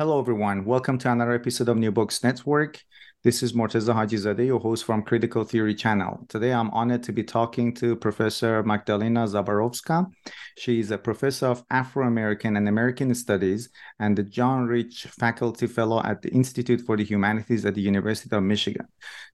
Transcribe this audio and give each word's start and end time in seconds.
Hello, 0.00 0.18
everyone. 0.18 0.64
Welcome 0.64 0.96
to 0.96 1.12
another 1.12 1.34
episode 1.34 1.68
of 1.68 1.76
New 1.76 1.92
Books 1.92 2.24
Network. 2.24 2.82
This 3.22 3.42
is 3.42 3.52
Morteza 3.52 3.94
Hajizadeh, 3.94 4.46
your 4.46 4.58
host 4.58 4.86
from 4.86 5.02
Critical 5.02 5.44
Theory 5.44 5.74
Channel. 5.74 6.24
Today, 6.30 6.54
I'm 6.54 6.70
honored 6.70 7.02
to 7.02 7.12
be 7.12 7.22
talking 7.22 7.74
to 7.74 7.94
Professor 7.94 8.62
Magdalena 8.62 9.26
Zaborowska. 9.26 10.10
She 10.56 10.80
is 10.80 10.90
a 10.90 10.96
professor 10.96 11.48
of 11.48 11.62
Afro 11.70 12.06
American 12.06 12.56
and 12.56 12.66
American 12.66 13.14
Studies 13.14 13.68
and 13.98 14.16
the 14.16 14.22
John 14.22 14.66
Rich 14.66 15.02
Faculty 15.18 15.66
Fellow 15.66 16.00
at 16.02 16.22
the 16.22 16.30
Institute 16.30 16.80
for 16.80 16.96
the 16.96 17.04
Humanities 17.04 17.66
at 17.66 17.74
the 17.74 17.82
University 17.82 18.34
of 18.34 18.42
Michigan. 18.42 18.86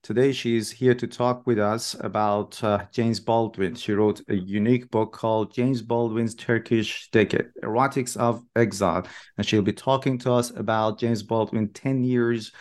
Today, 0.03 0.33
she 0.33 0.57
is 0.57 0.69
here 0.69 0.93
to 0.93 1.07
talk 1.07 1.47
with 1.47 1.57
us 1.57 1.95
about 2.01 2.61
uh, 2.65 2.83
James 2.91 3.21
Baldwin. 3.21 3.75
She 3.75 3.93
wrote 3.93 4.21
a 4.27 4.35
unique 4.35 4.91
book 4.91 5.13
called 5.13 5.53
James 5.53 5.81
Baldwin's 5.81 6.35
Turkish 6.35 7.09
Decade 7.11 7.47
Erotics 7.63 8.17
of 8.17 8.43
Exile. 8.53 9.07
And 9.37 9.47
she'll 9.47 9.61
be 9.61 9.71
talking 9.71 10.17
to 10.19 10.33
us 10.33 10.51
about 10.51 10.99
James 10.99 11.23
Baldwin 11.23 11.69
10 11.69 12.03
years 12.03 12.51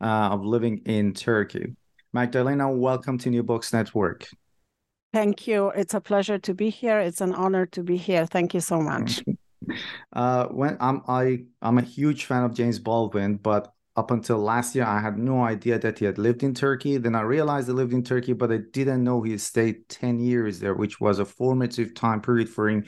uh, 0.00 0.30
of 0.32 0.44
living 0.44 0.82
in 0.86 1.12
Turkey. 1.14 1.74
Magdalena, 2.12 2.70
welcome 2.70 3.18
to 3.18 3.30
New 3.30 3.42
Books 3.42 3.72
Network. 3.72 4.28
Thank 5.12 5.46
you. 5.46 5.70
It's 5.70 5.94
a 5.94 6.00
pleasure 6.00 6.38
to 6.38 6.54
be 6.54 6.70
here. 6.70 7.00
It's 7.00 7.20
an 7.20 7.34
honor 7.34 7.66
to 7.66 7.82
be 7.82 7.96
here. 7.96 8.26
Thank 8.26 8.54
you 8.54 8.60
so 8.60 8.80
much. 8.80 9.22
Uh, 10.14 10.46
when 10.46 10.78
I'm 10.80 11.02
I 11.08 11.40
I'm 11.60 11.76
a 11.76 11.82
huge 11.82 12.24
fan 12.24 12.42
of 12.42 12.54
James 12.54 12.78
Baldwin, 12.78 13.36
but 13.36 13.74
up 13.96 14.12
until 14.12 14.38
last 14.38 14.76
year, 14.76 14.84
I 14.84 15.00
had 15.00 15.18
no 15.18 15.42
idea 15.42 15.78
that 15.80 15.98
he 15.98 16.04
had 16.04 16.18
lived 16.18 16.44
in 16.44 16.54
Turkey. 16.54 16.96
Then 16.98 17.16
I 17.16 17.22
realized 17.22 17.66
he 17.66 17.74
lived 17.74 17.92
in 17.92 18.04
Turkey, 18.04 18.32
but 18.32 18.52
I 18.52 18.58
didn't 18.72 19.02
know 19.02 19.20
he 19.20 19.36
stayed 19.38 19.88
10 19.88 20.20
years 20.20 20.60
there, 20.60 20.74
which 20.74 21.00
was 21.00 21.18
a 21.18 21.24
formative 21.24 21.94
time 21.94 22.22
period 22.22 22.48
for 22.48 22.68
him. 22.68 22.84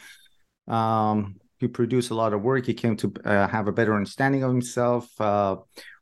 Um, 0.68 1.40
he 1.58 1.66
produced 1.66 2.10
a 2.10 2.14
lot 2.14 2.32
of 2.32 2.42
work. 2.42 2.64
He 2.64 2.74
came 2.74 2.96
to 2.98 3.12
uh, 3.24 3.48
have 3.48 3.66
a 3.66 3.72
better 3.72 3.94
understanding 3.94 4.44
of 4.44 4.52
himself. 4.52 5.20
Uh, 5.20 5.56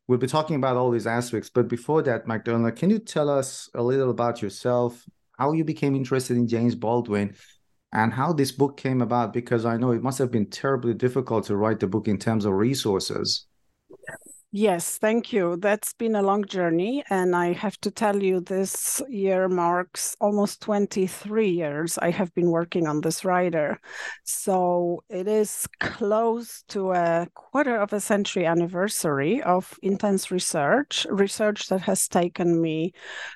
we'll 0.08 0.18
be 0.18 0.26
talking 0.26 0.56
about 0.56 0.76
all 0.76 0.90
these 0.90 1.06
aspects. 1.06 1.50
But 1.50 1.68
before 1.68 2.02
that, 2.02 2.26
Magdalena, 2.26 2.72
can 2.72 2.90
you 2.90 2.98
tell 2.98 3.28
us 3.28 3.70
a 3.74 3.82
little 3.82 4.10
about 4.10 4.42
yourself, 4.42 5.04
how 5.38 5.52
you 5.52 5.64
became 5.64 5.94
interested 5.94 6.36
in 6.36 6.48
James 6.48 6.74
Baldwin, 6.74 7.36
and 7.92 8.12
how 8.12 8.32
this 8.32 8.50
book 8.50 8.76
came 8.76 9.02
about? 9.02 9.32
Because 9.32 9.64
I 9.64 9.76
know 9.76 9.92
it 9.92 10.02
must 10.02 10.18
have 10.18 10.32
been 10.32 10.50
terribly 10.50 10.94
difficult 10.94 11.44
to 11.46 11.56
write 11.56 11.78
the 11.78 11.86
book 11.86 12.08
in 12.08 12.18
terms 12.18 12.44
of 12.44 12.54
resources. 12.54 13.46
Yes, 14.50 14.96
thank 14.96 15.30
you. 15.30 15.58
That's 15.58 15.92
been 15.92 16.14
a 16.14 16.22
long 16.22 16.42
journey. 16.46 17.04
And 17.10 17.36
I 17.36 17.52
have 17.52 17.78
to 17.82 17.90
tell 17.90 18.22
you, 18.22 18.40
this 18.40 19.02
year 19.06 19.46
marks 19.46 20.16
almost 20.20 20.62
23 20.62 21.50
years 21.50 21.98
I 21.98 22.10
have 22.10 22.32
been 22.34 22.50
working 22.50 22.86
on 22.86 23.02
this 23.02 23.26
writer. 23.26 23.78
So 24.24 25.04
it 25.10 25.28
is 25.28 25.66
close 25.80 26.62
to 26.68 26.92
a 26.92 27.28
quarter 27.34 27.76
of 27.76 27.92
a 27.92 28.00
century 28.00 28.46
anniversary 28.46 29.42
of 29.42 29.78
intense 29.82 30.30
research, 30.30 31.06
research 31.10 31.68
that 31.68 31.82
has 31.82 32.08
taken 32.08 32.58
me 32.62 32.94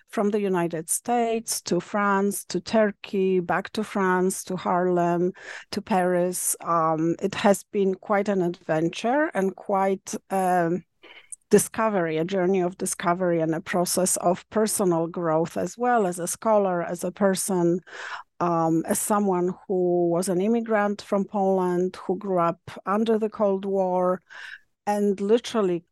from 0.08 0.30
the 0.30 0.40
United 0.40 0.88
States 0.88 1.60
to 1.62 1.78
France 1.78 2.42
to 2.46 2.58
Turkey, 2.58 3.38
back 3.40 3.68
to 3.74 3.84
France 3.84 4.44
to 4.44 4.56
Harlem 4.56 5.32
to 5.72 5.82
Paris. 5.82 6.56
Um, 6.64 7.16
it 7.20 7.34
has 7.34 7.64
been 7.64 7.94
quite 7.96 8.30
an 8.30 8.40
adventure 8.40 9.30
and 9.34 9.54
quite. 9.54 10.14
Um, 10.30 10.84
discovery, 11.52 12.16
a 12.16 12.24
journey 12.24 12.62
of 12.62 12.78
discovery 12.78 13.40
and 13.40 13.54
a 13.54 13.60
process 13.60 14.16
of 14.16 14.48
personal 14.48 15.06
growth 15.06 15.58
as 15.58 15.76
well 15.76 16.06
as 16.06 16.18
a 16.18 16.26
scholar, 16.26 16.82
as 16.82 17.04
a 17.04 17.12
person, 17.12 17.78
um, 18.40 18.82
as 18.86 18.98
someone 18.98 19.54
who 19.68 20.08
was 20.08 20.30
an 20.30 20.40
immigrant 20.40 21.02
from 21.02 21.26
Poland, 21.26 21.98
who 22.06 22.16
grew 22.16 22.38
up 22.38 22.58
under 22.86 23.18
the 23.18 23.28
Cold 23.28 23.66
War 23.66 24.22
and 24.86 25.20
literally 25.20 25.84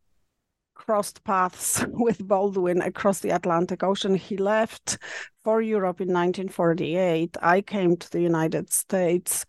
crossed 0.81 1.23
paths 1.25 1.85
with 1.89 2.27
Baldwin 2.27 2.81
across 2.81 3.21
the 3.21 3.31
Atlantic 3.31 3.83
Ocean. 3.83 4.15
He 4.15 4.39
left 4.39 4.97
for 5.45 5.61
Europe 5.61 6.01
in 6.01 6.09
1948. 6.09 7.37
I 7.43 7.61
came 7.61 7.97
to 7.99 8.11
the 8.11 8.23
United 8.23 8.73
States 8.73 9.45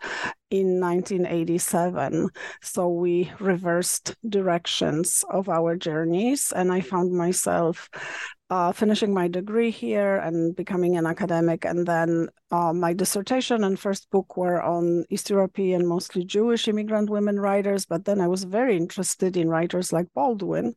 in 0.49 0.81
1987. 0.81 2.27
So 2.61 2.89
we 2.89 3.31
reversed 3.39 4.15
directions 4.27 5.23
of 5.29 5.47
our 5.47 5.77
journeys, 5.77 6.51
and 6.51 6.69
I 6.69 6.81
found 6.81 7.13
myself 7.13 7.89
uh, 8.51 8.73
finishing 8.73 9.13
my 9.13 9.29
degree 9.29 9.71
here 9.71 10.17
and 10.17 10.53
becoming 10.57 10.97
an 10.97 11.05
academic. 11.05 11.63
And 11.63 11.87
then 11.87 12.27
uh, 12.51 12.73
my 12.73 12.91
dissertation 12.91 13.63
and 13.63 13.79
first 13.79 14.11
book 14.11 14.35
were 14.35 14.61
on 14.61 15.05
East 15.09 15.29
European, 15.29 15.87
mostly 15.87 16.25
Jewish 16.25 16.67
immigrant 16.67 17.09
women 17.09 17.39
writers. 17.39 17.85
But 17.85 18.03
then 18.03 18.19
I 18.19 18.27
was 18.27 18.43
very 18.43 18.75
interested 18.75 19.37
in 19.37 19.47
writers 19.47 19.93
like 19.93 20.13
Baldwin, 20.13 20.75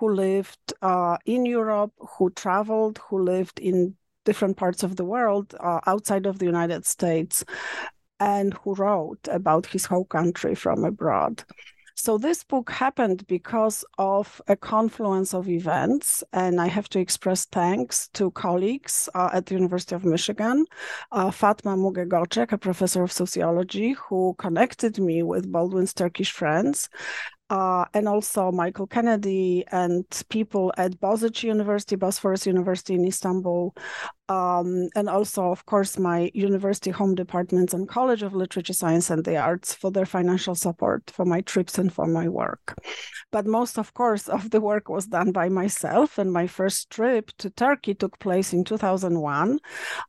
who 0.00 0.12
lived 0.12 0.74
uh, 0.82 1.16
in 1.24 1.46
Europe, 1.46 1.92
who 2.18 2.30
traveled, 2.30 2.98
who 3.08 3.22
lived 3.22 3.60
in 3.60 3.94
different 4.24 4.56
parts 4.56 4.82
of 4.82 4.96
the 4.96 5.04
world 5.04 5.54
uh, 5.60 5.78
outside 5.86 6.26
of 6.26 6.40
the 6.40 6.46
United 6.46 6.84
States 6.84 7.44
and 8.18 8.54
who 8.54 8.74
wrote 8.74 9.28
about 9.30 9.66
his 9.66 9.86
whole 9.86 10.04
country 10.04 10.56
from 10.56 10.84
abroad. 10.84 11.44
So 11.94 12.18
this 12.18 12.42
book 12.44 12.70
happened 12.70 13.26
because 13.26 13.84
of 13.98 14.40
a 14.48 14.56
confluence 14.56 15.34
of 15.34 15.48
events, 15.48 16.24
and 16.32 16.60
I 16.60 16.68
have 16.68 16.88
to 16.90 17.00
express 17.00 17.44
thanks 17.46 18.08
to 18.14 18.30
colleagues 18.30 19.08
uh, 19.14 19.30
at 19.32 19.46
the 19.46 19.54
University 19.54 19.94
of 19.94 20.04
Michigan, 20.04 20.64
uh, 21.10 21.30
Fatma 21.30 21.76
Muge 21.76 22.52
a 22.52 22.58
professor 22.58 23.02
of 23.02 23.12
sociology, 23.12 23.92
who 23.92 24.34
connected 24.38 24.98
me 24.98 25.22
with 25.22 25.50
Baldwin's 25.50 25.92
Turkish 25.92 26.32
friends, 26.32 26.88
uh, 27.50 27.84
and 27.92 28.08
also 28.08 28.50
Michael 28.50 28.86
Kennedy 28.86 29.62
and 29.70 30.06
people 30.30 30.72
at 30.78 30.98
Boğaziçi 30.98 31.44
University, 31.44 31.96
Bosphorus 31.96 32.46
University 32.46 32.94
in 32.94 33.04
Istanbul, 33.04 33.74
um, 34.32 34.88
and 34.94 35.08
also, 35.08 35.50
of 35.50 35.66
course, 35.66 35.98
my 35.98 36.30
university 36.32 36.90
home 36.90 37.14
departments 37.14 37.74
and 37.74 37.88
College 37.88 38.22
of 38.22 38.34
Literature, 38.34 38.72
Science, 38.72 39.10
and 39.10 39.24
the 39.24 39.36
Arts 39.36 39.74
for 39.74 39.90
their 39.90 40.06
financial 40.06 40.54
support 40.54 41.10
for 41.10 41.26
my 41.26 41.42
trips 41.42 41.78
and 41.78 41.92
for 41.92 42.06
my 42.06 42.28
work. 42.28 42.74
But 43.30 43.46
most, 43.46 43.78
of 43.78 43.92
course, 43.92 44.28
of 44.28 44.50
the 44.50 44.60
work 44.60 44.88
was 44.88 45.06
done 45.06 45.32
by 45.32 45.50
myself, 45.50 46.16
and 46.16 46.32
my 46.32 46.46
first 46.46 46.88
trip 46.88 47.30
to 47.38 47.50
Turkey 47.50 47.94
took 47.94 48.18
place 48.20 48.54
in 48.54 48.64
2001. 48.64 49.58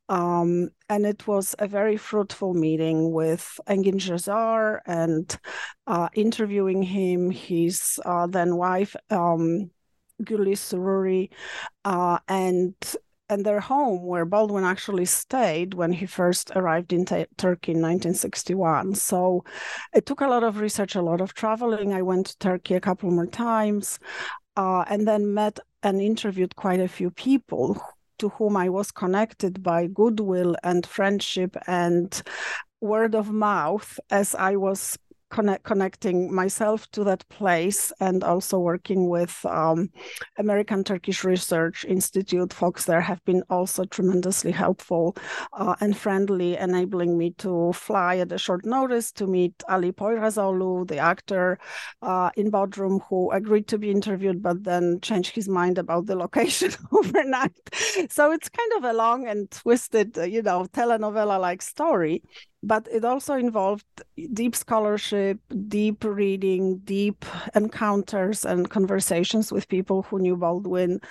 Um, 0.08 0.70
and 0.90 1.06
it 1.06 1.28
was 1.28 1.56
a 1.60 1.68
very 1.68 1.98
fruitful 1.98 2.54
meeting 2.54 3.12
with 3.12 3.60
Engin 3.68 4.00
Cezar 4.00 4.80
and 4.86 5.38
uh, 5.86 6.08
interviewing 6.14 6.82
him, 6.84 7.30
his 7.30 8.00
uh, 8.06 8.28
then 8.28 8.56
wife, 8.56 8.96
um, 9.10 9.72
Gülriz 10.22 10.62
Sururi, 10.62 11.30
uh, 11.84 12.20
and 12.28 12.76
and 13.30 13.46
their 13.46 13.60
home 13.60 14.06
where 14.06 14.26
Baldwin 14.26 14.64
actually 14.64 15.06
stayed 15.06 15.74
when 15.74 15.92
he 15.94 16.06
first 16.06 16.52
arrived 16.56 16.94
in 16.94 17.06
t- 17.06 17.26
Turkey 17.38 17.72
in 17.72 17.82
1961. 17.82 18.96
So 18.96 19.44
it 19.94 20.06
took 20.06 20.22
a 20.22 20.28
lot 20.28 20.44
of 20.44 20.60
research, 20.60 20.96
a 20.96 21.02
lot 21.02 21.22
of 21.22 21.34
traveling. 21.34 21.94
I 21.94 22.02
went 22.02 22.28
to 22.28 22.38
Turkey 22.38 22.76
a 22.76 22.82
couple 22.82 23.10
more 23.12 23.26
times 23.26 24.00
uh, 24.58 24.84
and 24.88 25.08
then 25.08 25.34
met 25.34 25.60
and 25.82 26.02
interviewed 26.02 26.56
quite 26.56 26.80
a 26.80 26.88
few 26.88 27.12
people 27.12 27.82
to 28.20 28.30
whom 28.30 28.56
I 28.56 28.70
was 28.70 28.92
connected 28.92 29.64
by 29.64 29.88
goodwill 29.88 30.56
and 30.64 30.86
friendship 30.86 31.58
and 31.68 32.22
word 32.82 33.16
of 33.16 33.32
mouth 33.32 34.00
as 34.10 34.36
I 34.36 34.56
was 34.58 34.98
connect, 35.34 35.64
connecting 35.64 36.34
myself 36.34 36.90
to 36.92 37.04
that 37.04 37.28
place 37.28 37.92
and 38.00 38.24
also 38.24 38.60
working 38.60 39.10
with 39.10 39.44
um, 39.46 39.90
American 40.38 40.84
Turkish 40.84 41.24
Research 41.24 41.84
Institute. 41.86 42.54
Folks 42.54 42.86
there 42.86 43.02
have 43.02 43.24
been 43.26 43.44
also 43.50 43.84
tremendously 43.84 44.52
helpful 44.52 45.18
uh, 45.54 45.76
and 45.82 45.98
friendly, 45.98 46.56
enabling 46.56 47.18
me 47.18 47.32
to 47.40 47.74
fly 47.74 48.18
at 48.18 48.32
a 48.32 48.38
short 48.38 48.64
notice 48.64 49.12
to 49.14 49.26
meet 49.26 49.56
Ali 49.68 49.92
Poyrazoglu, 49.92 50.88
the 50.88 50.98
actor 50.98 51.58
uh, 52.04 52.30
in 52.38 52.52
Bodrum, 52.52 53.02
who 53.10 53.32
agreed 53.32 53.68
to 53.70 53.80
be 53.80 53.90
interviewed, 53.90 54.44
but 54.44 54.64
then 54.64 55.00
changed 55.02 55.36
his 55.36 55.50
mind 55.50 55.80
about 55.80 56.06
the 56.06 56.16
location 56.26 56.72
overnight. 56.92 57.58
So 58.10 58.32
it's 58.32 58.50
kind 58.50 58.72
of 58.78 58.84
a 58.84 58.94
long 58.94 59.28
and 59.28 59.50
twisted, 59.50 60.16
you 60.18 60.44
know, 60.44 60.66
telenovela 60.66 61.40
like 61.40 61.64
story 61.64 62.22
but 62.64 62.88
it 62.90 63.04
also 63.04 63.34
involved 63.34 63.86
deep 64.34 64.56
scholarship, 64.56 65.38
deep 65.68 66.04
reading, 66.04 66.78
deep 66.86 67.26
encounters 67.54 68.46
and 68.46 68.70
conversations 68.70 69.52
with 69.52 69.68
people 69.68 70.04
who 70.04 70.20
knew 70.20 70.38
Baldwin 70.38 71.02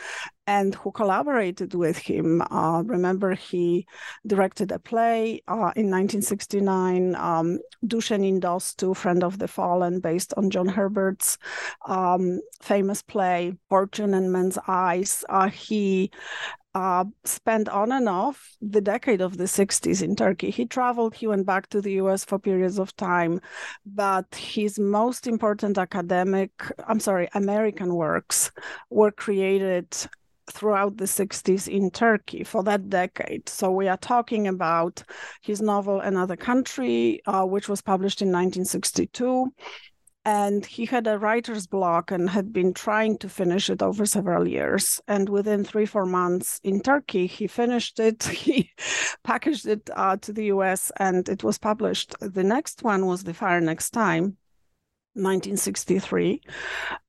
and 0.46 0.74
who 0.74 0.90
collaborated 0.90 1.74
with 1.74 1.98
him. 1.98 2.42
Uh, 2.50 2.82
remember, 2.84 3.34
he 3.34 3.86
directed 4.26 4.72
a 4.72 4.78
play 4.78 5.42
uh, 5.46 5.70
in 5.76 5.90
1969, 5.90 7.14
um, 7.14 7.58
Düşenin 7.86 8.40
Dostu, 8.40 8.96
Friend 8.96 9.22
of 9.22 9.38
the 9.38 9.48
Fallen, 9.48 10.00
based 10.00 10.34
on 10.36 10.50
John 10.50 10.68
Herbert's 10.68 11.38
um, 11.86 12.40
famous 12.60 13.02
play, 13.02 13.54
Fortune 13.68 14.14
and 14.14 14.32
Men's 14.32 14.58
Eyes. 14.66 15.24
Uh, 15.28 15.48
he 15.48 16.10
uh, 16.74 17.04
spent 17.24 17.68
on 17.68 17.92
and 17.92 18.08
off 18.08 18.56
the 18.60 18.80
decade 18.80 19.20
of 19.20 19.36
the 19.36 19.46
60s 19.46 20.02
in 20.02 20.16
Turkey. 20.16 20.50
He 20.50 20.64
traveled, 20.64 21.14
he 21.14 21.26
went 21.26 21.46
back 21.46 21.68
to 21.68 21.80
the 21.80 21.92
US 21.94 22.24
for 22.24 22.38
periods 22.38 22.78
of 22.78 22.96
time, 22.96 23.40
but 23.84 24.34
his 24.34 24.78
most 24.78 25.26
important 25.26 25.76
academic, 25.78 26.50
I'm 26.86 27.00
sorry, 27.00 27.28
American 27.34 27.94
works 27.94 28.50
were 28.90 29.10
created 29.10 29.94
throughout 30.52 30.96
the 30.96 31.06
60s 31.06 31.66
in 31.66 31.90
Turkey 31.90 32.44
for 32.44 32.62
that 32.64 32.88
decade. 32.88 33.48
So 33.48 33.70
we 33.70 33.88
are 33.88 33.96
talking 33.96 34.46
about 34.46 35.02
his 35.42 35.60
novel 35.60 36.00
Another 36.00 36.36
Country, 36.36 37.20
uh, 37.26 37.44
which 37.44 37.68
was 37.68 37.82
published 37.82 38.22
in 38.22 38.28
1962 38.28 39.52
and 40.24 40.64
he 40.64 40.86
had 40.86 41.06
a 41.06 41.18
writer's 41.18 41.66
block 41.66 42.10
and 42.12 42.30
had 42.30 42.52
been 42.52 42.72
trying 42.72 43.18
to 43.18 43.28
finish 43.28 43.68
it 43.68 43.82
over 43.82 44.06
several 44.06 44.46
years. 44.46 45.00
And 45.08 45.28
within 45.28 45.64
three 45.64 45.86
four 45.86 46.06
months 46.06 46.60
in 46.62 46.80
turkey 46.80 47.26
he 47.26 47.46
finished 47.46 47.98
it 47.98 48.22
he 48.44 48.70
packaged 49.24 49.66
it 49.66 49.90
uh, 49.94 50.16
to 50.18 50.32
the 50.32 50.44
us 50.46 50.92
and 50.98 51.28
it 51.28 51.42
was 51.42 51.58
published. 51.58 52.14
The 52.20 52.44
next 52.44 52.82
one 52.82 53.06
was 53.06 53.24
the 53.24 53.34
fire 53.34 53.60
next 53.60 53.90
time 53.90 54.36
1963. 55.14 56.40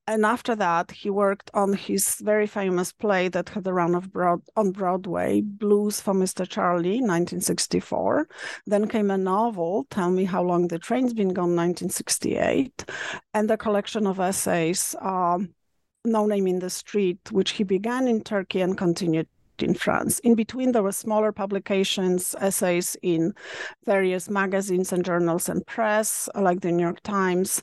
And 0.06 0.26
after 0.26 0.54
that, 0.56 0.90
he 0.90 1.08
worked 1.08 1.50
on 1.54 1.72
his 1.72 2.16
very 2.20 2.46
famous 2.46 2.92
play 2.92 3.28
that 3.28 3.48
had 3.48 3.66
a 3.66 3.72
run 3.72 3.94
of 3.94 4.12
broad, 4.12 4.42
on 4.56 4.72
Broadway, 4.72 5.40
Blues 5.40 6.00
for 6.00 6.12
Mr. 6.12 6.46
Charlie, 6.46 7.00
1964. 7.00 8.28
Then 8.66 8.88
came 8.88 9.10
a 9.10 9.16
novel, 9.16 9.86
Tell 9.90 10.10
Me 10.10 10.24
How 10.24 10.42
Long 10.42 10.68
the 10.68 10.78
Train's 10.78 11.14
Been 11.14 11.32
Gone, 11.32 11.56
1968, 11.56 12.84
and 13.32 13.50
a 13.50 13.56
collection 13.56 14.06
of 14.06 14.20
essays, 14.20 14.94
um, 15.00 15.54
No 16.04 16.26
Name 16.26 16.46
in 16.46 16.58
the 16.58 16.70
Street, 16.70 17.32
which 17.32 17.52
he 17.52 17.64
began 17.64 18.06
in 18.06 18.22
Turkey 18.22 18.60
and 18.60 18.76
continued 18.76 19.28
in 19.62 19.74
France. 19.74 20.18
In 20.20 20.34
between, 20.34 20.72
there 20.72 20.82
were 20.82 20.92
smaller 20.92 21.32
publications, 21.32 22.34
essays 22.40 22.96
in 23.02 23.34
various 23.84 24.28
magazines 24.28 24.92
and 24.92 25.04
journals 25.04 25.48
and 25.48 25.66
press, 25.66 26.28
like 26.34 26.60
the 26.60 26.72
New 26.72 26.82
York 26.82 27.02
Times. 27.02 27.62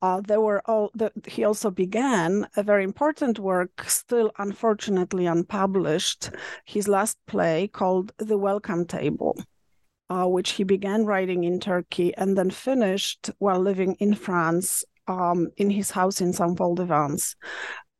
Uh, 0.00 0.20
there 0.26 0.40
were 0.40 0.62
all. 0.66 0.90
The, 0.94 1.12
he 1.26 1.44
also 1.44 1.70
began 1.70 2.46
a 2.56 2.62
very 2.62 2.84
important 2.84 3.38
work, 3.38 3.84
still 3.88 4.30
unfortunately 4.38 5.26
unpublished. 5.26 6.30
His 6.64 6.88
last 6.88 7.18
play 7.26 7.68
called 7.68 8.12
The 8.18 8.38
Welcome 8.38 8.86
Table. 8.86 9.36
Uh, 10.10 10.26
which 10.26 10.50
he 10.50 10.64
began 10.64 11.06
writing 11.06 11.44
in 11.44 11.58
Turkey 11.58 12.14
and 12.16 12.36
then 12.36 12.50
finished 12.50 13.30
while 13.38 13.58
living 13.58 13.94
in 13.98 14.14
France 14.14 14.84
um, 15.08 15.48
in 15.56 15.70
his 15.70 15.90
house 15.90 16.20
in 16.20 16.34
Saint-Paul-de-Vence 16.34 17.34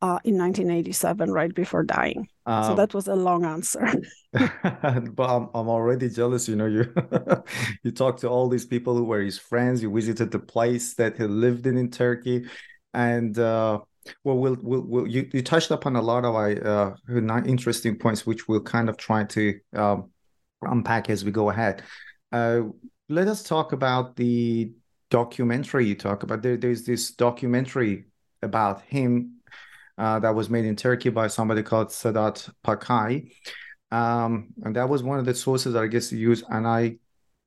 uh, 0.03 0.19
in 0.25 0.37
1987, 0.37 1.31
right 1.31 1.55
before 1.55 1.81
dying. 1.81 2.27
Um, 2.45 2.63
so 2.65 2.75
that 2.75 2.93
was 2.93 3.07
a 3.07 3.15
long 3.15 3.45
answer. 3.45 3.87
but 4.33 5.29
I'm, 5.29 5.47
I'm 5.55 5.69
already 5.69 6.09
jealous. 6.09 6.49
You 6.49 6.57
know, 6.57 6.65
you 6.65 6.93
you 7.83 7.91
talked 7.91 8.19
to 8.19 8.27
all 8.27 8.49
these 8.49 8.65
people 8.65 8.97
who 8.97 9.05
were 9.05 9.21
his 9.21 9.37
friends. 9.37 9.81
You 9.81 9.89
visited 9.89 10.29
the 10.29 10.39
place 10.39 10.95
that 10.95 11.15
he 11.15 11.23
lived 11.23 11.67
in 11.67 11.77
in 11.77 11.89
Turkey, 11.89 12.47
and 12.93 13.39
uh, 13.39 13.79
well, 14.25 14.37
we'll, 14.37 14.57
we'll, 14.61 14.81
we'll 14.81 15.07
you, 15.07 15.29
you 15.31 15.41
touched 15.41 15.71
upon 15.71 15.95
a 15.95 16.01
lot 16.01 16.25
of 16.25 16.35
uh, 16.35 16.95
interesting 17.45 17.97
points, 17.97 18.25
which 18.25 18.45
we'll 18.49 18.59
kind 18.59 18.89
of 18.89 18.97
try 18.97 19.23
to 19.23 19.57
um, 19.73 20.09
unpack 20.63 21.09
as 21.09 21.23
we 21.23 21.31
go 21.31 21.49
ahead. 21.49 21.81
Uh, 22.33 22.63
let 23.07 23.29
us 23.29 23.41
talk 23.41 23.71
about 23.71 24.17
the 24.17 24.69
documentary 25.09 25.87
you 25.87 25.95
talk 25.95 26.23
about. 26.23 26.41
There, 26.41 26.57
there's 26.57 26.83
this 26.83 27.11
documentary 27.11 28.07
about 28.41 28.81
him 28.81 29.39
uh, 29.97 30.19
that 30.19 30.35
was 30.35 30.49
made 30.49 30.65
in 30.65 30.75
Turkey 30.75 31.09
by 31.09 31.27
somebody 31.27 31.63
called 31.63 31.89
Sedat 31.89 32.49
Pakay. 32.65 33.31
Um, 33.91 34.49
and 34.63 34.75
that 34.75 34.89
was 34.89 35.03
one 35.03 35.19
of 35.19 35.25
the 35.25 35.35
sources 35.35 35.73
that 35.73 35.83
I 35.83 35.87
guess 35.87 36.11
you 36.11 36.17
use. 36.17 36.43
And 36.49 36.65
I 36.65 36.97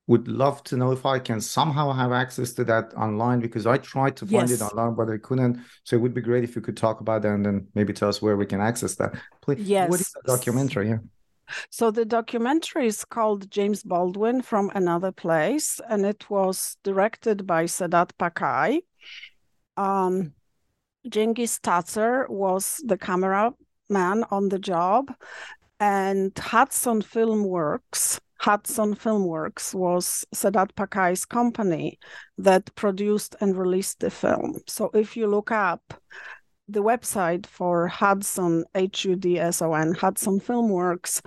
would 0.07 0.29
love 0.29 0.63
to 0.63 0.77
know 0.77 0.91
if 0.91 1.05
I 1.05 1.19
can 1.19 1.41
somehow 1.41 1.91
have 1.91 2.13
access 2.13 2.53
to 2.53 2.63
that 2.65 2.93
online 2.93 3.41
because 3.41 3.67
I 3.67 3.77
tried 3.77 4.15
to 4.17 4.25
find 4.25 4.49
yes. 4.49 4.61
it 4.61 4.63
online, 4.63 4.95
but 4.95 5.09
I 5.09 5.17
couldn't. 5.17 5.59
So 5.83 5.97
it 5.97 5.99
would 5.99 6.13
be 6.13 6.21
great 6.21 6.45
if 6.45 6.55
you 6.55 6.61
could 6.61 6.77
talk 6.77 7.01
about 7.01 7.23
that 7.23 7.33
and 7.33 7.45
then 7.45 7.67
maybe 7.75 7.91
tell 7.91 8.07
us 8.07 8.21
where 8.21 8.37
we 8.37 8.45
can 8.45 8.61
access 8.61 8.95
that. 8.95 9.15
Please, 9.41 9.67
yes. 9.67 9.89
what 9.89 9.99
is 9.99 10.11
the 10.13 10.21
documentary? 10.25 10.89
Yeah. 10.89 10.99
So 11.69 11.91
the 11.91 12.05
documentary 12.05 12.87
is 12.87 13.03
called 13.05 13.51
James 13.51 13.83
Baldwin 13.83 14.41
from 14.41 14.71
Another 14.75 15.11
Place, 15.11 15.79
and 15.89 16.05
it 16.05 16.29
was 16.29 16.77
directed 16.83 17.45
by 17.45 17.65
Sedat 17.65 18.11
Pakay. 18.19 18.79
Um, 19.75 20.33
Cengiz 21.09 21.59
Tatar 21.59 22.27
was 22.29 22.81
the 22.85 22.97
cameraman 22.97 23.55
on 24.31 24.49
the 24.49 24.59
job, 24.59 25.13
and 25.79 26.37
Hudson 26.37 27.01
Filmworks. 27.01 28.19
Hudson 28.39 28.95
Filmworks 28.95 29.73
was 29.73 30.23
Sedat 30.33 30.71
Pakay's 30.73 31.25
company 31.25 31.97
that 32.37 32.73
produced 32.75 33.35
and 33.41 33.57
released 33.57 33.99
the 33.99 34.11
film. 34.11 34.59
So 34.67 34.91
if 34.93 35.17
you 35.17 35.25
look 35.27 35.51
up 35.51 35.81
the 36.69 36.83
website 36.83 37.47
for 37.47 37.87
Hudson, 37.87 38.63
H 38.75 39.05
U 39.05 39.15
D 39.15 39.39
S 39.39 39.61
O 39.61 39.73
N, 39.73 39.93
Hudson 39.93 40.39
Filmworks, 40.39 41.21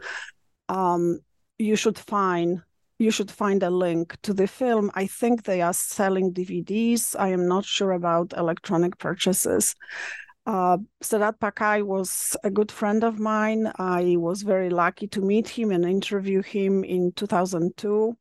um, 0.69 1.19
you 1.59 1.75
should 1.75 1.99
find 1.99 2.63
you 3.01 3.11
should 3.11 3.31
find 3.31 3.63
a 3.63 3.71
link 3.71 4.15
to 4.21 4.35
the 4.35 4.47
film. 4.47 4.91
I 4.95 5.07
think 5.07 5.43
they 5.43 5.63
are 5.63 5.73
selling 5.73 6.35
DVDs. 6.35 7.17
I 7.19 7.29
am 7.29 7.49
not 7.49 7.65
sure 7.65 7.93
about 7.93 8.35
electronic 8.37 8.99
purchases. 8.99 9.75
Uh, 10.45 10.77
Sedat 11.03 11.39
Pakay 11.39 11.83
was 11.83 12.37
a 12.45 12.51
good 12.51 12.71
friend 12.71 13.03
of 13.03 13.19
mine. 13.19 13.73
I 13.79 14.17
was 14.19 14.43
very 14.43 14.69
lucky 14.69 15.07
to 15.09 15.23
meet 15.23 15.49
him 15.49 15.71
and 15.71 15.85
interview 15.87 16.43
him 16.43 16.85
in 16.85 17.13
2002 17.13 18.17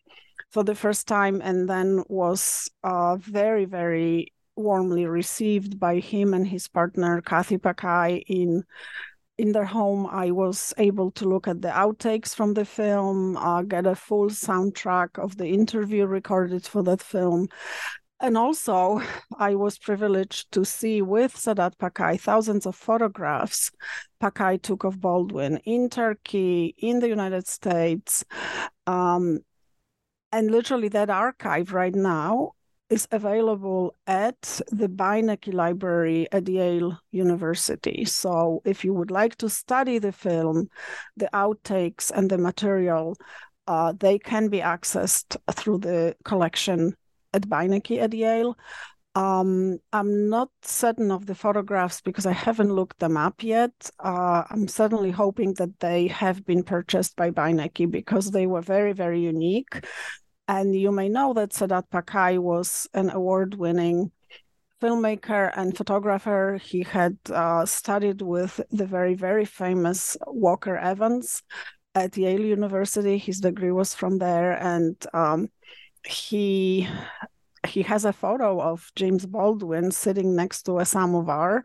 for 0.50 0.64
the 0.64 0.76
first 0.76 1.08
time, 1.08 1.42
and 1.44 1.70
then 1.70 2.04
was 2.08 2.72
uh, 2.84 3.18
very, 3.18 3.66
very 3.66 4.34
warmly 4.56 5.06
received 5.06 5.78
by 5.78 6.00
him 6.00 6.34
and 6.34 6.48
his 6.48 6.70
partner 6.70 7.22
Kathy 7.22 7.58
Pakay 7.58 8.24
in 8.28 8.64
in 9.40 9.54
their 9.54 9.66
home, 9.66 10.06
I 10.06 10.32
was 10.32 10.74
able 10.78 11.12
to 11.12 11.26
look 11.26 11.48
at 11.48 11.62
the 11.62 11.70
outtakes 11.70 12.36
from 12.36 12.54
the 12.54 12.66
film, 12.66 13.38
uh, 13.38 13.62
get 13.62 13.88
a 13.88 13.96
full 13.96 14.30
soundtrack 14.30 15.18
of 15.18 15.38
the 15.38 15.48
interview 15.48 16.06
recorded 16.06 16.66
for 16.66 16.84
that 16.84 17.02
film. 17.02 17.48
And 18.20 18.38
also, 18.38 19.02
I 19.38 19.56
was 19.56 19.78
privileged 19.78 20.52
to 20.52 20.66
see 20.66 21.02
with 21.02 21.34
Sedat 21.34 21.78
Pakay 21.78 22.20
thousands 22.20 22.66
of 22.66 22.76
photographs 22.76 23.72
Pakay 24.22 24.62
took 24.62 24.84
of 24.84 25.00
Baldwin 25.00 25.58
in 25.64 25.90
Turkey, 25.90 26.76
in 26.78 27.00
the 27.00 27.08
United 27.08 27.48
States. 27.48 28.26
Um, 28.86 29.40
and 30.34 30.52
literally, 30.52 30.90
that 30.90 31.10
archive 31.10 31.72
right 31.72 31.96
now 31.96 32.52
is 32.90 33.08
available 33.12 33.96
at 34.08 34.62
the 34.72 34.88
Beinecke 34.88 35.54
Library 35.54 36.28
at 36.32 36.48
Yale 36.48 37.00
University. 37.12 38.06
So 38.06 38.62
if 38.66 38.84
you 38.84 38.94
would 38.94 39.12
like 39.12 39.36
to 39.38 39.50
study 39.50 40.00
the 40.00 40.12
film, 40.12 40.70
the 41.16 41.30
outtakes 41.34 42.12
and 42.12 42.30
the 42.30 42.38
material, 42.38 43.16
uh, 43.68 43.94
they 43.98 44.18
can 44.18 44.50
be 44.50 44.60
accessed 44.60 45.38
through 45.52 45.80
the 45.80 46.16
collection 46.26 46.96
at 47.34 47.44
Beinecke 47.44 48.02
at 48.02 48.14
Yale. 48.14 48.58
Um, 49.16 49.80
I'm 49.92 50.30
not 50.30 50.50
certain 50.62 51.12
of 51.12 51.26
the 51.26 51.36
photographs 51.36 52.02
because 52.02 52.26
I 52.26 52.32
haven't 52.32 52.74
looked 52.74 53.00
them 53.00 53.18
up 53.18 53.44
yet. 53.44 53.72
Uh, 54.00 54.44
I'm 54.50 54.68
certainly 54.68 55.12
hoping 55.12 55.54
that 55.56 55.80
they 55.80 56.08
have 56.08 56.46
been 56.46 56.64
purchased 56.64 57.16
by 57.16 57.32
Beinecke 57.32 57.90
because 57.90 58.32
they 58.32 58.48
were 58.48 58.62
very, 58.62 58.94
very 58.94 59.20
unique 59.20 59.84
And 60.50 60.76
you 60.76 60.92
may 60.92 61.10
know 61.10 61.34
that 61.36 61.52
Sedat 61.52 61.90
Pakay 61.92 62.40
was 62.40 62.88
an 62.96 63.12
award 63.12 63.54
winning 63.54 64.12
filmmaker 64.82 65.52
and 65.56 65.78
photographer. 65.78 66.60
He 66.60 66.82
had 66.82 67.20
uh, 67.30 67.68
studied 67.68 68.24
with 68.24 68.60
the 68.72 68.88
very, 68.88 69.14
very 69.14 69.46
famous 69.46 70.18
Walker 70.26 70.76
Evans 70.76 71.44
at 71.94 72.18
Yale 72.18 72.42
University. 72.42 73.20
His 73.20 73.40
degree 73.40 73.72
was 73.72 73.94
from 73.94 74.18
there. 74.18 74.54
And 74.54 74.96
um, 75.14 75.50
he 76.04 76.88
he 77.68 77.84
has 77.84 78.06
a 78.06 78.14
photo 78.14 78.60
of 78.60 78.90
James 78.96 79.28
Baldwin 79.28 79.92
sitting 79.92 80.36
next 80.36 80.64
to 80.64 80.80
a 80.80 80.86
samovar, 80.86 81.64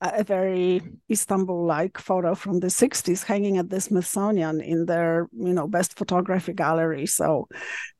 a 0.00 0.24
very 0.24 0.80
Istanbul-like 1.10 1.98
photo 1.98 2.34
from 2.34 2.60
the 2.60 2.70
60s 2.70 3.24
hanging 3.24 3.58
at 3.58 3.68
the 3.68 3.80
Smithsonian 3.80 4.60
in 4.60 4.86
their, 4.86 5.28
you 5.32 5.52
know, 5.52 5.66
best 5.66 5.98
photography 5.98 6.52
gallery. 6.52 7.04
So 7.06 7.48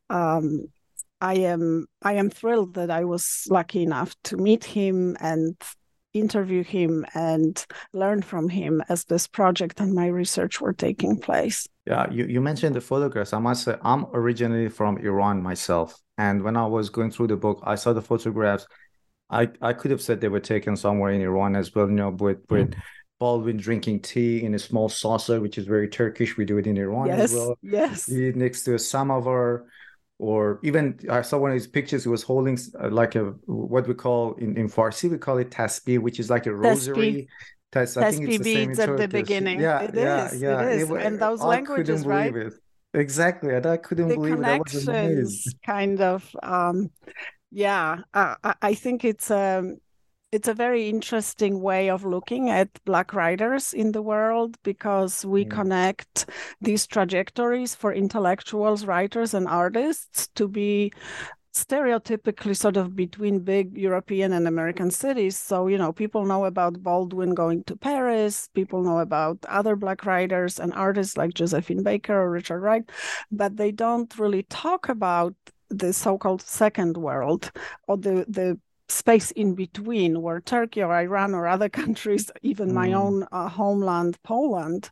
um, 0.09 0.67
I 1.21 1.35
am 1.35 1.87
I 2.01 2.13
am 2.13 2.29
thrilled 2.29 2.75
that 2.75 2.91
I 2.91 3.05
was 3.05 3.47
lucky 3.49 3.83
enough 3.83 4.15
to 4.25 4.37
meet 4.37 4.63
him 4.63 5.17
and 5.19 5.55
interview 6.13 6.63
him 6.63 7.05
and 7.13 7.65
learn 7.93 8.21
from 8.21 8.47
him 8.49 8.81
as 8.89 9.05
this 9.05 9.27
project 9.27 9.79
and 9.79 9.93
my 9.93 10.07
research 10.07 10.61
were 10.61 10.73
taking 10.73 11.19
place. 11.19 11.67
Yeah, 11.85 12.09
you, 12.09 12.25
you 12.25 12.41
mentioned 12.41 12.75
the 12.75 12.81
photographs. 12.81 13.33
I 13.33 13.39
must 13.39 13.63
say, 13.63 13.75
I'm 13.81 14.05
originally 14.13 14.69
from 14.69 14.97
Iran 14.97 15.43
myself. 15.43 15.99
And 16.17 16.41
when 16.41 16.55
I 16.55 16.65
was 16.65 16.89
going 16.89 17.11
through 17.11 17.27
the 17.27 17.35
book, 17.35 17.61
I 17.63 17.75
saw 17.75 17.93
the 17.93 18.01
photographs. 18.01 18.65
I, 19.29 19.49
I 19.61 19.73
could 19.73 19.91
have 19.91 20.01
said 20.01 20.21
they 20.21 20.29
were 20.29 20.39
taken 20.39 20.77
somewhere 20.77 21.11
in 21.11 21.21
Iran 21.21 21.55
as 21.55 21.75
well, 21.75 21.89
you 21.89 21.95
know, 21.95 22.09
with, 22.09 22.39
with 22.49 22.71
mm. 22.71 22.81
Baldwin 23.19 23.57
drinking 23.57 24.01
tea 24.01 24.43
in 24.43 24.53
a 24.55 24.59
small 24.59 24.87
saucer, 24.87 25.41
which 25.41 25.57
is 25.57 25.65
very 25.65 25.89
Turkish. 25.89 26.37
We 26.37 26.45
do 26.45 26.57
it 26.57 26.67
in 26.67 26.77
Iran 26.77 27.07
yes, 27.07 27.19
as 27.19 27.33
well. 27.33 27.57
Yes. 27.61 28.09
Next 28.09 28.63
to 28.63 28.75
a 28.75 28.79
samovar 28.79 29.65
or 30.17 30.59
even 30.63 30.99
I 31.09 31.21
saw 31.21 31.37
one 31.37 31.51
of 31.51 31.55
his 31.55 31.67
pictures. 31.67 32.03
He 32.03 32.09
was 32.09 32.23
holding 32.23 32.57
uh, 32.79 32.89
like 32.89 33.15
a 33.15 33.23
what 33.45 33.87
we 33.87 33.93
call 33.93 34.33
in, 34.35 34.57
in 34.57 34.69
Farsi 34.69 35.09
we 35.09 35.17
call 35.17 35.37
it 35.37 35.49
tasbih, 35.49 35.99
which 35.99 36.19
is 36.19 36.29
like 36.29 36.45
a 36.45 36.55
rosary. 36.55 37.27
Tas, 37.71 37.97
I 37.97 38.11
think 38.11 38.29
it's 38.29 38.37
the 38.37 38.65
beads 38.65 38.79
at 38.79 38.95
the 38.95 39.07
beginning. 39.07 39.59
Yeah, 39.59 39.81
it 39.81 39.95
yeah, 39.95 40.27
is, 40.27 40.41
yeah. 40.41 40.61
It 40.61 40.81
is. 40.81 40.89
It, 40.89 41.01
and 41.01 41.19
those 41.19 41.41
I 41.41 41.47
languages, 41.47 42.05
right? 42.05 42.33
It. 42.33 42.53
Exactly, 42.93 43.53
and 43.53 43.65
I 43.65 43.75
couldn't 43.75 44.07
the 44.07 44.15
believe 44.15 44.35
connections, 44.35 45.45
it. 45.45 45.53
kind 45.65 45.99
of. 45.99 46.29
Um, 46.41 46.91
yeah, 47.51 47.97
uh, 48.13 48.35
I 48.61 48.73
think 48.73 49.03
it's 49.03 49.29
um, 49.29 49.77
it's 50.35 50.49
a 50.49 50.53
very 50.53 50.89
interesting 50.89 51.61
way 51.61 51.89
of 51.89 52.03
looking 52.03 52.49
at 52.49 52.67
black 52.83 53.13
writers 53.13 53.71
in 53.71 53.93
the 53.93 54.01
world 54.01 54.57
because 54.63 55.25
we 55.25 55.45
mm. 55.45 55.49
connect 55.49 56.29
these 56.59 56.85
trajectories 56.85 57.73
for 57.73 57.93
intellectuals 57.93 58.85
writers 58.85 59.33
and 59.33 59.47
artists 59.47 60.27
to 60.35 60.49
be 60.49 60.91
stereotypically 61.53 62.53
sort 62.53 62.75
of 62.75 62.97
between 62.97 63.39
big 63.39 63.77
European 63.77 64.33
and 64.33 64.45
American 64.45 64.91
cities. 64.91 65.37
So, 65.37 65.67
you 65.67 65.77
know, 65.77 65.93
people 65.93 66.25
know 66.25 66.43
about 66.43 66.83
Baldwin 66.83 67.33
going 67.33 67.63
to 67.63 67.77
Paris, 67.77 68.49
people 68.53 68.83
know 68.83 68.99
about 68.99 69.37
other 69.47 69.77
Black 69.77 70.05
writers 70.05 70.59
and 70.59 70.73
artists 70.73 71.15
like 71.15 71.33
Josephine 71.33 71.81
Baker 71.81 72.13
or 72.13 72.29
Richard 72.29 72.59
Wright, 72.59 72.83
but 73.31 73.55
they 73.55 73.71
don't 73.71 74.19
really 74.19 74.43
talk 74.43 74.89
about 74.89 75.33
the 75.69 75.93
so-called 75.93 76.41
second 76.41 76.97
world 76.97 77.51
or 77.87 77.97
the 77.97 78.25
the 78.27 78.59
space 78.87 79.31
in 79.31 79.55
between 79.55 80.21
where 80.21 80.39
Turkey 80.39 80.83
or 80.83 80.93
Iran 80.93 81.33
or 81.33 81.47
other 81.47 81.69
countries, 81.81 82.29
even 82.41 82.69
mm. 82.69 82.73
my 82.73 82.93
own 82.93 83.27
uh, 83.31 83.49
homeland, 83.49 84.17
Poland, 84.23 84.89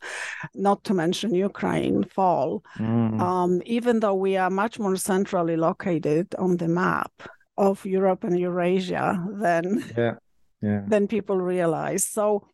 not 0.56 0.84
to 0.86 0.94
mention 0.94 1.34
Ukraine, 1.34 2.04
fall, 2.04 2.64
mm. 2.78 3.20
um, 3.20 3.62
even 3.66 4.00
though 4.00 4.16
we 4.16 4.38
are 4.38 4.50
much 4.50 4.80
more 4.80 4.96
centrally 4.96 5.58
located 5.58 6.34
on 6.36 6.58
the 6.58 6.68
map 6.68 7.12
of 7.58 7.86
Europe 7.86 8.24
and 8.24 8.40
Eurasia 8.40 9.24
than, 9.32 9.84
yeah. 9.96 10.16
Yeah. 10.62 10.82
than 10.88 11.08
people 11.08 11.40
realize. 11.40 12.08
So, 12.08 12.48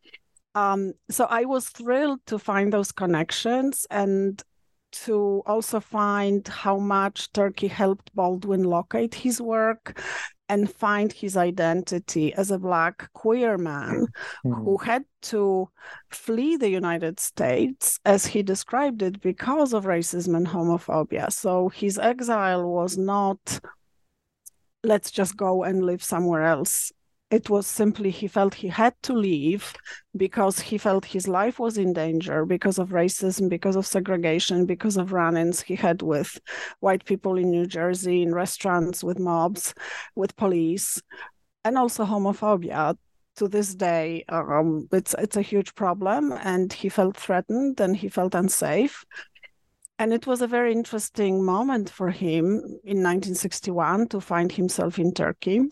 um, 0.54 0.92
so 1.10 1.24
I 1.24 1.44
was 1.44 1.68
thrilled 1.68 2.20
to 2.26 2.38
find 2.38 2.72
those 2.72 2.92
connections 2.92 3.86
and 3.90 4.42
to 4.92 5.42
also 5.46 5.80
find 5.80 6.46
how 6.46 6.78
much 6.78 7.32
Turkey 7.32 7.68
helped 7.68 8.14
Baldwin 8.14 8.64
locate 8.64 9.14
his 9.14 9.40
work 9.40 10.00
and 10.48 10.70
find 10.70 11.12
his 11.12 11.36
identity 11.36 12.34
as 12.34 12.50
a 12.50 12.58
Black 12.58 13.12
queer 13.12 13.56
man 13.56 14.06
mm-hmm. 14.44 14.64
who 14.64 14.78
had 14.78 15.04
to 15.22 15.68
flee 16.10 16.56
the 16.56 16.68
United 16.68 17.20
States, 17.20 18.00
as 18.04 18.26
he 18.26 18.42
described 18.42 19.00
it, 19.00 19.20
because 19.20 19.72
of 19.72 19.84
racism 19.84 20.36
and 20.36 20.48
homophobia. 20.48 21.32
So 21.32 21.68
his 21.68 21.98
exile 21.98 22.68
was 22.68 22.98
not, 22.98 23.60
let's 24.82 25.12
just 25.12 25.36
go 25.36 25.62
and 25.62 25.84
live 25.84 26.02
somewhere 26.02 26.42
else 26.44 26.92
it 27.30 27.48
was 27.48 27.66
simply 27.66 28.10
he 28.10 28.26
felt 28.26 28.54
he 28.54 28.68
had 28.68 28.94
to 29.02 29.12
leave 29.12 29.74
because 30.16 30.58
he 30.58 30.76
felt 30.76 31.04
his 31.04 31.28
life 31.28 31.60
was 31.60 31.78
in 31.78 31.92
danger 31.92 32.44
because 32.44 32.78
of 32.78 32.88
racism, 32.88 33.48
because 33.48 33.76
of 33.76 33.86
segregation, 33.86 34.66
because 34.66 34.96
of 34.96 35.12
run 35.12 35.36
ins 35.36 35.60
he 35.60 35.76
had 35.76 36.02
with 36.02 36.40
white 36.80 37.04
people 37.04 37.36
in 37.36 37.50
New 37.50 37.66
Jersey, 37.66 38.22
in 38.22 38.34
restaurants, 38.34 39.04
with 39.04 39.20
mobs, 39.20 39.74
with 40.16 40.36
police, 40.36 41.00
and 41.64 41.78
also 41.78 42.04
homophobia. 42.04 42.96
To 43.36 43.48
this 43.48 43.74
day, 43.74 44.24
um, 44.28 44.88
it's 44.92 45.14
it's 45.16 45.36
a 45.36 45.42
huge 45.42 45.74
problem, 45.74 46.32
and 46.32 46.72
he 46.72 46.88
felt 46.88 47.16
threatened 47.16 47.80
and 47.80 47.96
he 47.96 48.08
felt 48.08 48.34
unsafe. 48.34 49.04
And 49.98 50.12
it 50.12 50.26
was 50.26 50.42
a 50.42 50.46
very 50.46 50.72
interesting 50.72 51.44
moment 51.44 51.88
for 51.90 52.10
him 52.10 52.44
in 52.84 53.02
1961 53.02 54.08
to 54.08 54.20
find 54.20 54.50
himself 54.52 54.98
in 54.98 55.14
Turkey 55.14 55.68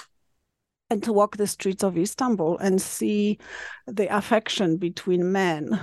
and 0.91 1.03
to 1.03 1.13
walk 1.13 1.37
the 1.37 1.47
streets 1.47 1.83
of 1.83 1.99
Istanbul 1.99 2.59
and 2.59 2.81
see 2.81 3.39
the 3.87 4.15
affection 4.15 4.77
between 4.77 5.33
men 5.33 5.79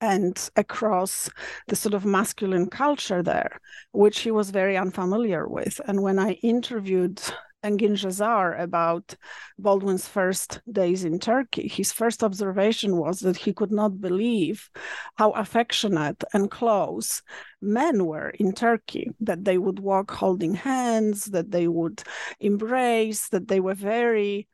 and 0.00 0.50
across 0.56 1.30
the 1.68 1.76
sort 1.76 1.94
of 1.94 2.04
masculine 2.04 2.68
culture 2.68 3.22
there, 3.22 3.60
which 3.92 4.20
he 4.20 4.30
was 4.30 4.50
very 4.50 4.76
unfamiliar 4.76 5.48
with. 5.48 5.80
And 5.86 6.02
when 6.02 6.18
I 6.18 6.32
interviewed 6.42 7.20
Engin 7.66 7.96
Cezar 7.96 8.58
about 8.60 9.16
Baldwin's 9.58 10.06
first 10.06 10.60
days 10.70 11.04
in 11.04 11.18
Turkey, 11.18 11.66
his 11.66 11.90
first 11.92 12.22
observation 12.22 12.96
was 12.96 13.20
that 13.20 13.36
he 13.36 13.52
could 13.52 13.72
not 13.72 14.00
believe 14.00 14.70
how 15.16 15.32
affectionate 15.32 16.22
and 16.32 16.50
close 16.50 17.22
men 17.60 18.06
were 18.06 18.30
in 18.30 18.52
Turkey, 18.52 19.10
that 19.20 19.44
they 19.44 19.58
would 19.58 19.80
walk 19.80 20.12
holding 20.12 20.54
hands, 20.54 21.24
that 21.26 21.50
they 21.50 21.66
would 21.66 22.02
embrace, 22.38 23.28
that 23.30 23.48
they 23.48 23.58
were 23.58 23.74
very 23.74 24.46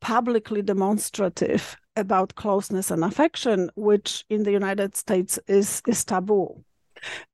publicly 0.00 0.62
demonstrative 0.62 1.76
about 1.96 2.36
closeness 2.36 2.90
and 2.90 3.02
affection, 3.04 3.70
which 3.74 4.24
in 4.30 4.44
the 4.44 4.52
United 4.52 4.96
States 4.96 5.38
is, 5.48 5.82
is 5.86 6.04
taboo. 6.04 6.64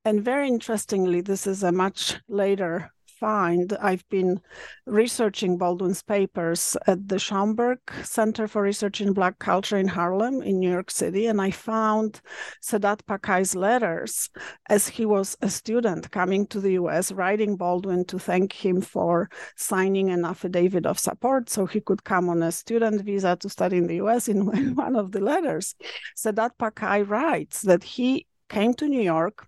And 0.04 0.24
very 0.24 0.48
interestingly, 0.48 1.20
this 1.20 1.46
is 1.46 1.62
a 1.62 1.72
much 1.72 2.18
later 2.28 2.90
find, 3.18 3.72
I've 3.80 4.08
been 4.08 4.40
researching 4.86 5.58
Baldwin's 5.58 6.02
papers 6.02 6.76
at 6.86 7.08
the 7.08 7.16
Schomburg 7.16 7.78
Center 8.04 8.46
for 8.46 8.62
Research 8.62 9.00
in 9.00 9.12
Black 9.12 9.38
Culture 9.38 9.76
in 9.76 9.88
Harlem, 9.88 10.42
in 10.42 10.60
New 10.60 10.70
York 10.70 10.90
City, 10.90 11.26
and 11.26 11.40
I 11.40 11.50
found 11.50 12.20
Sedat 12.62 13.00
Pakay's 13.08 13.54
letters 13.54 14.30
as 14.68 14.88
he 14.88 15.04
was 15.04 15.36
a 15.42 15.50
student 15.50 16.10
coming 16.10 16.46
to 16.48 16.60
the 16.60 16.72
US, 16.72 17.12
writing 17.12 17.56
Baldwin 17.56 18.04
to 18.06 18.18
thank 18.18 18.52
him 18.52 18.80
for 18.80 19.28
signing 19.56 20.10
an 20.10 20.24
affidavit 20.24 20.86
of 20.86 20.98
support 20.98 21.50
so 21.50 21.66
he 21.66 21.80
could 21.80 22.04
come 22.04 22.28
on 22.28 22.42
a 22.42 22.52
student 22.52 23.02
visa 23.02 23.36
to 23.36 23.48
study 23.48 23.78
in 23.78 23.86
the 23.86 23.96
US. 23.96 24.28
In 24.28 24.74
one 24.74 24.96
of 24.96 25.12
the 25.12 25.20
letters, 25.20 25.74
Sadat 26.16 26.52
Pakai 26.60 27.08
writes 27.08 27.62
that 27.62 27.82
he 27.82 28.26
came 28.48 28.74
to 28.74 28.88
New 28.88 29.02
York 29.02 29.46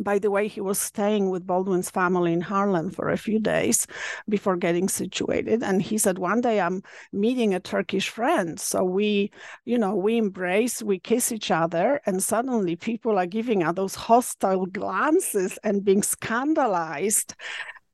by 0.00 0.18
the 0.18 0.30
way, 0.30 0.48
he 0.48 0.60
was 0.60 0.78
staying 0.78 1.30
with 1.30 1.46
Baldwin's 1.46 1.90
family 1.90 2.32
in 2.32 2.40
Harlem 2.40 2.90
for 2.90 3.10
a 3.10 3.16
few 3.16 3.38
days 3.38 3.86
before 4.28 4.56
getting 4.56 4.88
situated. 4.88 5.62
And 5.62 5.82
he 5.82 5.98
said, 5.98 6.18
One 6.18 6.40
day 6.40 6.60
I'm 6.60 6.82
meeting 7.12 7.54
a 7.54 7.60
Turkish 7.60 8.08
friend. 8.08 8.58
So 8.58 8.82
we, 8.82 9.30
you 9.64 9.78
know, 9.78 9.94
we 9.94 10.16
embrace, 10.16 10.82
we 10.82 10.98
kiss 10.98 11.32
each 11.32 11.50
other, 11.50 12.00
and 12.06 12.22
suddenly 12.22 12.76
people 12.76 13.18
are 13.18 13.26
giving 13.26 13.62
us 13.62 13.74
those 13.76 13.94
hostile 13.94 14.66
glances 14.66 15.58
and 15.62 15.84
being 15.84 16.02
scandalized 16.02 17.34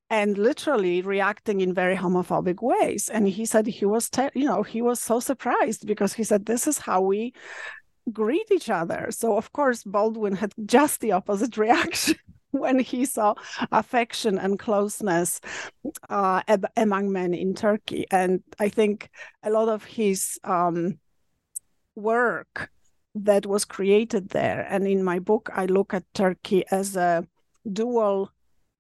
and 0.09 0.39
literally 0.39 1.03
reacting 1.03 1.61
in 1.61 1.75
very 1.75 1.97
homophobic 1.97 2.63
ways 2.63 3.09
and 3.09 3.27
he 3.27 3.45
said 3.45 3.67
he 3.67 3.85
was 3.85 4.09
te- 4.09 4.31
you 4.35 4.45
know 4.45 4.63
he 4.63 4.81
was 4.81 5.01
so 5.01 5.19
surprised 5.19 5.85
because 5.85 6.13
he 6.13 6.23
said 6.23 6.47
this 6.47 6.69
is 6.69 6.79
how 6.79 7.01
we 7.01 7.33
greet 8.13 8.51
each 8.51 8.71
other. 8.71 9.09
So, 9.11 9.37
of 9.37 9.53
course, 9.53 9.83
Baldwin 9.83 10.37
had 10.37 10.53
just 10.65 11.01
the 11.01 11.13
opposite 11.13 11.57
reaction 11.67 12.17
when 12.51 12.79
he 12.79 13.05
saw 13.05 13.35
affection 13.73 14.39
and 14.39 14.59
closeness 14.59 15.41
uh, 16.09 16.43
ab- 16.49 16.71
among 16.77 17.13
men 17.13 17.35
in 17.35 17.55
Turkey. 17.55 18.07
And 18.11 18.43
I 18.59 18.69
think 18.69 19.11
a 19.43 19.51
lot 19.51 19.69
of 19.69 19.85
his 19.85 20.39
um, 20.45 20.99
work 21.95 22.71
that 23.15 23.47
was 23.47 23.65
created 23.65 24.29
there, 24.31 24.67
and 24.69 24.87
in 24.87 25.03
my 25.03 25.19
book, 25.19 25.49
I 25.55 25.65
look 25.67 25.95
at 25.95 26.05
Turkey 26.13 26.65
as 26.71 26.97
a 26.97 27.27
dual 27.73 28.31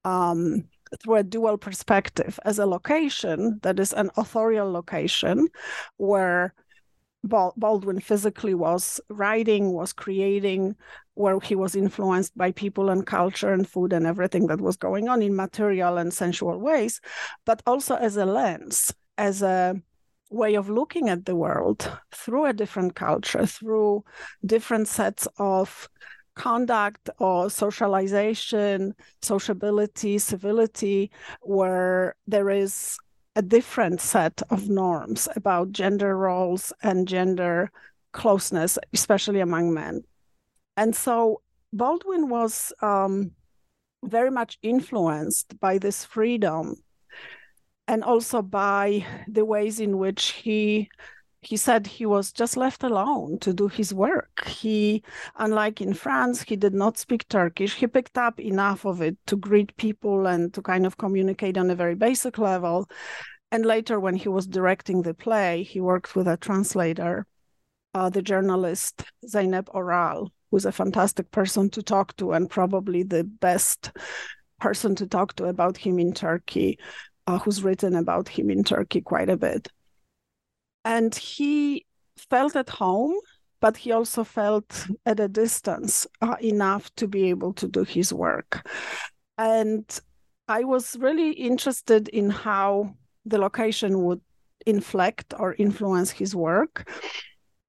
um, 0.04 0.64
through 1.02 1.16
a 1.16 1.23
dual 1.23 1.59
perspective 1.59 2.38
as 2.45 2.59
a 2.59 2.66
location 2.66 3.59
that 3.62 3.80
is 3.80 3.92
an 3.92 4.11
authorial 4.16 4.71
location 4.71 5.49
where 5.97 6.54
Baldwin 7.26 8.00
physically 8.00 8.54
was 8.54 9.00
writing, 9.09 9.73
was 9.73 9.92
creating, 9.92 10.76
where 11.14 11.40
he 11.40 11.54
was 11.54 11.75
influenced 11.75 12.37
by 12.37 12.52
people 12.52 12.90
and 12.90 13.06
culture 13.06 13.52
and 13.52 13.68
food 13.68 13.92
and 13.92 14.06
everything 14.06 14.47
that 14.49 14.61
was 14.61 14.76
going 14.76 15.09
on 15.09 15.23
in 15.23 15.35
material 15.35 15.99
and 15.99 16.12
sensual 16.12 16.59
ways, 16.59 17.00
but 17.45 17.62
also 17.66 17.97
as 17.97 18.16
a 18.16 18.26
lens, 18.26 18.95
as 19.16 19.42
a 19.42 19.80
way 20.30 20.54
of 20.54 20.68
looking 20.68 21.09
at 21.09 21.25
the 21.25 21.37
world 21.37 21.90
through 22.12 22.47
a 22.47 22.52
different 22.52 22.95
culture, 22.95 23.47
through 23.47 24.04
different 24.45 24.88
sets 24.88 25.26
of 25.38 25.88
conduct 26.35 27.09
or 27.18 27.49
socialization, 27.49 28.95
sociability, 29.23 30.18
civility, 30.18 31.11
where 31.40 32.14
there 32.26 32.50
is 32.50 32.99
a 33.36 33.42
different 33.42 34.00
set 34.00 34.42
of 34.50 34.68
norms 34.68 35.28
about 35.36 35.70
gender 35.70 36.16
roles 36.16 36.72
and 36.82 37.06
gender 37.06 37.70
closeness, 38.12 38.78
especially 38.94 39.40
among 39.40 39.74
men. 39.74 40.02
And 40.76 40.96
so 40.96 41.42
Baldwin 41.72 42.30
was 42.30 42.72
um, 42.80 43.32
very 44.02 44.30
much 44.30 44.58
influenced 44.62 45.60
by 45.60 45.76
this 45.76 46.04
freedom 46.04 46.76
and 47.86 48.02
also 48.02 48.40
by 48.40 49.06
the 49.28 49.44
ways 49.44 49.80
in 49.80 49.98
which 49.98 50.32
he 50.32 50.88
he 51.46 51.56
said 51.56 51.86
he 51.86 52.04
was 52.04 52.32
just 52.32 52.56
left 52.56 52.82
alone 52.82 53.38
to 53.38 53.52
do 53.52 53.68
his 53.68 53.94
work. 53.94 54.44
He, 54.48 55.04
unlike 55.36 55.80
in 55.80 55.94
France, 55.94 56.42
he 56.42 56.56
did 56.56 56.74
not 56.74 56.98
speak 56.98 57.28
Turkish. 57.28 57.74
He 57.74 57.86
picked 57.86 58.18
up 58.18 58.40
enough 58.40 58.84
of 58.84 59.00
it 59.00 59.16
to 59.26 59.36
greet 59.36 59.76
people 59.76 60.26
and 60.26 60.52
to 60.54 60.60
kind 60.60 60.84
of 60.84 60.98
communicate 60.98 61.56
on 61.56 61.70
a 61.70 61.76
very 61.76 61.94
basic 61.94 62.38
level. 62.38 62.90
And 63.52 63.64
later, 63.64 64.00
when 64.00 64.16
he 64.16 64.28
was 64.28 64.48
directing 64.48 65.02
the 65.02 65.14
play, 65.14 65.62
he 65.62 65.80
worked 65.80 66.16
with 66.16 66.26
a 66.26 66.36
translator, 66.36 67.26
uh, 67.94 68.10
the 68.10 68.22
journalist 68.22 69.04
Zeynep 69.24 69.68
Oral, 69.72 70.32
who's 70.50 70.66
a 70.66 70.72
fantastic 70.72 71.30
person 71.30 71.70
to 71.70 71.82
talk 71.82 72.16
to 72.16 72.32
and 72.32 72.50
probably 72.50 73.04
the 73.04 73.22
best 73.22 73.92
person 74.58 74.96
to 74.96 75.06
talk 75.06 75.36
to 75.36 75.44
about 75.44 75.76
him 75.76 76.00
in 76.00 76.12
Turkey, 76.12 76.80
uh, 77.28 77.38
who's 77.38 77.62
written 77.62 77.94
about 77.94 78.28
him 78.28 78.50
in 78.50 78.64
Turkey 78.64 79.00
quite 79.00 79.30
a 79.30 79.36
bit 79.36 79.68
and 80.86 81.14
he 81.14 81.84
felt 82.30 82.56
at 82.56 82.70
home 82.70 83.14
but 83.60 83.76
he 83.76 83.90
also 83.90 84.22
felt 84.22 84.86
at 85.04 85.18
a 85.18 85.28
distance 85.28 86.06
uh, 86.22 86.36
enough 86.40 86.94
to 86.94 87.08
be 87.08 87.28
able 87.28 87.52
to 87.52 87.68
do 87.68 87.82
his 87.82 88.12
work 88.12 88.66
and 89.36 90.00
i 90.48 90.64
was 90.64 90.96
really 90.98 91.32
interested 91.32 92.08
in 92.08 92.30
how 92.30 92.94
the 93.26 93.38
location 93.38 94.04
would 94.04 94.20
inflect 94.64 95.34
or 95.38 95.54
influence 95.58 96.10
his 96.10 96.34
work 96.34 96.88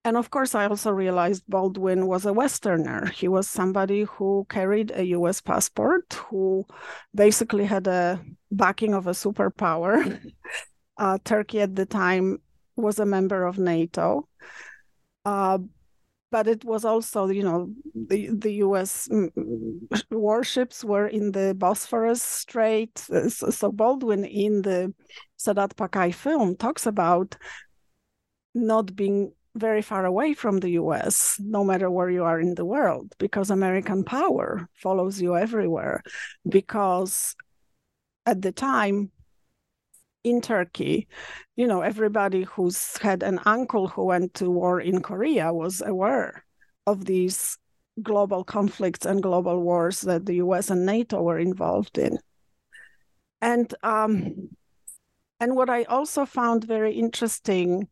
and 0.08 0.16
of 0.16 0.30
course, 0.30 0.56
I 0.56 0.68
also 0.68 0.92
realized 0.92 1.44
Baldwin 1.50 2.08
was 2.08 2.26
a 2.26 2.32
Westerner. 2.32 3.08
He 3.08 3.28
was 3.28 3.46
somebody 3.46 4.04
who 4.04 4.48
carried 4.50 4.90
a 4.92 5.04
US 5.08 5.42
passport, 5.42 6.14
who 6.30 6.66
basically 7.14 7.66
had 7.66 7.88
a 7.88 8.18
backing 8.50 8.94
of 8.94 9.08
a 9.08 9.12
superpower. 9.12 9.94
Uh, 11.00 11.16
Turkey 11.24 11.62
at 11.62 11.76
the 11.76 11.86
time 11.86 12.40
was 12.78 13.00
a 13.00 13.06
member 13.06 13.46
of 13.46 13.58
NATO. 13.58 14.28
Uh, 15.26 15.60
but 16.30 16.48
it 16.48 16.66
was 16.66 16.84
also, 16.86 17.28
you 17.28 17.44
know, 17.44 17.74
the, 17.96 18.30
the 18.30 18.54
US 18.56 19.08
mm, 19.08 19.30
warships 20.12 20.84
were 20.84 21.08
in 21.08 21.32
the 21.32 21.54
Bosphorus 21.56 22.22
Strait. 22.22 22.98
So 23.30 23.72
Baldwin 23.72 24.26
in 24.26 24.62
the 24.62 24.94
Sedat 25.40 25.74
Pakay 25.76 26.14
film 26.14 26.56
talks 26.56 26.86
about 26.86 27.38
not 28.54 28.96
being 28.96 29.34
very 29.56 29.82
far 29.82 30.06
away 30.06 30.34
from 30.34 30.60
the 30.60 30.72
US, 30.72 31.40
no 31.40 31.64
matter 31.64 31.90
where 31.90 32.10
you 32.10 32.24
are 32.24 32.40
in 32.40 32.56
the 32.56 32.66
world, 32.66 33.14
because 33.18 33.50
American 33.50 34.04
power 34.04 34.70
follows 34.74 35.22
you 35.22 35.36
everywhere. 35.36 36.04
Because 36.48 37.36
at 38.26 38.42
the 38.42 38.52
time, 38.52 39.12
in 40.30 40.42
Turkey, 40.42 41.08
you 41.56 41.68
know, 41.68 41.82
everybody 41.82 42.44
who's 42.44 42.98
had 42.98 43.24
an 43.24 43.40
uncle 43.46 43.88
who 43.88 44.06
went 44.06 44.34
to 44.36 44.50
war 44.50 44.82
in 44.82 45.02
Korea 45.02 45.54
was 45.54 45.82
aware 45.82 46.44
of 46.86 47.06
these 47.06 47.58
global 48.02 48.44
conflicts 48.44 49.06
and 49.06 49.24
global 49.24 49.62
wars 49.62 50.02
that 50.02 50.26
the 50.26 50.36
US 50.36 50.70
and 50.70 50.86
NATO 50.86 51.22
were 51.22 51.40
involved 51.40 51.98
in. 51.98 52.20
And 53.42 53.74
um, 53.84 54.50
and 55.40 55.56
what 55.56 55.70
I 55.70 55.84
also 55.84 56.26
found 56.26 56.64
very 56.64 56.94
interesting 56.94 57.88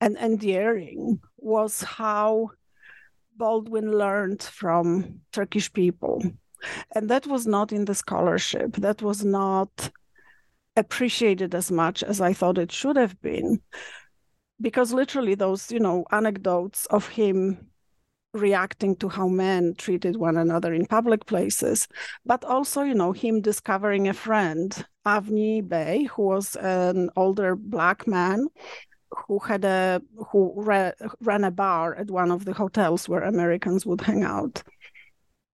and 0.00 0.16
endearing 0.16 1.20
was 1.38 1.82
how 1.82 2.50
Baldwin 3.36 3.90
learned 3.96 4.42
from 4.42 5.20
Turkish 5.32 5.72
people. 5.72 6.22
And 6.94 7.08
that 7.08 7.26
was 7.26 7.46
not 7.46 7.72
in 7.72 7.84
the 7.84 7.94
scholarship. 7.94 8.76
That 8.76 9.02
was 9.02 9.24
not 9.24 9.90
appreciated 10.76 11.54
as 11.54 11.70
much 11.70 12.02
as 12.02 12.20
I 12.20 12.32
thought 12.32 12.58
it 12.58 12.72
should 12.72 12.96
have 12.96 13.20
been. 13.20 13.60
Because 14.60 14.92
literally, 14.92 15.34
those, 15.34 15.70
you 15.70 15.80
know, 15.80 16.04
anecdotes 16.10 16.86
of 16.86 17.08
him 17.08 17.68
reacting 18.32 18.96
to 18.96 19.08
how 19.08 19.28
men 19.28 19.74
treated 19.76 20.16
one 20.16 20.36
another 20.36 20.72
in 20.72 20.86
public 20.86 21.26
places, 21.26 21.88
but 22.24 22.44
also, 22.44 22.82
you 22.82 22.94
know, 22.94 23.12
him 23.12 23.40
discovering 23.40 24.08
a 24.08 24.14
friend, 24.14 24.84
Avni 25.06 25.66
Bey, 25.66 26.04
who 26.04 26.22
was 26.22 26.56
an 26.56 27.10
older 27.16 27.56
black 27.56 28.06
man 28.06 28.48
who 29.10 29.38
had 29.38 29.64
a 29.64 30.02
who 30.30 30.52
ra- 30.56 30.92
ran 31.20 31.44
a 31.44 31.50
bar 31.50 31.94
at 31.94 32.10
one 32.10 32.30
of 32.30 32.44
the 32.44 32.52
hotels 32.52 33.08
where 33.08 33.22
Americans 33.22 33.86
would 33.86 34.00
hang 34.00 34.24
out 34.24 34.62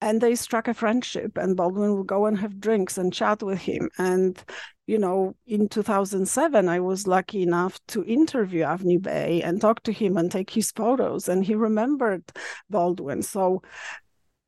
and 0.01 0.21
they 0.21 0.35
struck 0.35 0.69
a 0.69 0.75
friendship 0.75 1.37
and 1.37 1.57
baldwin 1.57 1.97
would 1.97 2.07
go 2.07 2.27
and 2.27 2.39
have 2.39 2.61
drinks 2.61 2.99
and 2.99 3.13
chat 3.13 3.43
with 3.43 3.59
him 3.59 3.89
and 3.99 4.45
you 4.87 4.99
know 4.99 5.35
in 5.47 5.69
2007 5.69 6.69
i 6.69 6.81
was 6.81 7.07
lucky 7.07 7.43
enough 7.43 7.79
to 7.87 8.05
interview 8.05 8.63
avni 8.63 9.01
bey 9.01 9.41
and 9.43 9.61
talk 9.61 9.83
to 9.83 9.93
him 9.93 10.17
and 10.17 10.31
take 10.31 10.51
his 10.51 10.71
photos 10.73 11.29
and 11.29 11.45
he 11.45 11.55
remembered 11.55 12.25
baldwin. 12.69 13.23
So 13.23 13.63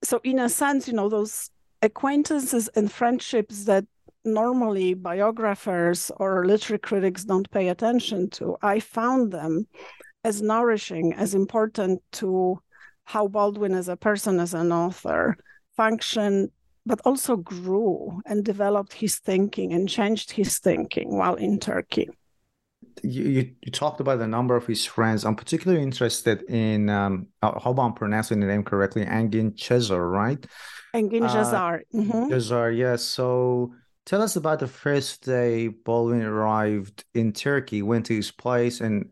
so 0.02 0.20
in 0.24 0.38
a 0.38 0.48
sense 0.48 0.88
you 0.88 0.94
know 0.94 1.08
those 1.08 1.50
acquaintances 1.82 2.68
and 2.74 2.90
friendships 2.90 3.64
that 3.64 3.84
normally 4.24 4.94
biographers 4.94 6.10
or 6.16 6.46
literary 6.46 6.78
critics 6.78 7.24
don't 7.24 7.50
pay 7.50 7.68
attention 7.68 8.30
to 8.30 8.56
i 8.62 8.80
found 8.80 9.32
them 9.32 9.66
as 10.24 10.40
nourishing 10.40 11.12
as 11.12 11.34
important 11.34 12.02
to 12.10 12.58
how 13.04 13.28
Baldwin 13.28 13.74
as 13.74 13.88
a 13.88 13.96
person, 13.96 14.40
as 14.40 14.54
an 14.54 14.72
author, 14.72 15.36
functioned, 15.76 16.50
but 16.86 17.00
also 17.04 17.36
grew 17.36 18.20
and 18.26 18.44
developed 18.44 18.92
his 18.92 19.18
thinking 19.18 19.72
and 19.72 19.88
changed 19.88 20.32
his 20.32 20.58
thinking 20.58 21.16
while 21.16 21.34
in 21.34 21.58
Turkey. 21.58 22.10
You, 23.02 23.24
you, 23.24 23.54
you 23.62 23.72
talked 23.72 24.00
about 24.00 24.20
a 24.20 24.26
number 24.26 24.54
of 24.56 24.66
his 24.66 24.84
friends. 24.84 25.24
I'm 25.24 25.34
particularly 25.34 25.82
interested 25.82 26.42
in, 26.42 26.88
um, 26.88 27.28
I 27.42 27.48
hope 27.56 27.78
I'm 27.78 27.94
pronouncing 27.94 28.40
the 28.40 28.46
name 28.46 28.62
correctly, 28.62 29.04
Engin 29.04 29.56
Cezar, 29.56 30.10
right? 30.10 30.44
Engin 30.94 31.28
Cezar. 31.28 31.80
Uh, 31.80 31.96
mm-hmm. 31.96 32.32
Cezar, 32.32 32.76
yes. 32.76 33.02
So 33.02 33.74
tell 34.06 34.22
us 34.22 34.36
about 34.36 34.60
the 34.60 34.68
first 34.68 35.24
day 35.24 35.68
Baldwin 35.68 36.22
arrived 36.22 37.04
in 37.14 37.32
Turkey, 37.32 37.82
went 37.82 38.06
to 38.06 38.14
his 38.14 38.30
place, 38.30 38.80
and 38.80 39.06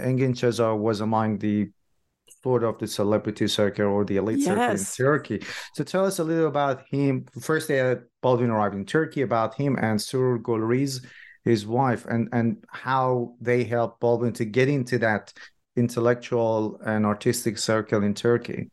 Engin 0.00 0.34
Cezar 0.34 0.76
was 0.76 1.00
among 1.00 1.38
the 1.38 1.70
of 2.56 2.78
the 2.78 2.86
celebrity 2.86 3.48
circle 3.48 3.86
or 3.86 4.04
the 4.04 4.16
elite 4.16 4.38
yes. 4.38 4.46
circle 4.46 4.70
in 4.70 4.84
Turkey. 5.06 5.46
So 5.74 5.84
tell 5.84 6.04
us 6.04 6.18
a 6.18 6.24
little 6.24 6.48
about 6.48 6.84
him. 6.88 7.26
First 7.40 7.68
day 7.68 7.96
Baldwin 8.22 8.50
arrived 8.50 8.74
in 8.74 8.84
Turkey, 8.84 9.22
about 9.22 9.54
him 9.54 9.76
and 9.80 10.00
Surur 10.00 10.38
Golriz, 10.38 11.04
his 11.44 11.66
wife, 11.66 12.06
and 12.06 12.28
and 12.32 12.64
how 12.68 13.34
they 13.40 13.64
helped 13.64 14.00
Baldwin 14.00 14.32
to 14.34 14.44
get 14.44 14.68
into 14.68 14.98
that 14.98 15.32
intellectual 15.76 16.80
and 16.84 17.06
artistic 17.06 17.58
circle 17.58 18.02
in 18.02 18.14
Turkey. 18.14 18.70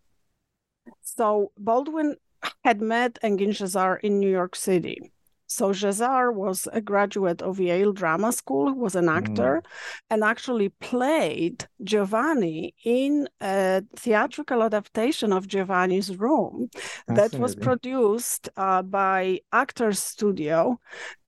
So 1.02 1.52
Baldwin 1.58 2.16
had 2.64 2.82
met 2.82 3.18
Engin 3.24 3.50
Cezar 3.50 4.00
in 4.02 4.20
New 4.20 4.30
York 4.30 4.56
City. 4.56 5.12
So 5.56 5.72
Cezar 5.72 6.34
was 6.34 6.68
a 6.74 6.82
graduate 6.82 7.42
of 7.42 7.62
Yale 7.62 7.94
Drama 7.94 8.34
School, 8.34 8.74
who 8.74 8.80
was 8.80 8.96
an 8.96 9.08
actor, 9.08 9.64
mm. 9.64 9.70
and 10.10 10.22
actually 10.22 10.68
played 10.68 11.66
Giovanni 11.82 12.76
in 12.84 13.30
a 13.40 13.82
theatrical 13.96 14.64
adaptation 14.64 15.32
of 15.32 15.48
Giovanni's 15.48 16.18
Room 16.18 16.70
that 17.08 17.34
was 17.36 17.56
produced 17.56 18.50
uh, 18.58 18.82
by 18.82 19.40
Actors 19.54 20.00
Studio 20.00 20.78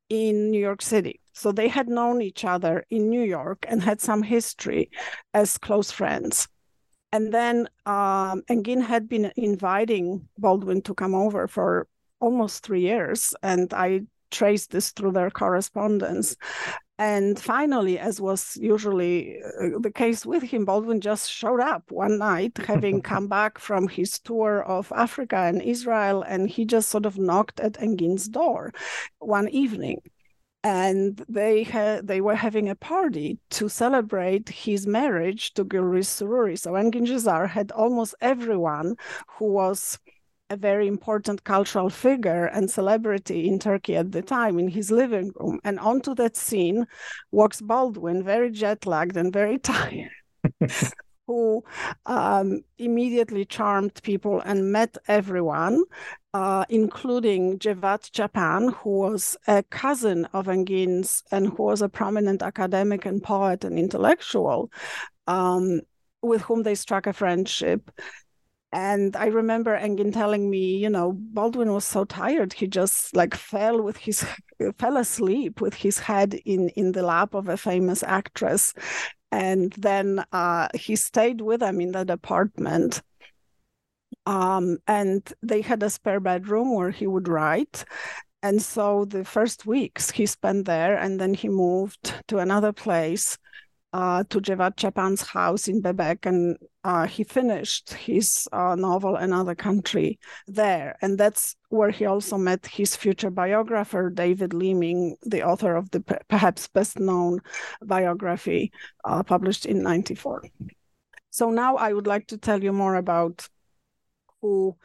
in 0.09 0.51
New 0.51 0.59
York 0.59 0.81
City. 0.81 1.21
So 1.31 1.53
they 1.53 1.69
had 1.69 1.87
known 1.87 2.21
each 2.21 2.43
other 2.43 2.85
in 2.89 3.09
New 3.09 3.23
York 3.23 3.65
and 3.69 3.81
had 3.81 4.01
some 4.01 4.23
history 4.23 4.89
as 5.33 5.57
close 5.57 5.89
friends. 5.89 6.49
And 7.13 7.33
then 7.33 7.69
um, 7.85 8.43
Engin 8.49 8.81
had 8.81 9.07
been 9.07 9.31
inviting 9.37 10.27
Baldwin 10.37 10.81
to 10.81 10.93
come 10.93 11.15
over 11.15 11.47
for 11.47 11.87
almost 12.19 12.65
three 12.65 12.81
years. 12.81 13.33
And 13.41 13.73
I 13.73 14.01
trace 14.31 14.67
this 14.67 14.91
through 14.91 15.11
their 15.11 15.31
correspondence. 15.31 16.35
And 16.99 17.39
finally, 17.39 17.99
as 17.99 18.19
was 18.19 18.57
usually 18.59 19.39
uh, 19.43 19.77
the 19.79 19.91
case 19.91 20.25
with 20.25 20.41
him, 20.41 20.65
Baldwin 20.65 20.99
just 20.99 21.31
showed 21.31 21.59
up 21.59 21.91
one 21.91 22.17
night, 22.17 22.57
having 22.65 23.01
come 23.01 23.27
back 23.27 23.59
from 23.59 23.87
his 23.87 24.19
tour 24.19 24.63
of 24.63 24.91
Africa 24.95 25.37
and 25.37 25.61
Israel, 25.61 26.23
and 26.23 26.49
he 26.49 26.65
just 26.65 26.89
sort 26.89 27.05
of 27.05 27.19
knocked 27.19 27.59
at 27.59 27.73
Engin's 27.73 28.27
door 28.27 28.73
one 29.19 29.47
evening. 29.49 29.99
And 30.63 31.23
they 31.29 31.63
had 31.63 32.07
they 32.07 32.19
were 32.19 32.35
having 32.35 32.67
a 32.67 32.75
party 32.75 33.39
to 33.51 33.69
celebrate 33.69 34.49
his 34.49 34.87
marriage 34.87 35.53
to 35.53 35.63
Gulriz 35.63 36.07
Sururi. 36.07 36.57
So 36.57 36.71
Engin 36.73 37.07
Cezar 37.07 37.47
had 37.47 37.71
almost 37.71 38.15
everyone 38.21 38.95
who 39.37 39.45
was 39.45 39.99
a 40.49 40.57
very 40.57 40.87
important 40.87 41.43
cultural 41.43 41.89
figure 41.89 42.45
and 42.45 42.69
celebrity 42.69 43.47
in 43.47 43.59
Turkey 43.59 43.95
at 43.95 44.11
the 44.11 44.21
time 44.21 44.59
in 44.59 44.67
his 44.67 44.91
living 44.91 45.31
room. 45.35 45.59
And 45.63 45.79
onto 45.79 46.15
that 46.15 46.37
scene 46.37 46.85
walks 47.31 47.61
Baldwin, 47.61 48.23
very 48.23 48.51
jet 48.51 48.85
lagged 48.85 49.17
and 49.17 49.31
very 49.33 49.57
tired. 49.59 50.11
who 51.27 51.61
um, 52.05 52.61
immediately 52.77 53.43
charmed 53.45 54.01
people 54.01 54.39
and 54.45 54.71
met 54.71 54.97
everyone, 55.07 55.83
uh, 56.33 56.63
including 56.69 57.59
Cevat 57.59 58.09
Çapan, 58.11 58.73
who 58.73 58.99
was 58.99 59.35
a 59.45 59.61
cousin 59.63 60.25
of 60.31 60.47
Engin's 60.47 61.23
and 61.29 61.47
who 61.47 61.63
was 61.63 61.81
a 61.81 61.89
prominent 61.89 62.41
academic 62.41 63.05
and 63.05 63.21
poet 63.21 63.65
and 63.65 63.77
intellectual, 63.77 64.71
um, 65.27 65.81
with 66.21 66.41
whom 66.43 66.63
they 66.63 66.75
struck 66.75 67.05
a 67.07 67.13
friendship. 67.13 67.91
And 68.73 69.15
I 69.15 69.27
remember 69.27 69.77
Engin 69.77 70.11
telling 70.13 70.49
me, 70.49 70.77
you 70.77 70.89
know, 70.89 71.13
Baldwin 71.13 71.73
was 71.73 71.85
so 71.85 72.03
tired 72.03 72.53
he 72.53 72.67
just 72.67 73.15
like 73.15 73.33
fell 73.33 73.81
with 73.81 73.97
his 73.97 74.25
fell 74.77 74.97
asleep 74.97 75.61
with 75.61 75.73
his 75.73 75.99
head 75.99 76.33
in 76.45 76.69
in 76.69 76.91
the 76.91 77.03
lap 77.03 77.33
of 77.33 77.47
a 77.47 77.57
famous 77.57 78.03
actress, 78.03 78.73
and 79.31 79.73
then 79.73 80.23
uh, 80.33 80.67
he 80.73 80.95
stayed 80.95 81.41
with 81.41 81.61
them 81.61 81.79
in 81.81 81.91
that 81.93 82.09
apartment. 82.09 83.01
Um, 84.25 84.77
and 84.87 85.21
they 85.41 85.61
had 85.61 85.81
a 85.83 85.89
spare 85.89 86.19
bedroom 86.19 86.73
where 86.75 86.91
he 86.91 87.07
would 87.07 87.27
write. 87.29 87.85
And 88.43 88.61
so 88.61 89.05
the 89.05 89.23
first 89.25 89.65
weeks 89.65 90.11
he 90.11 90.25
spent 90.25 90.65
there, 90.65 90.97
and 90.97 91.19
then 91.19 91.33
he 91.33 91.49
moved 91.49 92.13
to 92.27 92.39
another 92.39 92.73
place 92.73 93.37
uh, 93.93 94.23
to 94.29 94.41
Cevat 94.41 94.75
Çapan's 94.75 95.21
house 95.21 95.67
in 95.67 95.81
Bebek, 95.81 96.25
and 96.25 96.57
uh, 96.83 97.07
he 97.07 97.23
finished 97.23 97.93
his 97.93 98.47
uh, 98.51 98.75
novel 98.75 99.15
Another 99.15 99.55
Country 99.55 100.19
there. 100.47 100.97
And 101.01 101.17
that's 101.17 101.55
where 101.69 101.89
he 101.89 102.05
also 102.05 102.37
met 102.37 102.65
his 102.65 102.95
future 102.95 103.29
biographer, 103.31 104.09
David 104.09 104.53
Leeming, 104.53 105.15
the 105.23 105.43
author 105.43 105.75
of 105.75 105.89
the 105.91 106.01
perhaps 106.27 106.67
best 106.67 106.99
known 106.99 107.39
biography 107.81 108.71
uh, 109.05 109.23
published 109.23 109.65
in 109.65 109.83
94. 109.83 110.43
So 111.29 111.49
now 111.49 111.75
I 111.75 111.93
would 111.93 112.07
like 112.07 112.27
to 112.27 112.37
tell 112.37 112.63
you 112.63 112.73
more 112.73 112.95
about 112.95 113.47
who 114.41 114.75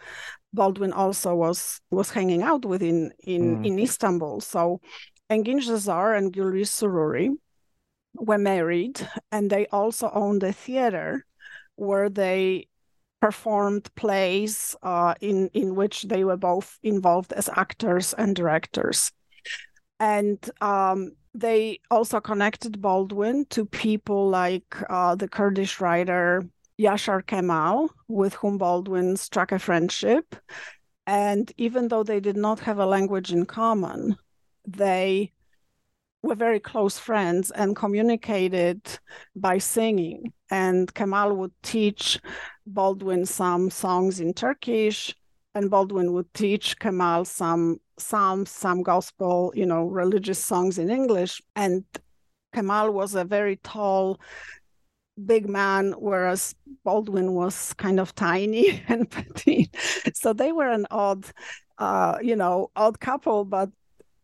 Baldwin 0.52 0.92
also 0.92 1.34
was 1.34 1.80
was 1.90 2.10
hanging 2.10 2.42
out 2.42 2.64
with 2.64 2.82
in 2.82 3.12
in, 3.20 3.58
mm. 3.58 3.66
in 3.66 3.78
Istanbul. 3.78 4.40
So 4.40 4.80
Engin 5.30 5.60
Cezar 5.62 6.16
and 6.16 6.32
Gulriz 6.32 6.70
Sururi 6.70 7.30
were 8.14 8.38
married 8.38 9.06
and 9.30 9.50
they 9.50 9.66
also 9.66 10.10
owned 10.12 10.42
a 10.42 10.52
theater 10.52 11.24
where 11.76 12.08
they 12.08 12.66
performed 13.20 13.88
plays 13.94 14.76
uh, 14.82 15.14
in 15.20 15.48
in 15.54 15.74
which 15.74 16.02
they 16.04 16.24
were 16.24 16.36
both 16.36 16.78
involved 16.82 17.32
as 17.32 17.48
actors 17.54 18.12
and 18.14 18.36
directors 18.36 19.12
and 20.00 20.50
um, 20.60 21.12
they 21.34 21.78
also 21.90 22.20
connected 22.20 22.82
Baldwin 22.82 23.46
to 23.50 23.64
people 23.64 24.28
like 24.28 24.76
uh, 24.90 25.14
the 25.14 25.28
Kurdish 25.28 25.80
writer 25.80 26.42
Yashar 26.78 27.24
Kemal, 27.26 27.90
with 28.08 28.34
whom 28.34 28.58
Baldwin 28.58 29.16
struck 29.16 29.52
a 29.52 29.58
friendship. 29.58 30.34
And 31.06 31.52
even 31.56 31.88
though 31.88 32.02
they 32.02 32.20
did 32.20 32.36
not 32.36 32.60
have 32.60 32.78
a 32.78 32.86
language 32.86 33.32
in 33.32 33.46
common, 33.46 34.16
they 34.66 35.32
were 36.22 36.34
very 36.34 36.60
close 36.60 36.98
friends 36.98 37.50
and 37.50 37.74
communicated 37.76 38.80
by 39.34 39.58
singing. 39.58 40.32
And 40.50 40.92
Kemal 40.94 41.36
would 41.36 41.52
teach 41.62 42.20
Baldwin 42.66 43.26
some 43.26 43.70
songs 43.70 44.20
in 44.20 44.32
Turkish, 44.34 45.14
and 45.54 45.70
Baldwin 45.70 46.12
would 46.12 46.32
teach 46.32 46.78
Kemal 46.78 47.24
some 47.24 47.80
psalms, 47.98 48.50
some 48.50 48.82
gospel, 48.82 49.52
you 49.54 49.66
know, 49.66 49.84
religious 49.84 50.38
songs 50.38 50.78
in 50.78 50.90
English. 50.90 51.42
And 51.56 51.84
Kemal 52.54 52.92
was 52.92 53.14
a 53.14 53.24
very 53.24 53.56
tall, 53.56 54.20
big 55.26 55.48
man, 55.48 55.92
whereas 55.98 56.54
Baldwin 56.84 57.32
was 57.34 57.72
kind 57.74 58.00
of 58.00 58.14
tiny 58.14 58.82
and 58.88 59.10
petite. 59.10 59.76
So 60.14 60.32
they 60.32 60.52
were 60.52 60.68
an 60.68 60.86
odd, 60.90 61.26
uh, 61.78 62.18
you 62.22 62.36
know, 62.36 62.70
odd 62.76 63.00
couple, 63.00 63.44
but 63.44 63.70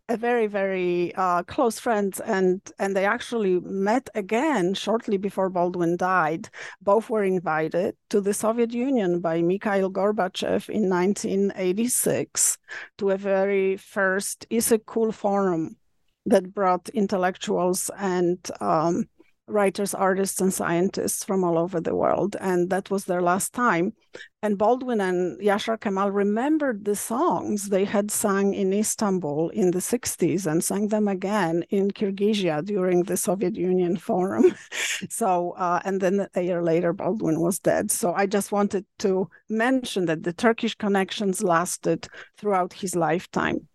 a 0.09 0.17
very 0.17 0.47
very 0.47 1.15
uh, 1.17 1.43
close 1.43 1.79
friends 1.79 2.19
and 2.21 2.61
and 2.79 2.97
they 2.97 3.05
actually 3.05 3.61
met 3.61 4.09
again 4.15 4.73
shortly 4.75 5.19
before 5.19 5.51
baldwin 5.51 5.97
died. 5.97 6.49
Both 6.81 7.11
were 7.11 7.25
invited 7.25 7.95
to 8.11 8.21
the 8.21 8.33
soviet 8.33 8.73
union 8.73 9.21
by 9.21 9.43
mikhail 9.43 9.91
gorbachev 9.91 10.69
in 10.71 10.89
1986 10.89 12.59
to 12.99 13.11
a 13.11 13.17
very 13.17 13.77
first 13.77 14.47
Issyk-Kul 14.51 15.13
forum 15.13 15.77
that 16.25 16.55
brought 16.55 16.89
intellectuals 16.91 17.91
and 17.99 18.39
um, 18.61 19.09
writers, 19.49 19.95
artists, 19.95 20.41
and 20.41 20.53
scientists 20.53 21.25
from 21.25 21.43
all 21.43 21.59
over 21.59 21.81
the 21.81 21.95
world. 21.95 22.37
And 22.41 22.71
that 22.71 22.91
was 22.91 23.05
their 23.05 23.23
last 23.23 23.53
time. 23.53 23.95
And 24.43 24.57
Baldwin 24.57 25.01
and 25.01 25.41
Yashar 25.41 25.81
Kemal 25.81 26.11
remembered 26.11 26.85
the 26.85 26.95
songs 26.95 27.69
they 27.69 27.85
had 27.85 28.11
sung 28.11 28.55
in 28.55 28.73
Istanbul 28.73 29.49
in 29.51 29.73
the 29.73 29.81
60s 29.81 30.47
and 30.47 30.63
sang 30.63 30.89
them 30.89 31.09
again 31.09 31.65
in 31.71 31.91
Kyrgyzia 31.91 32.65
during 32.65 33.03
the 33.03 33.17
Soviet 33.17 33.57
Union 33.57 33.97
Forum. 33.97 34.55
so, 35.11 35.53
uh, 35.53 35.81
and 35.85 36.01
then 36.01 36.29
a 36.35 36.43
year 36.43 36.63
later, 36.63 36.93
Baldwin 36.93 37.41
was 37.41 37.59
dead. 37.59 37.91
So 37.91 38.13
I 38.15 38.27
just 38.27 38.53
wanted 38.53 38.87
to 39.01 39.29
mention 39.49 40.07
that 40.07 40.23
the 40.23 40.33
Turkish 40.33 40.75
connections 40.75 41.43
lasted 41.43 42.07
throughout 42.39 42.73
his 42.73 42.95
lifetime. 42.95 43.67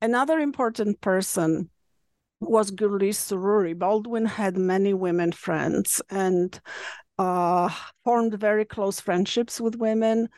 Another 0.00 0.38
important 0.38 1.00
person 1.00 1.70
was 2.40 2.70
Gulriz 2.70 3.18
Sururi. 3.18 3.78
Baldwin 3.78 4.24
had 4.26 4.56
many 4.56 4.94
women 4.94 5.32
friends 5.32 6.00
and 6.10 6.58
uh, 7.18 7.68
formed 8.04 8.34
very 8.34 8.64
close 8.64 9.00
friendships 9.00 9.60
with 9.60 9.76
women. 9.76 10.28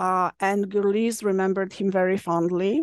Uh, 0.00 0.30
and 0.40 0.70
Gulriz 0.70 1.22
remembered 1.22 1.72
him 1.72 1.90
very 1.90 2.16
fondly 2.16 2.82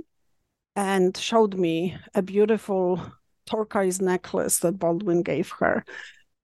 and 0.75 1.17
showed 1.17 1.55
me 1.55 1.97
a 2.13 2.21
beautiful 2.21 3.01
turquoise 3.45 3.99
necklace 3.99 4.59
that 4.59 4.79
Baldwin 4.79 5.23
gave 5.23 5.49
her. 5.59 5.83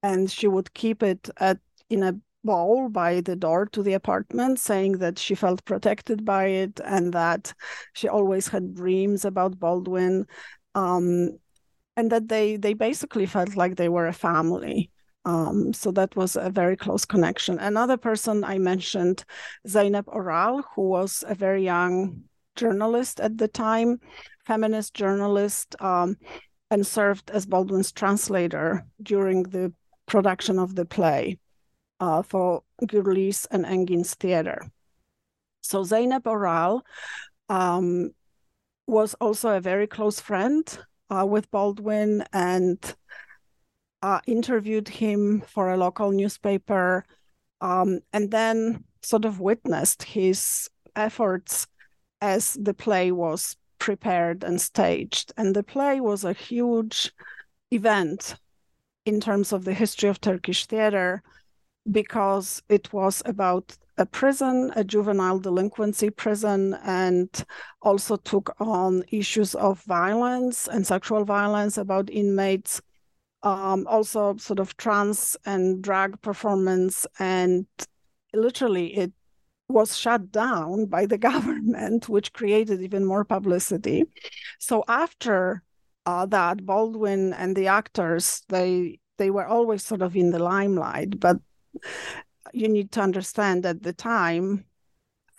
And 0.02 0.30
she 0.30 0.48
would 0.48 0.74
keep 0.74 1.04
it 1.04 1.30
at 1.38 1.60
in 1.90 2.04
a 2.04 2.20
bowl 2.44 2.90
by 2.90 3.22
the 3.22 3.36
door 3.36 3.68
to 3.68 3.84
the 3.84 3.94
apartment, 3.94 4.60
saying 4.60 4.94
that 4.94 5.20
she 5.20 5.36
felt 5.36 5.66
protected 5.66 6.26
by 6.26 6.48
it 6.48 6.80
and 6.84 7.14
that 7.14 7.54
she 7.94 8.08
always 8.08 8.48
had 8.48 8.76
dreams 8.76 9.26
about 9.26 9.60
Baldwin. 9.60 10.26
Um, 10.74 11.40
and 11.98 12.12
that 12.12 12.28
they 12.28 12.58
they 12.58 12.74
basically 12.74 13.26
felt 13.26 13.56
like 13.56 13.76
they 13.76 13.90
were 13.90 14.08
a 14.08 14.14
family. 14.14 14.92
Um, 15.26 15.74
so 15.74 15.92
that 15.92 16.16
was 16.16 16.36
a 16.36 16.52
very 16.52 16.78
close 16.78 17.04
connection. 17.04 17.58
Another 17.58 17.98
person 17.98 18.44
I 18.44 18.60
mentioned, 18.60 19.26
Zeynep 19.68 20.04
Oral, 20.08 20.64
who 20.76 20.84
was 20.84 21.24
a 21.28 21.34
very 21.34 21.64
young 21.64 22.24
journalist 22.56 23.20
at 23.20 23.38
the 23.38 23.48
time, 23.48 24.00
feminist 24.46 24.94
journalist, 24.94 25.76
um, 25.82 26.18
and 26.70 26.86
served 26.86 27.32
as 27.32 27.48
Baldwin's 27.48 27.92
translator 27.92 28.86
during 29.02 29.44
the 29.44 29.74
production 30.06 30.60
of 30.60 30.76
the 30.76 30.86
play 30.86 31.40
uh, 32.00 32.22
for 32.22 32.62
Gulriz's 32.86 33.48
and 33.50 33.66
Engin's 33.66 34.14
theater. 34.14 34.62
So 35.62 35.84
Zeynep 35.84 36.28
Oral 36.28 36.84
um, 37.50 38.12
was 38.86 39.16
also 39.16 39.50
a 39.50 39.62
very 39.62 39.88
close 39.88 40.20
friend 40.20 40.66
uh, 41.10 41.26
with 41.26 41.50
Baldwin 41.52 42.24
and 42.34 42.96
uh, 44.02 44.20
interviewed 44.28 44.88
him 44.88 45.42
for 45.42 45.72
a 45.72 45.78
local 45.78 46.12
newspaper, 46.12 47.06
um, 47.62 48.00
and 48.14 48.32
then 48.32 48.84
sort 49.02 49.26
of 49.26 49.40
witnessed 49.40 50.04
his 50.04 50.70
efforts 50.96 51.68
as 52.22 52.54
the 52.54 52.74
play 52.74 53.12
was 53.12 53.58
prepared 53.80 54.44
and 54.44 54.62
staged. 54.62 55.32
And 55.38 55.56
the 55.56 55.64
play 55.64 56.00
was 56.00 56.24
a 56.24 56.34
huge 56.34 57.12
event 57.72 58.36
in 59.06 59.20
terms 59.22 59.54
of 59.54 59.66
the 59.66 59.74
history 59.74 60.10
of 60.10 60.22
Turkish 60.22 60.66
theater. 60.66 61.24
because 61.90 62.64
it 62.70 62.92
was 62.94 63.22
about 63.26 63.78
a 63.98 64.06
prison, 64.06 64.72
a 64.76 64.84
juvenile 64.84 65.40
delinquency 65.40 66.10
prison, 66.10 66.74
and 66.84 67.46
also 67.82 68.18
took 68.18 68.54
on 68.60 69.04
issues 69.12 69.56
of 69.56 69.82
violence 69.84 70.68
and 70.68 70.86
sexual 70.86 71.24
violence 71.24 71.78
about 71.78 72.10
inmates. 72.10 72.82
Um, 73.44 73.86
also, 73.88 74.36
sort 74.38 74.60
of 74.60 74.76
trans 74.78 75.38
and 75.46 75.82
drag 75.82 76.22
performance, 76.22 77.06
and 77.20 77.68
literally, 78.34 78.96
it 78.96 79.14
was 79.68 79.98
shut 79.98 80.32
down 80.32 80.86
by 80.86 81.06
the 81.06 81.18
government, 81.30 82.10
which 82.10 82.34
created 82.34 82.82
even 82.82 83.06
more 83.06 83.24
publicity. 83.24 84.04
So 84.60 84.84
after 84.88 85.64
uh, 86.06 86.26
that, 86.28 86.66
Baldwin 86.66 87.34
and 87.34 87.56
the 87.56 87.68
actors 87.68 88.44
they 88.50 89.00
they 89.18 89.30
were 89.30 89.46
always 89.48 89.84
sort 89.84 90.02
of 90.02 90.16
in 90.16 90.32
the 90.32 90.40
limelight, 90.40 91.20
but 91.20 91.38
you 92.54 92.68
need 92.68 92.92
to 92.94 93.02
understand 93.02 93.66
at 93.66 93.84
the 93.84 93.94
time 93.94 94.66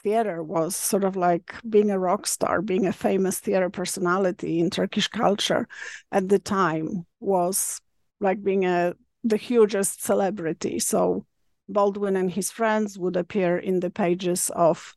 theater 0.03 0.43
was 0.43 0.77
sort 0.77 1.03
of 1.03 1.17
like 1.17 1.55
being 1.69 1.91
a 1.91 1.99
rock 1.99 2.27
star, 2.27 2.63
being 2.63 2.87
a 2.87 2.93
famous 2.93 3.41
theater 3.41 3.69
personality 3.69 4.61
in 4.61 4.71
Turkish 4.71 5.09
culture 5.09 5.67
at 6.13 6.29
the 6.29 6.39
time 6.39 7.05
was 7.19 7.81
like 8.21 8.43
being 8.43 8.65
a 8.65 8.95
the 9.25 9.37
hugest 9.37 10.05
celebrity. 10.05 10.79
So 10.79 11.27
Baldwin 11.69 12.17
and 12.17 12.31
his 12.31 12.53
friends 12.53 12.97
would 12.97 13.17
appear 13.17 13.59
in 13.59 13.81
the 13.81 13.91
pages 13.91 14.51
of 14.55 14.95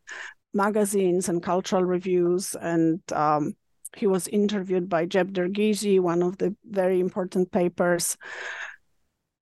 magazines 0.54 1.30
and 1.30 1.41
cultural 1.41 1.84
reviews, 1.84 2.56
and 2.62 3.02
um, 3.12 3.56
he 3.98 4.06
was 4.06 4.28
interviewed 4.28 4.88
by 4.88 5.08
Cep 5.08 5.30
Dergisi, 5.30 6.00
one 6.00 6.22
of 6.22 6.38
the 6.38 6.56
very 6.69 7.00
important 7.00 7.52
papers 7.52 8.17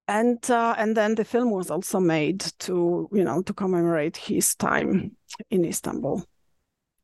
and 0.07 0.49
uh, 0.49 0.75
and 0.77 0.95
then 0.95 1.15
the 1.15 1.25
film 1.25 1.51
was 1.51 1.69
also 1.69 1.99
made 1.99 2.39
to 2.59 3.09
you 3.11 3.23
know 3.23 3.41
to 3.41 3.53
commemorate 3.53 4.17
his 4.17 4.55
time 4.55 5.15
in 5.49 5.65
Istanbul. 5.65 6.23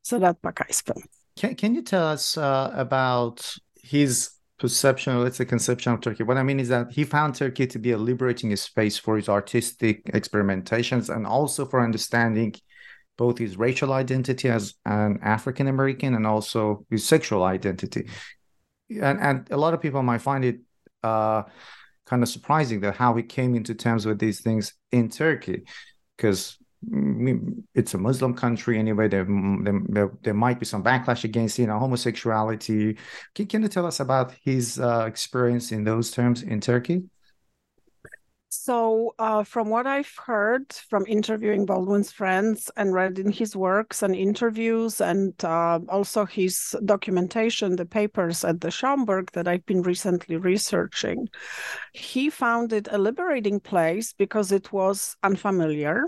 Sedat 0.04 0.36
Pakay's 0.42 0.80
film. 0.80 1.02
Can 1.36 1.54
Can 1.54 1.74
you 1.74 1.82
tell 1.82 2.06
us 2.06 2.36
uh, 2.36 2.70
about 2.74 3.54
his 3.76 4.30
perception, 4.58 5.14
or 5.14 5.20
let's 5.24 5.36
say 5.36 5.44
conception 5.44 5.92
of 5.92 6.00
Turkey? 6.00 6.22
What 6.22 6.38
I 6.38 6.42
mean 6.42 6.60
is 6.60 6.68
that 6.68 6.92
he 6.92 7.04
found 7.04 7.34
Turkey 7.34 7.66
to 7.66 7.78
be 7.78 7.90
a 7.92 7.98
liberating 7.98 8.54
space 8.56 8.96
for 8.96 9.16
his 9.16 9.28
artistic 9.28 10.04
experimentations 10.06 11.14
and 11.14 11.26
also 11.26 11.66
for 11.66 11.80
understanding 11.80 12.54
both 13.16 13.38
his 13.38 13.56
racial 13.56 13.92
identity 13.92 14.48
as 14.48 14.74
an 14.86 15.18
African 15.22 15.68
American 15.68 16.14
and 16.14 16.26
also 16.26 16.84
his 16.90 17.06
sexual 17.06 17.42
identity. 17.44 18.08
And 18.90 19.20
and 19.20 19.50
a 19.50 19.56
lot 19.56 19.74
of 19.74 19.82
people 19.82 20.02
might 20.02 20.22
find 20.22 20.44
it. 20.44 20.60
Uh, 21.02 21.42
kind 22.06 22.22
of 22.22 22.28
surprising 22.28 22.80
that 22.80 22.96
how 22.96 23.14
he 23.14 23.22
came 23.22 23.54
into 23.54 23.74
terms 23.74 24.06
with 24.06 24.18
these 24.18 24.40
things 24.40 24.74
in 24.92 25.08
Turkey, 25.08 25.64
because 26.16 26.58
mm, 26.88 27.62
it's 27.74 27.94
a 27.94 27.98
Muslim 27.98 28.34
country 28.34 28.78
anyway. 28.78 29.08
There, 29.08 29.26
there, 29.88 30.10
there 30.22 30.34
might 30.34 30.58
be 30.58 30.66
some 30.66 30.82
backlash 30.82 31.24
against 31.24 31.58
you 31.58 31.66
know 31.66 31.78
homosexuality. 31.78 32.98
Can, 33.34 33.46
can 33.46 33.62
you 33.62 33.68
tell 33.68 33.86
us 33.86 34.00
about 34.00 34.32
his 34.44 34.78
uh, 34.78 35.04
experience 35.06 35.72
in 35.72 35.84
those 35.84 36.10
terms 36.10 36.42
in 36.42 36.60
Turkey? 36.60 37.04
So, 38.56 39.14
uh, 39.18 39.42
from 39.42 39.68
what 39.68 39.86
I've 39.86 40.14
heard 40.26 40.72
from 40.72 41.04
interviewing 41.08 41.66
Baldwin's 41.66 42.12
friends 42.12 42.70
and 42.76 42.94
read 42.94 43.18
in 43.18 43.32
his 43.32 43.56
works 43.56 44.02
and 44.02 44.14
interviews, 44.14 45.00
and 45.00 45.34
uh, 45.44 45.80
also 45.88 46.24
his 46.24 46.76
documentation, 46.84 47.74
the 47.74 47.84
papers 47.84 48.44
at 48.44 48.60
the 48.60 48.68
Schomburg 48.68 49.32
that 49.32 49.48
I've 49.48 49.66
been 49.66 49.82
recently 49.82 50.36
researching, 50.36 51.28
he 51.92 52.30
found 52.30 52.72
it 52.72 52.86
a 52.92 52.98
liberating 52.98 53.58
place 53.58 54.12
because 54.12 54.52
it 54.52 54.72
was 54.72 55.16
unfamiliar 55.24 56.04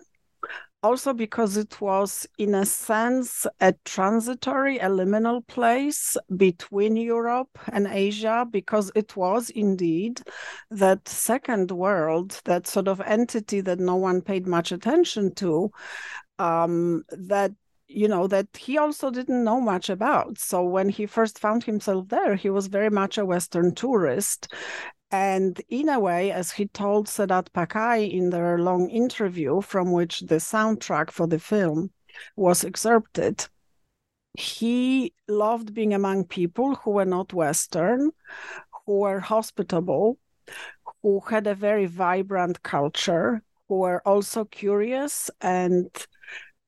also 0.87 1.13
because 1.13 1.57
it 1.57 1.81
was, 1.81 2.27
in 2.39 2.55
a 2.55 2.65
sense, 2.65 3.47
a 3.61 3.73
transitory, 3.85 4.79
a 4.79 4.89
liminal 4.89 5.45
place 5.47 6.17
between 6.37 6.97
Europe 6.97 7.59
and 7.73 7.87
Asia, 7.89 8.47
because 8.59 8.93
it 8.95 9.17
was 9.17 9.51
indeed 9.51 10.21
that 10.71 11.09
second 11.09 11.73
world, 11.73 12.41
that 12.45 12.67
sort 12.69 12.89
of 12.89 13.01
entity 13.01 13.61
that 13.63 13.81
no 13.81 13.97
one 13.97 14.21
paid 14.23 14.47
much 14.47 14.71
attention 14.73 15.35
to, 15.35 15.71
um, 16.39 17.03
that 17.11 17.53
you 17.89 18.09
know 18.09 18.27
that 18.27 18.49
he 18.57 18.79
also 18.79 19.11
didn't 19.11 19.45
know 19.45 19.61
much 19.61 19.89
about. 19.91 20.39
So 20.39 20.65
when 20.65 20.89
he 20.89 21.07
first 21.07 21.39
found 21.39 21.63
himself 21.65 22.09
there 22.09 22.35
he 22.35 22.51
was 22.51 22.67
very 22.67 22.91
much 22.91 23.17
a 23.17 23.25
western 23.25 23.75
tourist 23.75 24.53
and 25.11 25.61
in 25.69 25.89
a 25.89 26.01
way, 26.01 26.33
as 26.33 26.51
he 26.53 26.67
told 26.67 27.07
Sedat 27.07 27.51
Pakay 27.51 28.11
in 28.11 28.31
their 28.31 28.59
long 28.59 28.91
interview, 28.91 29.61
from 29.61 29.93
which 29.93 30.21
the 30.21 30.37
soundtrack 30.37 31.11
for 31.11 31.27
the 31.27 31.39
film 31.39 31.91
was 32.35 32.65
excerpted, 32.65 33.47
he 34.35 35.15
loved 35.29 35.73
being 35.73 35.95
among 35.95 36.25
people 36.25 36.75
who 36.77 36.91
were 36.91 37.05
not 37.05 37.33
Western, 37.33 38.11
who 38.85 39.01
were 39.01 39.21
hospitable, 39.21 40.19
who 41.03 41.21
had 41.21 41.47
a 41.47 41.55
very 41.55 41.87
vibrant 41.87 42.63
culture, 42.63 43.43
who 43.69 43.77
were 43.77 44.03
also 44.07 44.45
curious 44.45 45.31
and 45.41 45.89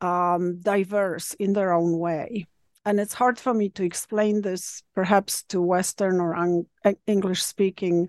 um, 0.00 0.60
diverse 0.60 1.34
in 1.34 1.52
their 1.52 1.72
own 1.72 1.98
way 1.98 2.46
and 2.88 2.98
it's 2.98 3.14
hard 3.14 3.38
for 3.38 3.52
me 3.52 3.68
to 3.68 3.84
explain 3.84 4.40
this 4.40 4.82
perhaps 4.94 5.42
to 5.44 5.60
western 5.60 6.20
or 6.20 6.34
un- 6.34 6.66
english 7.06 7.42
speaking 7.42 8.08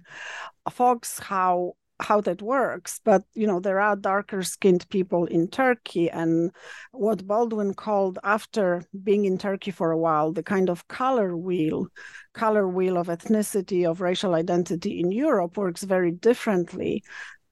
folks 0.69 1.19
how 1.19 1.73
how 1.99 2.21
that 2.21 2.41
works. 2.41 3.01
But 3.03 3.23
you 3.33 3.45
know 3.45 3.59
there 3.59 3.79
are 3.79 3.95
darker 3.95 4.41
skinned 4.43 4.87
people 4.89 5.25
in 5.25 5.47
turkey 5.49 6.09
and 6.09 6.51
what 6.91 7.27
baldwin 7.27 7.73
called 7.73 8.19
after 8.23 8.83
being 9.03 9.25
in 9.25 9.37
turkey 9.37 9.71
for 9.71 9.91
a 9.91 9.97
while 9.97 10.31
the 10.31 10.43
kind 10.43 10.69
of 10.69 10.87
color 10.87 11.35
wheel 11.35 11.87
color 12.33 12.67
wheel 12.67 12.97
of 12.97 13.07
ethnicity 13.07 13.89
of 13.89 14.01
racial 14.01 14.33
identity 14.33 14.99
in 14.99 15.11
europe 15.11 15.57
works 15.57 15.83
very 15.83 16.11
differently 16.11 17.03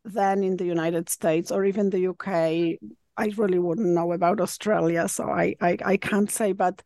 than 0.05 0.43
in 0.43 0.55
the 0.57 0.65
united 0.65 1.09
states 1.09 1.51
or 1.51 1.65
even 1.65 1.89
the 1.89 2.07
uk 2.07 2.27
I 3.17 3.33
really 3.37 3.59
wouldn't 3.59 3.95
know 3.95 4.11
about 4.13 4.41
Australia, 4.41 5.07
so 5.07 5.23
I 5.29 5.55
I, 5.61 5.77
I 5.83 5.97
can't 5.97 6.31
say. 6.31 6.53
But 6.53 6.83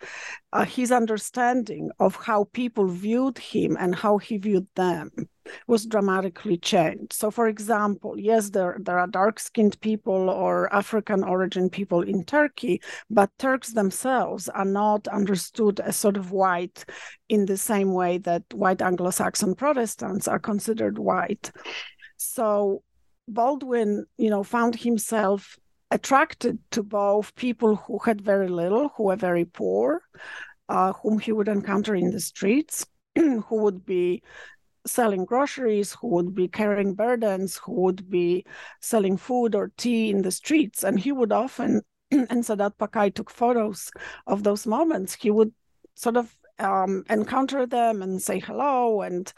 uh, 0.53 0.65
his 0.65 0.91
understanding 0.91 1.91
of 1.99 2.15
how 2.15 2.45
people 2.53 2.87
viewed 2.87 3.37
him 3.37 3.77
and 3.79 3.95
how 3.95 4.17
he 4.17 4.37
viewed 4.37 4.67
them 4.75 5.11
was 5.67 5.85
dramatically 5.85 6.57
changed. 6.57 7.13
So, 7.13 7.31
for 7.31 7.47
example, 7.47 8.19
yes, 8.19 8.49
there 8.49 8.77
there 8.79 8.99
are 8.99 9.07
dark-skinned 9.07 9.79
people 9.81 10.29
or 10.29 10.73
African 10.73 11.23
origin 11.23 11.69
people 11.69 12.01
in 12.01 12.23
Turkey, 12.23 12.81
but 13.09 13.29
Turks 13.37 13.73
themselves 13.73 14.49
are 14.49 14.65
not 14.65 15.07
understood 15.07 15.79
as 15.79 15.97
sort 15.97 16.17
of 16.17 16.31
white 16.31 16.85
in 17.27 17.45
the 17.45 17.57
same 17.57 17.93
way 17.93 18.19
that 18.19 18.43
white 18.53 18.81
Anglo-Saxon 18.81 19.55
Protestants 19.55 20.27
are 20.27 20.39
considered 20.39 20.97
white. 20.97 21.51
So 22.17 22.83
Baldwin, 23.27 24.05
you 24.17 24.29
know, 24.29 24.43
found 24.43 24.75
himself 24.75 25.57
attracted 25.91 26.57
to 26.71 26.81
both 26.81 27.35
people 27.35 27.75
who 27.75 27.99
had 27.99 28.21
very 28.21 28.47
little, 28.47 28.89
who 28.95 29.03
were 29.03 29.15
very 29.15 29.45
poor, 29.45 30.01
uh, 30.69 30.93
whom 30.93 31.19
he 31.19 31.31
would 31.31 31.49
encounter 31.49 31.93
in 31.93 32.11
the 32.11 32.19
streets, 32.19 32.85
who 33.15 33.43
would 33.61 33.85
be 33.85 34.23
selling 34.87 35.25
groceries, 35.25 35.93
who 35.93 36.07
would 36.07 36.33
be 36.33 36.47
carrying 36.47 36.95
burdens, 36.95 37.57
who 37.57 37.73
would 37.73 38.09
be 38.09 38.45
selling 38.79 39.17
food 39.17 39.53
or 39.53 39.71
tea 39.77 40.09
in 40.09 40.21
the 40.21 40.31
streets. 40.31 40.83
And 40.83 40.99
he 40.99 41.11
would 41.11 41.31
often, 41.31 41.81
and 42.11 42.43
Sedat 42.43 42.77
Pakay 42.77 43.13
took 43.13 43.29
photos 43.29 43.91
of 44.25 44.43
those 44.43 44.65
moments, 44.65 45.13
he 45.13 45.29
would 45.29 45.53
sort 45.93 46.17
of 46.17 46.35
um, 46.61 47.03
encounter 47.09 47.65
them 47.65 48.01
and 48.01 48.21
say 48.21 48.39
hello 48.39 49.01
and 49.01 49.33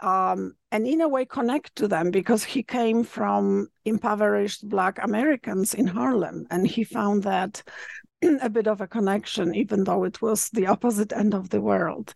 um, 0.00 0.54
and 0.70 0.86
in 0.86 1.00
a 1.00 1.08
way 1.08 1.24
connect 1.24 1.74
to 1.76 1.88
them 1.88 2.10
because 2.10 2.44
he 2.44 2.62
came 2.62 3.02
from 3.02 3.68
impoverished 3.84 4.68
black 4.68 4.98
americans 5.02 5.74
in 5.74 5.86
harlem 5.86 6.46
and 6.50 6.66
he 6.66 6.84
found 6.84 7.22
that 7.22 7.62
a 8.42 8.50
bit 8.50 8.66
of 8.66 8.80
a 8.80 8.86
connection 8.86 9.54
even 9.54 9.84
though 9.84 10.04
it 10.04 10.20
was 10.20 10.50
the 10.50 10.66
opposite 10.66 11.12
end 11.12 11.34
of 11.34 11.50
the 11.50 11.60
world. 11.60 12.14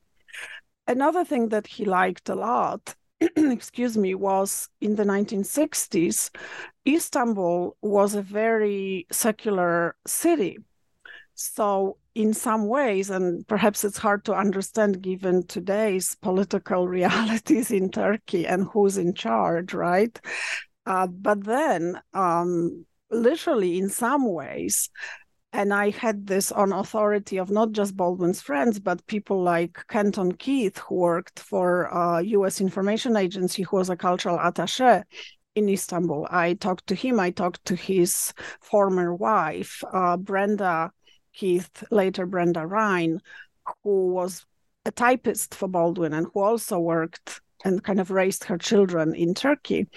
Another 0.89 1.25
thing 1.25 1.49
that 1.51 1.67
he 1.67 1.85
liked 1.85 2.29
a 2.29 2.35
lot 2.35 2.97
excuse 3.37 3.97
me 3.97 4.15
was 4.15 4.69
in 4.81 4.97
the 4.97 5.05
1960s 5.05 6.31
istanbul 6.87 7.77
was 7.81 8.15
a 8.15 8.23
very 8.23 9.07
secular 9.13 9.95
city 10.07 10.59
so 11.35 11.99
in 12.15 12.35
some 12.35 12.67
ways, 12.67 13.11
and 13.11 13.47
perhaps 13.49 13.85
it's 13.85 13.99
hard 13.99 14.25
to 14.27 14.35
understand 14.35 15.03
given 15.03 15.47
today's 15.47 16.15
political 16.17 16.89
realities 16.99 17.71
in 17.71 17.91
Turkey 17.91 18.47
and 18.47 18.65
who's 18.73 18.99
in 18.99 19.15
charge, 19.15 19.73
right? 19.75 20.19
Uh, 20.85 21.07
but 21.07 21.45
then, 21.45 22.01
um, 22.13 22.85
literally, 23.11 23.79
in 23.79 23.89
some 23.89 24.31
ways, 24.31 24.91
and 25.53 25.73
I 25.73 25.91
had 25.91 26.27
this 26.27 26.51
on 26.51 26.73
authority 26.73 27.37
of 27.39 27.51
not 27.51 27.73
just 27.73 27.97
Baldwin's 27.97 28.41
friends, 28.41 28.81
but 28.81 29.07
people 29.07 29.43
like 29.43 29.87
Kenton 29.89 30.33
Keith, 30.33 30.79
who 30.79 30.97
worked 30.97 31.39
for 31.39 31.93
uh, 31.95 32.21
U.S. 32.21 32.61
Information 32.61 33.17
Agency, 33.17 33.63
who 33.63 33.77
was 33.77 33.91
a 33.91 33.97
cultural 33.97 34.39
attaché 34.39 35.05
in 35.55 35.69
Istanbul. 35.69 36.27
I 36.31 36.55
talked 36.55 36.87
to 36.89 36.95
him, 36.95 37.21
I 37.21 37.31
talked 37.31 37.65
to 37.67 37.77
his 37.77 38.33
former 38.61 39.15
wife, 39.15 39.85
uh, 39.93 40.17
Brenda 40.17 40.91
Keith, 41.33 41.85
later 41.91 42.27
Brenda 42.27 42.67
Ryan, 42.67 43.21
who 43.83 44.09
was 44.09 44.45
a 44.85 44.91
typist 44.91 45.55
for 45.55 45.69
Baldwin 45.69 46.13
and 46.13 46.27
who 46.33 46.41
also 46.41 46.79
worked 46.79 47.41
and 47.65 47.83
kind 47.83 48.01
of 48.01 48.11
raised 48.11 48.45
her 48.45 48.59
children 48.59 49.15
in 49.15 49.35
Turkey 49.35 49.89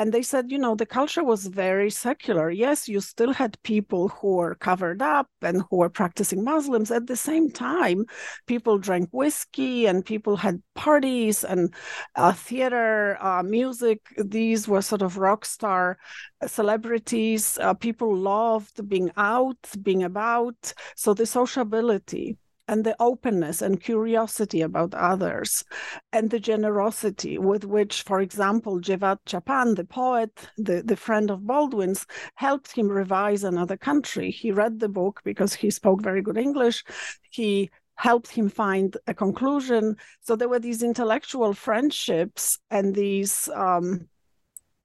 and 0.00 0.14
they 0.14 0.22
said 0.22 0.50
you 0.50 0.56
know 0.56 0.74
the 0.74 0.86
culture 0.86 1.22
was 1.22 1.46
very 1.46 1.90
secular. 1.90 2.50
Yes 2.50 2.88
you 2.88 3.00
still 3.02 3.34
had 3.34 3.62
people 3.62 4.08
who 4.08 4.36
were 4.36 4.54
covered 4.54 5.02
up 5.02 5.28
and 5.42 5.62
who 5.68 5.76
were 5.76 5.90
practicing 5.90 6.42
muslims. 6.42 6.90
At 6.90 7.06
the 7.06 7.16
same 7.16 7.50
time 7.50 8.06
people 8.46 8.78
drank 8.78 9.10
whiskey 9.12 9.86
and 9.86 10.04
people 10.04 10.36
had 10.38 10.62
parties 10.74 11.44
and 11.44 11.74
uh, 12.16 12.32
theater 12.32 13.18
uh, 13.20 13.42
music. 13.42 14.00
These 14.16 14.66
were 14.66 14.80
sort 14.80 15.02
of 15.02 15.18
rock 15.18 15.44
star 15.44 15.98
celebrities. 16.46 17.58
Uh, 17.60 17.74
people 17.74 18.16
loved 18.16 18.88
being 18.88 19.10
out 19.18 19.58
being 19.82 20.02
about. 20.02 20.72
So 20.96 21.12
the 21.12 21.26
sociability 21.26 22.38
and 22.70 22.84
the 22.84 22.94
openness 23.00 23.60
and 23.60 23.82
curiosity 23.82 24.60
about 24.62 24.94
others, 24.94 25.64
and 26.12 26.30
the 26.30 26.38
generosity 26.38 27.36
with 27.36 27.64
which, 27.64 28.02
for 28.02 28.20
example, 28.20 28.80
Cevat 28.80 29.18
Çapan, 29.26 29.74
the 29.74 29.84
poet, 29.84 30.30
the, 30.56 30.80
the 30.84 30.96
friend 30.96 31.32
of 31.32 31.44
Baldwin's, 31.44 32.06
helped 32.36 32.70
him 32.70 32.86
revise 32.88 33.42
another 33.42 33.76
country. 33.76 34.30
He 34.30 34.52
read 34.52 34.78
the 34.78 34.88
book 34.88 35.20
because 35.24 35.52
he 35.52 35.68
spoke 35.68 36.00
very 36.00 36.22
good 36.22 36.38
English. 36.38 36.84
He 37.30 37.70
helped 37.96 38.30
him 38.30 38.48
find 38.48 38.96
a 39.08 39.14
conclusion. 39.14 39.96
So 40.20 40.36
there 40.36 40.48
were 40.48 40.60
these 40.60 40.84
intellectual 40.84 41.54
friendships 41.54 42.56
and 42.70 42.94
these 42.94 43.48
um, 43.52 44.08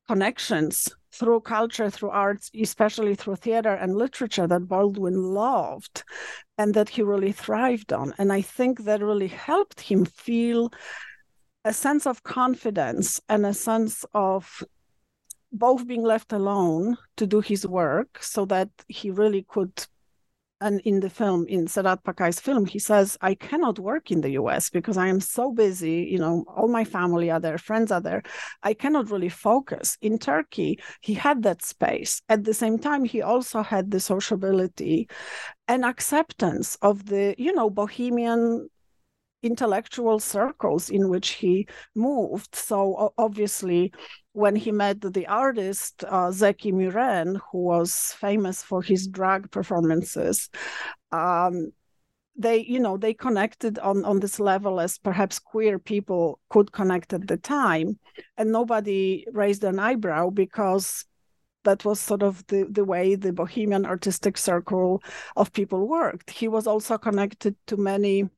connections 0.07 0.89
through 1.17 1.39
culture, 1.41 1.89
through 1.89 2.09
arts, 2.09 2.51
especially 2.59 3.15
through 3.15 3.37
theater 3.37 3.73
and 3.73 3.95
literature 3.95 4.47
that 4.47 4.67
Baldwin 4.67 5.15
loved 5.15 6.03
and 6.57 6.73
that 6.73 6.89
he 6.89 7.01
really 7.01 7.31
thrived 7.31 7.93
on. 7.93 8.13
And 8.17 8.31
I 8.33 8.41
think 8.41 8.83
that 8.83 9.01
really 9.01 9.27
helped 9.27 9.79
him 9.81 10.05
feel 10.05 10.71
a 11.63 11.73
sense 11.73 12.05
of 12.05 12.23
confidence 12.23 13.19
and 13.29 13.45
a 13.45 13.53
sense 13.53 14.05
of 14.13 14.63
both 15.51 15.87
being 15.87 16.03
left 16.03 16.33
alone 16.33 16.97
to 17.17 17.25
do 17.25 17.39
his 17.39 17.65
work 17.65 18.21
so 18.21 18.45
that 18.45 18.69
he 18.87 19.09
really 19.09 19.45
could 19.47 19.85
and 20.61 20.79
in 20.81 20.99
the 20.99 21.09
film 21.09 21.45
in 21.47 21.65
Sedat 21.65 22.03
Pakay's 22.03 22.39
film 22.39 22.65
he 22.65 22.79
says 22.79 23.17
I 23.21 23.35
cannot 23.35 23.79
work 23.79 24.11
in 24.11 24.21
the 24.21 24.31
US 24.31 24.69
because 24.69 24.97
I 24.97 25.07
am 25.07 25.19
so 25.19 25.51
busy 25.51 26.07
you 26.09 26.17
know 26.17 26.45
all 26.47 26.67
my 26.67 26.83
family 26.83 27.29
are 27.29 27.39
there 27.39 27.57
friends 27.57 27.91
are 27.91 28.01
there. 28.01 28.23
I 28.63 28.73
cannot 28.73 29.09
really 29.11 29.29
focus. 29.29 29.97
In 30.01 30.17
Turkey 30.17 30.79
he 31.01 31.13
had 31.13 31.43
that 31.43 31.61
space. 31.63 32.21
At 32.29 32.43
the 32.43 32.53
same 32.53 32.79
time 32.79 33.03
he 33.05 33.21
also 33.21 33.61
had 33.61 33.91
the 33.91 33.99
sociability 33.99 35.09
and 35.67 35.83
acceptance 35.83 36.77
of 36.81 37.05
the 37.07 37.35
you 37.37 37.53
know 37.53 37.69
bohemian 37.69 38.69
intellectual 39.45 40.19
circles 40.19 40.89
in 40.89 41.09
which 41.09 41.29
he 41.29 41.67
moved. 41.93 42.55
So 42.55 43.13
obviously, 43.17 43.93
when 44.33 44.55
he 44.55 44.71
met 44.71 45.01
the 45.01 45.27
artist 45.27 46.03
uh, 46.07 46.29
Zeki 46.29 46.73
Müren, 46.73 47.39
who 47.51 47.59
was 47.59 48.13
famous 48.19 48.63
for 48.63 48.81
his 48.81 49.07
drag 49.07 49.51
performances, 49.51 50.49
um, 51.11 51.71
they 52.37 52.57
you 52.65 52.79
know 52.79 52.97
they 52.97 53.13
connected 53.13 53.79
on 53.79 54.03
on 54.03 54.19
this 54.19 54.39
level 54.39 54.79
as 54.81 54.97
perhaps 54.97 55.39
queer 55.39 55.79
people 55.79 56.39
could 56.49 56.71
connect 56.71 57.13
at 57.13 57.27
the 57.27 57.37
time, 57.37 57.97
and 58.37 58.51
nobody 58.51 59.25
raised 59.31 59.63
an 59.63 59.79
eyebrow 59.79 60.29
because 60.29 61.05
that 61.63 61.83
was 61.83 61.99
sort 61.99 62.23
of 62.23 62.45
the, 62.47 62.65
the 62.69 62.85
way 62.85 63.15
the 63.15 63.33
bohemian 63.33 63.85
artistic 63.85 64.37
circle 64.37 65.01
of 65.35 65.51
people 65.51 65.87
worked. 65.87 66.29
He 66.29 66.47
was 66.47 66.67
also 66.67 66.97
connected 66.97 67.55
to 67.67 67.77
many 67.77 68.29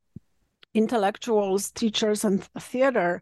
intellectuals, 0.78 1.72
teachers, 1.72 2.24
and 2.24 2.44
theater 2.60 3.22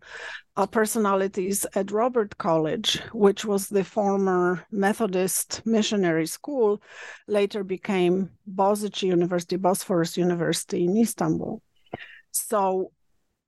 uh, 0.57 0.67
personalities 0.67 1.65
at 1.73 1.91
Robert 1.91 2.37
College, 2.37 3.01
which 3.13 3.45
was 3.45 3.69
the 3.69 3.83
former 3.83 4.65
Methodist 4.71 5.61
missionary 5.65 6.27
school, 6.27 6.81
later 7.27 7.63
became 7.63 8.29
Boğaziçi 8.45 9.03
University, 9.07 9.55
Bosphorus 9.55 10.17
University 10.17 10.83
in 10.83 10.97
Istanbul. 10.97 11.61
So 12.31 12.91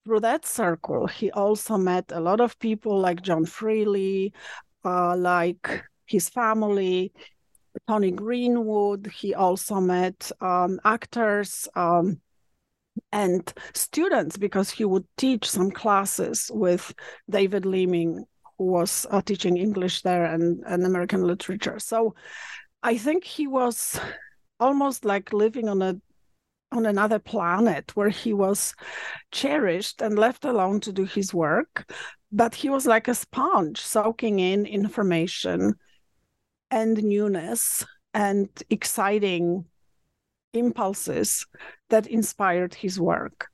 through 0.06 0.22
that 0.22 0.46
circle, 0.46 1.08
he 1.08 1.30
also 1.32 1.78
met 1.78 2.06
a 2.14 2.22
lot 2.22 2.40
of 2.40 2.58
people 2.60 2.98
like 3.00 3.22
John 3.22 3.46
Freely, 3.46 4.32
uh, 4.86 5.18
like 5.18 5.84
his 6.06 6.30
family, 6.30 7.12
Tony 7.88 8.12
Greenwood. 8.12 9.08
He 9.08 9.34
also 9.34 9.82
met 9.82 10.32
um, 10.40 10.80
actors, 10.86 11.68
um, 11.76 12.22
and 13.12 13.54
students 13.74 14.38
because 14.38 14.70
he 14.70 14.86
would 14.86 15.06
teach 15.18 15.50
some 15.50 15.72
classes 15.72 16.50
with 16.54 16.94
David 17.30 17.66
Leeming, 17.66 18.26
who 18.58 18.66
was 18.66 19.06
uh, 19.12 19.22
teaching 19.22 19.58
English 19.58 20.02
there 20.02 20.26
and, 20.26 20.64
and 20.66 20.86
American 20.86 21.24
literature. 21.24 21.80
So 21.80 22.16
I 22.84 22.98
think 22.98 23.24
he 23.24 23.48
was 23.48 24.00
almost 24.60 25.06
like 25.06 25.34
living 25.34 25.70
on 25.70 25.82
a 25.82 26.00
on 26.74 26.86
another 26.86 27.18
planet 27.18 27.96
where 27.96 28.10
he 28.10 28.34
was 28.34 28.76
cherished 29.32 30.02
and 30.02 30.20
left 30.20 30.44
alone 30.44 30.82
to 30.82 30.92
do 30.92 31.06
his 31.06 31.34
work 31.34 31.90
but 32.32 32.54
he 32.54 32.70
was 32.70 32.86
like 32.86 33.08
a 33.08 33.16
sponge 33.16 33.80
soaking 33.80 34.40
in 34.40 34.66
information 34.66 35.74
and 36.70 37.02
newness 37.04 37.86
and 38.14 38.50
exciting 38.70 39.66
impulses 40.58 41.46
that 41.90 42.08
inspired 42.08 42.74
his 42.74 43.00
work. 43.00 43.48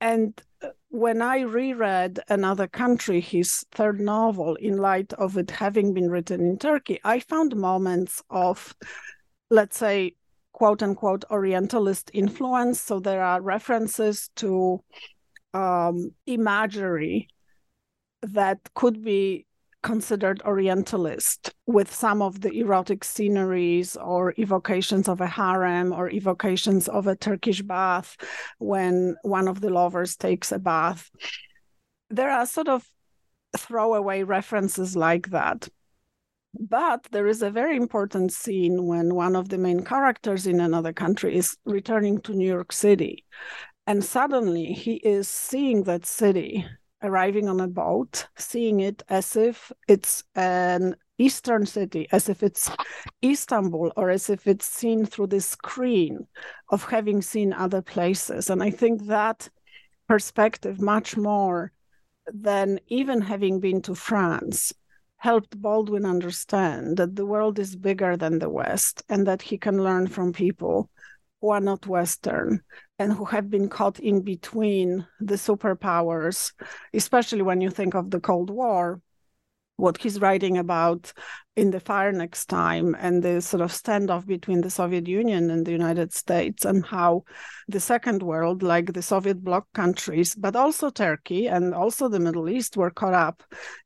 And 0.00 0.40
uh, 0.62 0.68
when 0.88 1.22
I 1.22 1.40
reread 1.40 2.20
Another 2.28 2.68
Country, 2.68 3.20
his 3.20 3.64
third 3.72 4.00
novel, 4.00 4.54
in 4.56 4.76
light 4.76 5.12
of 5.14 5.36
it 5.36 5.50
having 5.50 5.94
been 5.94 6.10
written 6.10 6.40
in 6.40 6.58
Turkey, 6.58 7.00
I 7.04 7.20
found 7.20 7.56
moments 7.56 8.22
of, 8.30 8.74
let's 9.50 9.76
say, 9.76 10.14
quote 10.52 10.82
unquote, 10.82 11.24
Orientalist 11.30 12.10
influence. 12.14 12.80
So 12.80 13.00
there 13.00 13.22
are 13.22 13.40
references 13.42 14.30
to 14.36 14.82
um, 15.52 16.12
imagery 16.26 17.28
that 18.22 18.58
could 18.74 19.04
be 19.04 19.46
considered 19.82 20.42
Orientalist 20.44 21.54
with 21.66 21.92
some 21.92 22.22
of 22.22 22.40
the 22.40 22.52
erotic 22.52 23.02
sceneries 23.02 23.96
or 23.96 24.34
evocations 24.38 25.08
of 25.08 25.20
a 25.20 25.26
harem 25.26 25.92
or 25.92 26.08
evocations 26.10 26.88
of 26.88 27.06
a 27.06 27.16
Turkish 27.16 27.60
bath 27.62 28.16
when 28.58 29.16
one 29.22 29.48
of 29.48 29.60
the 29.60 29.70
lovers 29.70 30.16
takes 30.16 30.52
a 30.52 30.58
bath. 30.58 31.10
There 32.08 32.30
are 32.30 32.46
sort 32.46 32.68
of 32.68 32.88
throwaway 33.56 34.22
references 34.22 34.96
like 34.96 35.30
that. 35.30 35.68
But 36.58 37.06
there 37.10 37.26
is 37.26 37.42
a 37.42 37.50
very 37.50 37.76
important 37.76 38.32
scene 38.32 38.86
when 38.86 39.14
one 39.14 39.36
of 39.36 39.50
the 39.50 39.58
main 39.58 39.84
characters 39.84 40.46
in 40.46 40.60
another 40.60 40.92
country 40.92 41.36
is 41.36 41.56
returning 41.66 42.20
to 42.22 42.32
New 42.32 42.46
York 42.46 42.72
City. 42.72 43.24
And 43.86 44.02
suddenly 44.02 44.72
he 44.72 44.94
is 44.94 45.28
seeing 45.28 45.82
that 45.84 46.06
city 46.06 46.66
arriving 47.02 47.48
on 47.48 47.60
a 47.60 47.68
boat, 47.68 48.26
seeing 48.36 48.80
it 48.80 49.02
as 49.08 49.36
if 49.36 49.70
it's 49.86 50.24
an 50.34 50.96
eastern 51.18 51.66
city, 51.66 52.08
as 52.12 52.28
if 52.28 52.42
it's 52.42 52.70
Istanbul, 53.24 53.92
or 53.96 54.10
as 54.10 54.30
if 54.30 54.46
it's 54.46 54.66
seen 54.66 55.06
through 55.06 55.28
the 55.28 55.40
screen 55.40 56.26
of 56.70 56.84
having 56.84 57.22
seen 57.22 57.52
other 57.52 57.82
places. 57.82 58.50
And 58.50 58.62
I 58.62 58.70
think 58.70 59.06
that 59.06 59.48
perspective, 60.08 60.80
much 60.80 61.16
more 61.16 61.72
than 62.32 62.80
even 62.88 63.20
having 63.20 63.60
been 63.60 63.80
to 63.82 63.94
France, 63.94 64.72
helped 65.18 65.60
Baldwin 65.60 66.04
understand 66.04 66.98
that 66.98 67.16
the 67.16 67.26
world 67.26 67.58
is 67.58 67.74
bigger 67.74 68.16
than 68.16 68.38
the 68.38 68.50
West 68.50 69.02
and 69.08 69.26
that 69.26 69.42
he 69.42 69.58
can 69.58 69.82
learn 69.82 70.06
from 70.06 70.32
people 70.32 70.90
who 71.40 71.50
are 71.50 71.60
not 71.60 71.86
Western 71.86 72.62
and 72.98 73.12
who 73.12 73.24
have 73.24 73.50
been 73.50 73.68
caught 73.68 73.98
in 73.98 74.22
between 74.22 75.06
the 75.20 75.34
superpowers, 75.34 76.52
especially 76.92 77.42
when 77.42 77.60
you 77.60 77.70
think 77.70 77.94
of 77.94 78.10
the 78.10 78.20
Cold 78.20 78.50
War, 78.50 79.00
what 79.76 79.98
he's 79.98 80.20
writing 80.20 80.58
about 80.58 81.12
in 81.54 81.70
the 81.70 81.80
fire 81.80 82.12
next 82.12 82.46
time 82.46 82.94
and 82.98 83.22
the 83.22 83.40
sort 83.40 83.62
of 83.62 83.72
standoff 83.72 84.26
between 84.26 84.60
the 84.60 84.70
Soviet 84.70 85.06
Union 85.06 85.50
and 85.50 85.64
the 85.66 85.72
United 85.72 86.12
States 86.12 86.64
and 86.64 86.84
how 86.84 87.24
the 87.68 87.80
second 87.80 88.22
world, 88.22 88.62
like 88.62 88.92
the 88.92 89.02
Soviet 89.02 89.42
bloc 89.42 89.66
countries, 89.74 90.34
but 90.34 90.56
also 90.56 90.90
Turkey 90.90 91.46
and 91.46 91.74
also 91.74 92.08
the 92.08 92.20
Middle 92.20 92.48
East 92.48 92.76
were 92.76 92.90
caught 92.90 93.14
up 93.14 93.42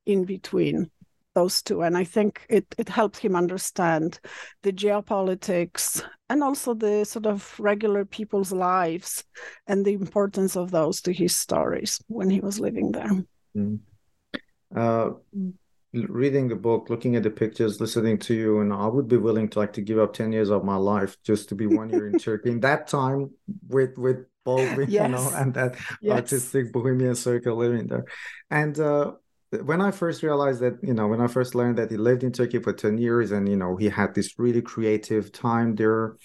in 0.06 0.24
between 0.24 0.90
those 1.34 1.62
two. 1.62 1.82
And 1.82 1.96
I 1.96 2.04
think 2.04 2.44
it, 2.48 2.66
it 2.76 2.88
helped 2.88 3.18
him 3.18 3.36
understand 3.36 4.18
the 4.62 4.72
geopolitics 4.72 6.02
and 6.28 6.42
also 6.42 6.74
the 6.74 7.04
sort 7.04 7.26
of 7.26 7.54
regular 7.58 8.04
people's 8.04 8.52
lives 8.52 9.24
and 9.66 9.84
the 9.84 9.92
importance 9.92 10.56
of 10.56 10.70
those 10.70 11.00
to 11.02 11.12
his 11.12 11.36
stories 11.36 12.00
when 12.08 12.30
he 12.30 12.40
was 12.40 12.58
living 12.58 12.92
there. 12.92 13.24
Mm. 13.56 13.78
Uh, 14.74 15.10
reading 15.92 16.48
the 16.48 16.56
book, 16.56 16.88
looking 16.90 17.16
at 17.16 17.22
the 17.22 17.30
pictures, 17.30 17.80
listening 17.80 18.18
to 18.18 18.34
you, 18.34 18.60
and 18.60 18.72
I 18.72 18.86
would 18.86 19.08
be 19.08 19.16
willing 19.16 19.48
to 19.50 19.58
like 19.58 19.72
to 19.74 19.80
give 19.80 19.98
up 19.98 20.12
10 20.12 20.32
years 20.32 20.50
of 20.50 20.64
my 20.64 20.76
life 20.76 21.16
just 21.24 21.48
to 21.48 21.54
be 21.54 21.66
one 21.66 21.90
year 21.90 22.08
in 22.08 22.18
Turkey. 22.18 22.50
In 22.50 22.60
that 22.60 22.86
time 22.86 23.30
with 23.68 23.96
with 23.96 24.26
Baldwin, 24.44 24.90
yes. 24.90 25.02
you 25.08 25.08
know, 25.08 25.30
and 25.34 25.54
that 25.54 25.76
yes. 26.00 26.14
artistic 26.16 26.72
bohemian 26.72 27.14
circle 27.14 27.56
living 27.56 27.86
there. 27.88 28.04
And 28.50 28.78
uh 28.78 29.12
when 29.64 29.80
I 29.80 29.90
first 29.90 30.22
realized 30.22 30.60
that, 30.60 30.78
you 30.80 30.94
know, 30.94 31.08
when 31.08 31.20
I 31.20 31.26
first 31.26 31.56
learned 31.56 31.78
that 31.78 31.90
he 31.90 31.96
lived 31.96 32.22
in 32.22 32.30
Turkey 32.30 32.60
for 32.60 32.72
10 32.72 32.98
years 32.98 33.32
and, 33.32 33.48
you 33.48 33.56
know, 33.56 33.76
he 33.76 33.88
had 33.88 34.14
this 34.14 34.38
really 34.38 34.62
creative 34.62 35.32
time 35.32 35.74
there, 35.74 36.16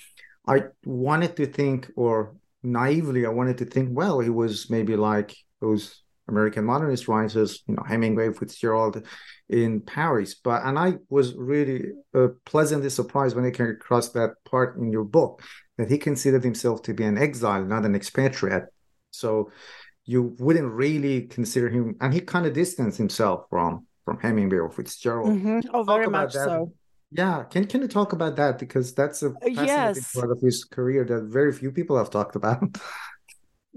I 0.47 0.65
wanted 0.85 1.35
to 1.37 1.47
think, 1.47 1.91
or 1.95 2.35
naively, 2.61 3.25
I 3.25 3.29
wanted 3.29 3.57
to 3.59 3.65
think, 3.65 3.89
well, 3.91 4.19
he 4.19 4.29
was 4.29 4.69
maybe 4.69 4.95
like 4.95 5.35
those 5.59 6.03
American 6.27 6.65
modernist 6.65 7.07
writers, 7.07 7.63
you 7.67 7.75
know, 7.75 7.83
Hemingway, 7.87 8.33
Fitzgerald 8.33 9.05
in 9.49 9.81
Paris. 9.81 10.35
But, 10.35 10.63
and 10.63 10.77
I 10.77 10.95
was 11.09 11.35
really 11.35 11.91
uh, 12.13 12.29
pleasantly 12.45 12.89
surprised 12.89 13.35
when 13.35 13.45
I 13.45 13.51
came 13.51 13.67
across 13.67 14.09
that 14.09 14.31
part 14.43 14.77
in 14.77 14.91
your 14.91 15.03
book 15.03 15.41
that 15.77 15.89
he 15.89 15.97
considered 15.97 16.43
himself 16.43 16.81
to 16.83 16.93
be 16.93 17.03
an 17.03 17.17
exile, 17.17 17.63
not 17.63 17.85
an 17.85 17.95
expatriate. 17.95 18.65
So, 19.11 19.51
you 20.05 20.35
wouldn't 20.39 20.71
really 20.71 21.23
consider 21.23 21.67
him, 21.69 21.95
and 21.99 22.13
he 22.13 22.21
kind 22.21 22.45
of 22.45 22.53
distanced 22.53 22.97
himself 22.97 23.45
from 23.49 23.87
from 24.05 24.19
Hemingway 24.19 24.59
or 24.59 24.69
Fitzgerald. 24.69 25.35
Mm-hmm. 25.35 25.59
Oh, 25.73 25.83
very 25.83 26.07
much 26.07 26.33
that. 26.33 26.45
so. 26.45 26.71
Yeah, 27.11 27.43
can 27.43 27.65
can 27.65 27.81
you 27.81 27.87
talk 27.87 28.13
about 28.13 28.35
that 28.35 28.59
because 28.59 28.93
that's 28.93 29.23
a 29.23 29.29
uh, 29.29 29.33
fascinating 29.41 29.65
yes. 29.65 30.13
part 30.13 30.31
of 30.31 30.39
his 30.41 30.63
career 30.63 31.03
that 31.05 31.23
very 31.23 31.51
few 31.53 31.71
people 31.71 31.97
have 31.97 32.09
talked 32.09 32.35
about. 32.35 32.63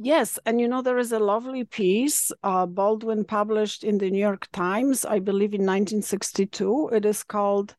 Yes, 0.00 0.38
and 0.46 0.60
you 0.60 0.68
know 0.68 0.80
there 0.80 0.98
is 0.98 1.10
a 1.10 1.18
lovely 1.18 1.64
piece 1.64 2.30
uh, 2.44 2.66
Baldwin 2.66 3.24
published 3.24 3.82
in 3.82 3.98
the 3.98 4.08
New 4.08 4.20
York 4.20 4.46
Times, 4.52 5.04
I 5.04 5.18
believe 5.18 5.54
in 5.54 5.66
1962. 5.66 6.90
It 6.92 7.04
is 7.04 7.24
called 7.24 7.74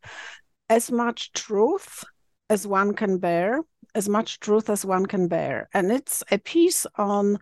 "As 0.68 0.92
Much 0.92 1.32
Truth 1.32 2.04
as 2.50 2.68
One 2.68 2.94
Can 2.94 3.20
Bear." 3.20 3.62
As 3.96 4.08
much 4.08 4.40
truth 4.40 4.70
as 4.70 4.86
one 4.86 5.08
can 5.08 5.28
bear. 5.28 5.68
And 5.74 5.92
it's 5.92 6.24
a 6.30 6.38
piece 6.38 6.86
on 6.96 7.40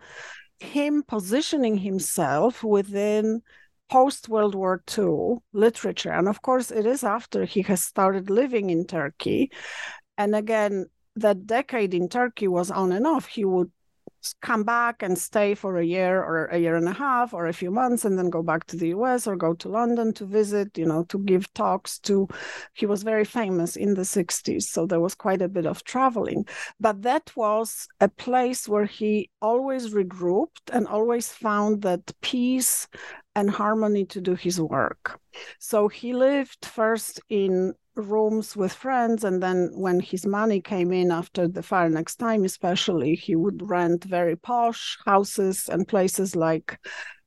him 0.60 1.02
positioning 1.06 1.76
himself 1.76 2.64
within 2.64 3.42
post 3.90 4.30
World 4.30 4.54
War 4.54 4.82
II 4.96 5.40
literature. 5.52 6.10
And 6.10 6.26
of 6.26 6.40
course, 6.40 6.70
it 6.70 6.86
is 6.86 7.04
after 7.04 7.44
he 7.44 7.60
has 7.62 7.82
started 7.82 8.30
living 8.30 8.70
in 8.70 8.86
Turkey. 8.86 9.50
And 10.16 10.34
again, 10.34 10.86
that 11.16 11.46
decade 11.46 11.92
in 11.92 12.08
Turkey 12.08 12.48
was 12.48 12.70
on 12.70 12.92
and 12.92 13.06
off. 13.06 13.26
He 13.26 13.44
would 13.44 13.70
come 14.42 14.64
back 14.64 15.02
and 15.02 15.18
stay 15.18 15.54
for 15.54 15.78
a 15.78 15.84
year 15.84 16.22
or 16.22 16.46
a 16.46 16.58
year 16.58 16.76
and 16.76 16.88
a 16.88 16.92
half 16.92 17.32
or 17.32 17.46
a 17.46 17.52
few 17.52 17.70
months 17.70 18.04
and 18.04 18.18
then 18.18 18.30
go 18.30 18.42
back 18.42 18.64
to 18.66 18.76
the 18.76 18.88
US 18.88 19.26
or 19.26 19.36
go 19.36 19.54
to 19.54 19.68
London 19.68 20.12
to 20.14 20.24
visit, 20.24 20.76
you 20.76 20.86
know, 20.86 21.04
to 21.04 21.18
give 21.18 21.52
talks 21.54 21.98
to 22.00 22.28
he 22.74 22.86
was 22.86 23.02
very 23.02 23.24
famous 23.24 23.76
in 23.76 23.94
the 23.94 24.02
60s 24.02 24.62
so 24.62 24.86
there 24.86 25.00
was 25.00 25.14
quite 25.14 25.42
a 25.42 25.48
bit 25.48 25.66
of 25.66 25.84
traveling 25.84 26.44
but 26.80 27.02
that 27.02 27.30
was 27.36 27.88
a 28.00 28.08
place 28.08 28.68
where 28.68 28.84
he 28.84 29.30
always 29.40 29.92
regrouped 29.92 30.66
and 30.72 30.86
always 30.86 31.32
found 31.32 31.82
that 31.82 32.12
peace 32.20 32.88
and 33.38 33.50
harmony 33.50 34.04
to 34.04 34.20
do 34.20 34.34
his 34.34 34.60
work. 34.60 35.20
So 35.60 35.86
he 35.86 36.12
lived 36.12 36.64
first 36.64 37.20
in 37.28 37.74
rooms 37.98 38.56
with 38.56 38.72
friends 38.72 39.24
and 39.24 39.42
then 39.42 39.70
when 39.74 40.00
his 40.00 40.24
money 40.24 40.60
came 40.60 40.92
in 40.92 41.10
after 41.10 41.48
the 41.48 41.62
fire 41.62 41.88
next 41.88 42.16
time 42.16 42.44
especially 42.44 43.14
he 43.14 43.34
would 43.36 43.68
rent 43.68 44.04
very 44.04 44.36
posh 44.36 44.98
houses 45.04 45.68
and 45.68 45.88
places 45.88 46.34
like 46.36 46.78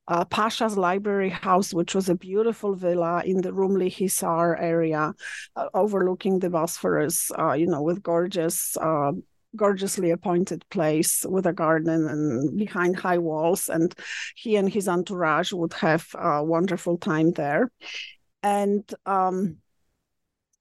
uh, 0.08 0.26
Pasha's 0.26 0.78
Library 0.78 1.30
House, 1.30 1.74
which 1.74 1.96
was 1.96 2.10
a 2.10 2.16
beautiful 2.16 2.76
villa 2.76 3.24
in 3.26 3.42
the 3.42 3.52
Rumeli 3.52 3.90
Hisar 3.90 4.60
area, 4.60 5.14
uh, 5.56 5.68
overlooking 5.74 6.40
the 6.40 6.50
Bosphorus, 6.50 7.32
uh, 7.40 7.54
you 7.54 7.68
know, 7.68 7.82
with 7.82 8.04
gorgeous, 8.04 8.76
uh, 8.76 9.12
gorgeously 9.56 10.12
appointed 10.12 10.66
place 10.70 11.26
with 11.30 11.46
a 11.46 11.54
garden 11.54 12.08
and 12.08 12.58
behind 12.58 12.98
high 12.98 13.20
walls. 13.20 13.70
And 13.70 13.96
he 14.36 14.58
and 14.58 14.70
his 14.70 14.90
entourage 14.90 15.54
would 15.54 15.74
have 15.74 16.06
a 16.16 16.44
wonderful 16.44 16.98
time 16.98 17.32
there. 17.32 17.72
And 18.44 18.84
um, 19.06 19.58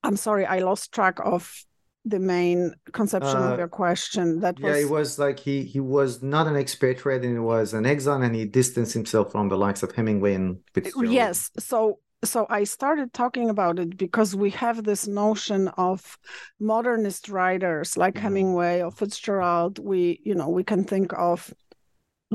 I'm 0.03 0.17
sorry, 0.17 0.47
I 0.47 0.61
lost 0.61 0.93
track 0.93 1.19
of 1.25 1.65
the 2.05 2.19
main 2.19 2.75
conception 2.93 3.37
uh, 3.37 3.53
of 3.53 3.59
your 3.59 3.69
question. 3.69 4.41
That 4.41 4.59
was... 4.59 4.77
yeah, 4.77 4.83
it 4.83 4.91
was 4.91 5.19
like 5.19 5.39
he 5.39 5.65
he 5.65 5.81
was 5.81 6.23
not 6.23 6.47
an 6.47 6.57
expatriate, 6.57 7.25
and 7.25 7.35
he 7.35 7.39
was 7.39 7.75
an 7.75 7.87
exile, 7.87 8.23
and 8.23 8.35
he 8.35 8.45
distanced 8.45 8.95
himself 8.95 9.33
from 9.33 9.49
the 9.49 9.57
likes 9.57 9.83
of 9.83 9.93
Hemingway 9.93 10.35
and 10.35 10.59
Fitzgerald. 10.73 11.13
Yes, 11.13 11.51
so 11.59 11.99
so 12.25 12.47
I 12.51 12.65
started 12.65 13.13
talking 13.13 13.49
about 13.49 13.79
it 13.79 13.97
because 13.97 14.37
we 14.37 14.51
have 14.51 14.85
this 14.85 15.07
notion 15.07 15.69
of 15.77 16.19
modernist 16.59 17.29
writers 17.29 17.97
like 17.97 18.15
mm-hmm. 18.15 18.23
Hemingway 18.25 18.83
or 18.83 18.91
Fitzgerald. 18.91 19.79
We 19.79 20.21
you 20.25 20.35
know 20.35 20.49
we 20.49 20.65
can 20.65 20.85
think 20.85 21.13
of 21.15 21.53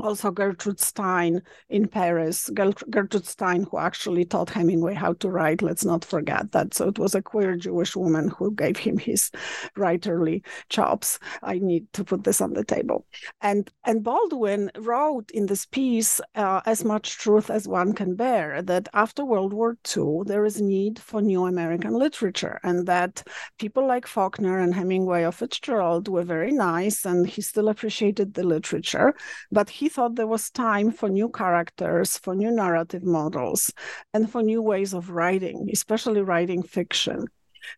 also 0.02 0.30
Gertrude 0.30 0.80
Stein 0.80 1.42
in 1.68 1.88
Paris. 1.88 2.50
Gertrude 2.54 3.26
Stein, 3.26 3.66
who 3.70 3.78
actually 3.78 4.24
taught 4.24 4.50
Hemingway 4.50 4.94
how 4.94 5.14
to 5.14 5.30
write, 5.30 5.62
let's 5.62 5.84
not 5.84 6.04
forget 6.04 6.52
that. 6.52 6.74
So 6.74 6.88
it 6.88 6.98
was 6.98 7.14
a 7.14 7.22
queer 7.22 7.56
Jewish 7.56 7.96
woman 7.96 8.28
who 8.28 8.54
gave 8.54 8.76
him 8.76 8.98
his 8.98 9.30
writerly 9.76 10.44
chops. 10.68 11.18
I 11.42 11.58
need 11.58 11.92
to 11.94 12.04
put 12.04 12.24
this 12.24 12.40
on 12.40 12.52
the 12.52 12.64
table. 12.64 13.06
And, 13.40 13.70
and 13.84 14.04
Baldwin 14.04 14.70
wrote 14.78 15.30
in 15.30 15.46
this 15.46 15.66
piece 15.66 16.20
uh, 16.34 16.60
as 16.66 16.84
much 16.84 17.18
truth 17.18 17.50
as 17.50 17.66
one 17.66 17.92
can 17.92 18.16
bear 18.16 18.62
that 18.62 18.88
after 18.92 19.24
World 19.24 19.52
War 19.52 19.76
II, 19.96 20.22
there 20.26 20.44
is 20.44 20.60
need 20.60 20.98
for 20.98 21.22
new 21.22 21.46
American 21.46 21.94
literature, 21.94 22.60
and 22.62 22.86
that 22.86 23.22
people 23.58 23.86
like 23.86 24.06
Faulkner 24.06 24.58
and 24.58 24.74
Hemingway 24.74 25.24
or 25.24 25.32
Fitzgerald 25.32 26.08
were 26.08 26.22
very 26.22 26.52
nice, 26.52 27.04
and 27.04 27.26
he 27.26 27.40
still 27.40 27.68
appreciated 27.68 28.34
the 28.34 28.44
literature, 28.44 29.14
but 29.50 29.70
he 29.70 29.85
he 29.86 29.90
thought 29.90 30.16
there 30.16 30.26
was 30.26 30.50
time 30.50 30.90
for 30.90 31.08
new 31.08 31.28
characters, 31.28 32.18
for 32.18 32.34
new 32.34 32.50
narrative 32.50 33.04
models, 33.04 33.72
and 34.12 34.28
for 34.28 34.42
new 34.42 34.60
ways 34.60 34.92
of 34.92 35.10
writing, 35.10 35.68
especially 35.72 36.22
writing 36.22 36.60
fiction. 36.60 37.28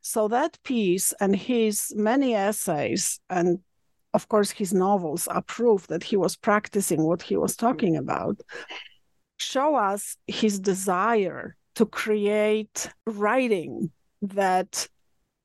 So 0.00 0.26
that 0.28 0.58
piece 0.62 1.12
and 1.20 1.36
his 1.36 1.92
many 1.94 2.34
essays 2.34 3.20
and 3.28 3.58
of 4.14 4.26
course 4.28 4.50
his 4.50 4.72
novels 4.72 5.28
are 5.28 5.42
proof 5.42 5.86
that 5.88 6.02
he 6.02 6.16
was 6.16 6.34
practicing 6.34 7.02
what 7.02 7.20
he 7.20 7.36
was 7.36 7.54
talking 7.56 7.94
about 7.94 8.40
show 9.36 9.74
us 9.74 10.16
his 10.26 10.58
desire 10.58 11.56
to 11.74 11.84
create 11.84 12.90
writing 13.06 13.90
that 14.22 14.88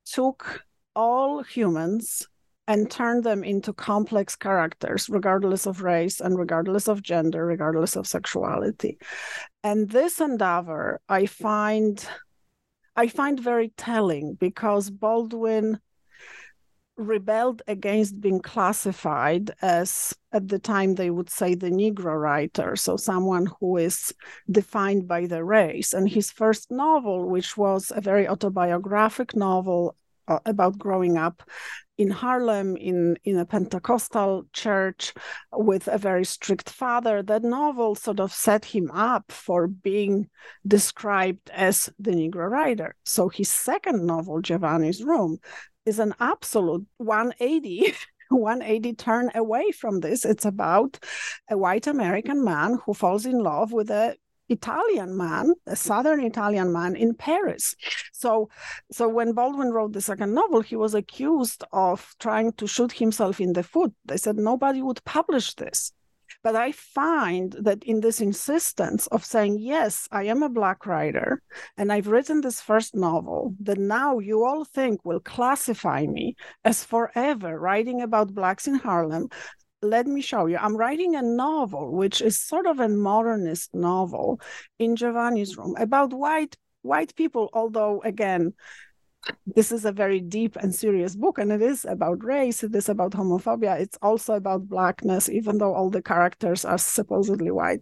took 0.05 0.64
all 0.95 1.43
humans 1.43 2.26
and 2.68 2.89
turn 2.89 3.22
them 3.22 3.43
into 3.43 3.74
complex 3.74 4.36
characters, 4.36 5.09
regardless 5.09 5.66
of 5.66 5.82
race 5.82 6.22
and 6.22 6.38
regardless 6.38 6.88
of 6.88 7.01
gender, 7.01 7.45
regardless 7.45 7.95
of 7.95 8.07
sexuality. 8.07 8.97
And 9.64 9.89
this 9.89 10.22
endeavor, 10.22 11.01
I 11.09 11.26
find, 11.26 12.05
I 12.95 13.07
find 13.07 13.39
very 13.39 13.74
telling 13.76 14.36
because 14.36 14.89
Baldwin 14.89 15.80
rebelled 16.95 17.61
against 17.68 18.22
being 18.22 18.39
classified 18.39 19.51
as 19.61 20.14
at 20.32 20.47
the 20.47 20.59
time 20.59 20.93
they 20.93 21.09
would 21.09 21.30
say 21.30 21.55
the 21.55 21.72
negro 21.72 22.20
writer 22.22 22.76
so 22.76 22.95
someone 22.95 23.47
who 23.59 23.78
is 23.78 24.14
defined 24.51 25.07
by 25.07 25.26
the 25.26 25.43
race 25.43 25.93
and 25.93 26.07
his 26.07 26.30
first 26.30 26.70
novel 26.70 27.28
which 27.28 27.57
was 27.57 27.91
a 27.95 27.99
very 27.99 28.28
autobiographic 28.28 29.36
novel 29.36 29.95
uh, 30.28 30.38
about 30.45 30.78
growing 30.78 31.18
up 31.18 31.41
in 31.98 32.10
Harlem 32.10 32.76
in, 32.76 33.18
in 33.24 33.38
a 33.38 33.46
Pentecostal 33.46 34.46
church 34.54 35.14
with 35.52 35.88
a 35.88 35.98
very 35.98 36.26
strict 36.26 36.70
father. 36.70 37.22
That 37.22 37.44
novel 37.44 37.96
sort 37.96 38.20
of 38.20 38.34
set 38.34 38.66
him 38.66 38.89
up 38.91 39.32
for 39.32 39.68
being 39.68 40.30
described 40.66 41.50
as 41.52 41.89
the 42.00 42.12
Negro 42.12 42.50
writer. 42.50 42.96
So 43.06 43.30
his 43.30 43.50
second 43.50 44.06
novel, 44.06 44.41
Giovanni's 44.41 45.04
Room, 45.04 45.38
is 45.86 46.00
an 46.00 46.14
absolute 46.20 46.86
180 46.98 47.94
180 48.30 48.94
turn 48.96 49.30
away 49.36 49.72
from 49.72 50.00
this. 50.00 50.26
It's 50.26 50.46
about 50.46 50.98
a 51.50 51.58
white 51.58 51.88
American 51.88 52.44
man 52.44 52.80
who 52.86 52.94
falls 52.94 53.26
in 53.26 53.39
love 53.39 53.72
with 53.72 53.91
a 53.91 54.16
Italian 54.50 55.16
man, 55.18 55.54
a 55.68 55.76
southern 55.76 56.20
Italian 56.20 56.72
man 56.72 56.96
in 56.96 57.14
Paris. 57.16 57.76
So, 58.12 58.50
so 58.91 59.08
when 59.08 59.34
Baldwin 59.34 59.72
wrote 59.72 59.94
the 59.94 60.02
second 60.02 60.34
novel, 60.34 60.62
he 60.62 60.76
was 60.76 60.94
accused 60.94 61.64
of 61.72 62.14
trying 62.20 62.54
to 62.54 62.68
shoot 62.68 62.91
himself 62.91 63.39
in 63.39 63.54
the 63.54 63.64
foot. 63.64 63.94
They 64.06 64.18
said 64.18 64.38
nobody 64.38 64.82
would 64.82 65.04
publish 65.06 65.54
this. 65.56 65.91
But 66.41 66.56
I 66.56 66.74
find 66.74 67.56
that 67.62 67.84
in 67.84 68.02
this 68.02 68.20
insistence 68.20 69.08
of 69.08 69.24
saying, 69.24 69.60
yes, 69.60 70.08
I 70.12 70.24
am 70.24 70.44
a 70.44 70.50
Black 70.50 70.86
writer 70.86 71.41
and 71.78 71.91
I've 71.91 72.08
written 72.08 72.41
this 72.41 72.60
first 72.60 72.96
novel 72.96 73.56
that 73.62 73.78
now 73.78 74.20
you 74.20 74.44
all 74.44 74.66
think 74.66 75.06
will 75.06 75.22
classify 75.22 76.06
me 76.06 76.36
as 76.66 76.84
forever 76.84 77.58
writing 77.60 78.02
about 78.02 78.34
Blacks 78.34 78.68
in 78.68 78.76
Harlem, 78.76 79.30
let 79.84 80.08
me 80.08 80.22
show 80.22 80.46
you. 80.46 80.58
I'm 80.58 80.76
writing 80.76 81.16
a 81.16 81.22
novel, 81.22 81.92
which 81.92 82.22
is 82.22 82.40
sort 82.40 82.66
of 82.66 82.80
a 82.80 82.90
modernist 82.90 83.74
novel 83.74 84.40
in 84.80 84.96
Giovanni's 84.96 85.58
room 85.58 85.76
about 85.78 86.14
white 86.14 86.56
white 86.82 87.16
people, 87.16 87.50
although 87.54 88.02
again, 88.02 88.54
this 89.46 89.72
is 89.72 89.86
a 89.86 89.92
very 89.92 90.20
deep 90.20 90.56
and 90.58 90.76
serious 90.76 91.16
book, 91.16 91.38
and 91.38 91.52
it 91.52 91.62
is 91.62 91.86
about 91.86 92.24
race, 92.24 92.64
it 92.64 92.76
is 92.76 92.90
about 92.90 93.14
homophobia, 93.14 93.80
it's 93.80 93.98
also 94.02 94.34
about 94.34 94.68
blackness, 94.68 95.30
even 95.30 95.58
though 95.58 95.74
all 95.74 95.90
the 95.90 96.02
characters 96.02 96.66
are 96.66 96.78
supposedly 96.78 97.52
white. 97.52 97.82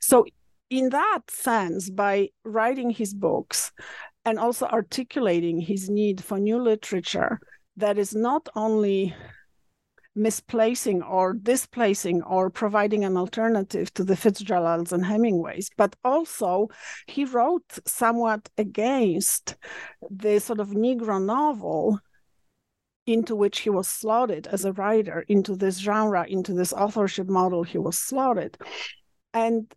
So, 0.00 0.26
in 0.68 0.90
that 0.90 1.20
sense, 1.30 1.88
by 1.88 2.28
writing 2.44 2.90
his 2.90 3.14
books 3.14 3.72
and 4.24 4.38
also 4.38 4.66
articulating 4.66 5.60
his 5.60 5.88
need 5.88 6.22
for 6.22 6.38
new 6.38 6.60
literature 6.60 7.38
that 7.76 7.98
is 7.98 8.14
not 8.14 8.48
only 8.56 9.14
misplacing 10.16 11.02
or 11.02 11.34
displacing 11.34 12.22
or 12.22 12.50
providing 12.50 13.04
an 13.04 13.16
alternative 13.16 13.92
to 13.94 14.02
the 14.02 14.16
Fitzgeralds 14.16 14.92
and 14.92 15.04
Hemingways, 15.04 15.70
but 15.76 15.94
also 16.02 16.68
he 17.06 17.24
wrote 17.24 17.78
somewhat 17.86 18.48
against 18.56 19.56
the 20.10 20.40
sort 20.40 20.58
of 20.58 20.70
Negro 20.70 21.22
novel 21.22 22.00
into 23.06 23.36
which 23.36 23.60
he 23.60 23.70
was 23.70 23.86
slotted 23.86 24.48
as 24.48 24.64
a 24.64 24.72
writer, 24.72 25.24
into 25.28 25.54
this 25.54 25.78
genre, 25.78 26.26
into 26.26 26.52
this 26.54 26.72
authorship 26.72 27.28
model 27.28 27.62
he 27.62 27.78
was 27.78 27.98
slotted. 27.98 28.58
And 29.32 29.72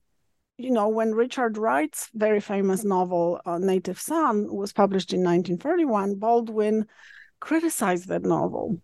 you 0.58 0.72
know, 0.72 0.90
when 0.90 1.16
Richard 1.16 1.58
Wright's 1.58 2.10
very 2.14 2.42
famous 2.42 2.84
novel, 2.84 3.40
uh, 3.46 3.60
Native 3.60 4.00
Son, 4.00 4.54
was 4.54 4.74
published 4.74 5.14
in 5.14 5.20
1931, 5.20 6.16
Baldwin 6.16 6.86
criticized 7.40 8.10
that 8.10 8.24
novel 8.24 8.82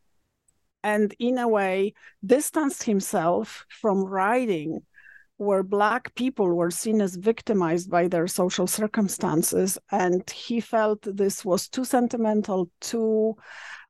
and 0.86 1.16
in 1.18 1.40
a 1.40 1.48
way 1.48 1.94
distanced 2.24 2.84
himself 2.84 3.66
from 3.70 4.06
writing 4.06 4.82
where 5.38 5.64
black 5.64 6.14
people 6.14 6.48
were 6.54 6.70
seen 6.70 7.02
as 7.02 7.16
victimized 7.16 7.90
by 7.90 8.08
their 8.08 8.28
social 8.28 8.68
circumstances. 8.68 9.80
And 9.92 10.30
he 10.30 10.62
felt 10.62 11.02
this 11.02 11.44
was 11.44 11.68
too 11.68 11.86
sentimental 11.86 12.70
too 12.80 13.36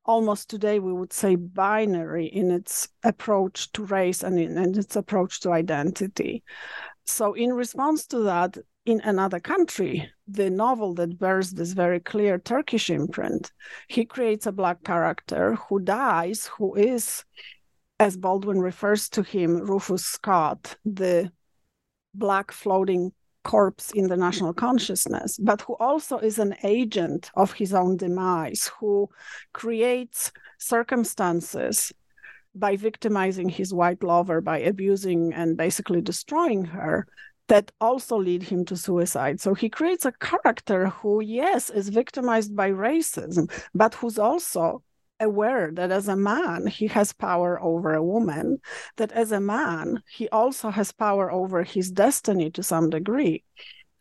almost 0.06 0.50
today 0.50 0.80
we 0.80 0.94
would 0.94 1.12
say 1.12 1.36
binary 1.36 2.28
in 2.28 2.52
its 2.52 2.88
approach 3.04 3.72
to 3.72 3.84
race 3.86 4.22
and 4.22 4.40
in, 4.40 4.56
in 4.56 4.78
its 4.78 4.96
approach 4.96 5.42
to 5.42 5.52
identity 5.52 6.44
so 7.06 7.34
in 7.34 7.54
response 7.54 8.06
to 8.08 8.20
that 8.20 8.58
in 8.86 9.02
another 9.02 9.40
country, 9.40 10.12
the 10.28 10.50
novel 10.50 10.94
that 10.96 11.20
bears 11.20 11.52
this 11.52 11.74
very 11.74 12.00
clear 12.00 12.38
Turkish 12.38 12.90
imprint, 12.90 13.52
he 13.88 14.06
creates 14.06 14.46
a 14.46 14.52
black 14.52 14.84
character 14.84 15.56
who 15.56 15.80
dies, 15.80 16.48
who 16.58 16.76
is, 16.76 17.24
as 18.00 18.18
Baldwin 18.18 18.60
refers 18.60 19.10
to 19.10 19.24
him, 19.24 19.58
Rufus 19.58 20.06
Scott, 20.06 20.78
the 20.86 21.32
black 22.14 22.52
floating 22.52 23.12
corpse 23.44 23.92
in 23.92 24.08
the 24.08 24.18
national 24.18 24.54
consciousness, 24.54 25.38
but 25.38 25.62
who 25.62 25.76
also 25.76 26.18
is 26.18 26.40
an 26.40 26.56
agent 26.64 27.32
of 27.36 27.54
his 27.54 27.74
own 27.74 27.98
demise, 27.98 28.72
who 28.80 29.10
creates 29.54 30.32
circumstances 30.60 31.92
by 32.56 32.76
victimizing 32.76 33.50
his 33.50 33.74
white 33.74 34.04
lover, 34.04 34.42
by 34.42 34.60
abusing 34.60 35.34
and 35.34 35.58
basically 35.58 36.02
destroying 36.02 36.66
her, 36.66 37.08
that 37.48 37.72
also 37.80 38.18
lead 38.18 38.44
him 38.44 38.66
to 38.66 38.76
suicide. 38.76 39.40
So 39.40 39.54
he 39.54 39.70
creates 39.70 40.06
a 40.06 40.12
character 40.14 40.88
who, 40.88 41.22
yes, 41.22 41.70
is 41.70 41.90
victimized 41.90 42.56
by 42.56 42.72
racism, 42.72 43.52
but 43.74 43.94
who's 43.96 44.18
also 44.18 44.82
aware 45.20 45.72
that 45.74 45.92
as 45.92 46.08
a 46.08 46.16
man, 46.16 46.68
he 46.68 46.88
has 46.88 47.14
power 47.14 47.62
over 47.62 47.94
a 47.94 48.04
woman, 48.04 48.60
that 48.98 49.12
as 49.12 49.32
a 49.32 49.40
man, 49.40 50.02
he 50.10 50.28
also 50.30 50.70
has 50.70 50.92
power 50.92 51.32
over 51.32 51.64
his 51.64 51.92
destiny 51.92 52.50
to 52.52 52.64
some 52.64 52.90
degree. 52.90 53.44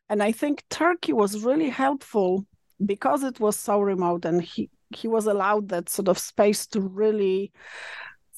And 0.09 0.23
I 0.23 0.33
think 0.33 0.65
Turkey 0.71 1.13
was 1.13 1.45
really 1.45 1.71
helpful 1.71 2.47
because 2.85 3.23
it 3.23 3.41
was 3.41 3.57
so 3.57 3.81
remote 3.81 4.25
and 4.25 4.43
he, 4.43 4.71
he 4.91 5.09
was 5.09 5.27
allowed 5.27 5.69
that 5.69 5.89
sort 5.89 6.09
of 6.09 6.19
space 6.19 6.67
to 6.69 6.81
really 6.81 7.53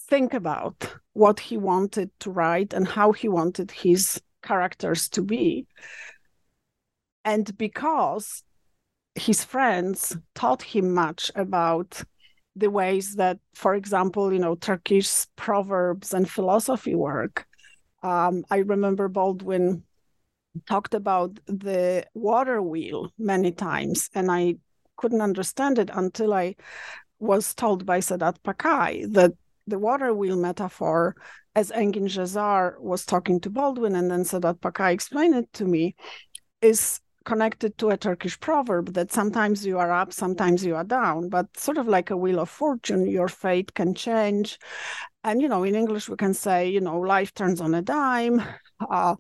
think 0.09 0.35
about 0.35 0.95
what 1.13 1.41
he 1.41 1.57
wanted 1.57 2.11
to 2.21 2.31
write 2.31 2.73
and 2.73 2.87
how 2.87 3.13
he 3.13 3.29
wanted 3.29 3.71
his 3.71 4.21
characters 4.43 5.09
to 5.11 5.23
be. 5.23 5.67
And 7.25 7.57
because 7.59 8.45
his 9.15 9.43
friends 9.43 10.17
taught 10.35 10.63
him 10.63 10.95
much 10.95 11.33
about 11.35 12.03
the 12.55 12.71
ways 12.71 13.17
that, 13.17 13.39
for 13.55 13.75
example, 13.75 14.33
you 14.33 14.39
know, 14.39 14.55
Turkish 14.55 15.27
proverbs 15.37 16.15
and 16.15 16.31
philosophy 16.31 16.95
work. 16.95 17.47
Um, 18.03 18.45
I 18.51 18.59
remember 18.59 19.09
Baldwin 19.09 19.83
talked 20.67 20.95
about 20.95 21.39
the 21.47 22.07
water 22.15 22.63
wheel 22.63 23.13
many 23.19 23.53
times, 23.53 24.09
and 24.15 24.31
I 24.31 24.57
couldn't 24.97 25.21
understand 25.21 25.79
it 25.79 25.91
until 25.93 26.33
I 26.33 26.55
was 27.19 27.55
told 27.55 27.85
by 27.85 27.99
Sedat 27.99 28.39
Pakay 28.43 29.13
that 29.13 29.33
the 29.67 29.79
water 29.79 30.15
wheel 30.15 30.37
metaphor 30.37 31.17
as 31.55 31.71
Engin 31.71 32.09
Cezzar 32.09 32.79
was 32.81 33.07
talking 33.07 33.41
to 33.41 33.51
Baldwin 33.51 33.97
and 33.97 34.11
then 34.11 34.25
Sedat 34.25 34.61
Pakay 34.61 34.93
explained 34.93 35.35
it 35.35 35.53
to 35.55 35.65
me, 35.65 35.97
is 36.61 37.01
connected 37.25 37.77
to 37.77 37.91
a 37.91 37.97
Turkish 37.97 38.39
proverb 38.39 38.95
that 38.95 39.13
sometimes 39.13 39.67
you 39.67 39.79
are 39.79 39.91
up, 39.91 40.13
sometimes 40.13 40.65
you 40.65 40.77
are 40.77 40.85
down, 40.85 41.29
but 41.29 41.47
sort 41.57 41.77
of 41.77 41.89
like 41.89 42.11
a 42.11 42.17
wheel 42.17 42.39
of 42.39 42.49
fortune, 42.49 43.07
your 43.07 43.29
fate 43.29 43.75
can 43.75 43.95
change. 43.95 44.59
And, 45.25 45.43
you 45.43 45.49
know, 45.49 45.65
in 45.65 45.75
English, 45.75 46.09
we 46.09 46.17
can 46.17 46.35
say, 46.35 46.69
you 46.69 46.81
know, 46.81 47.01
life 47.01 47.35
turns 47.35 47.61
on 47.61 47.75
a 47.75 47.83
dime. 47.83 48.43
Uh, 48.91 49.17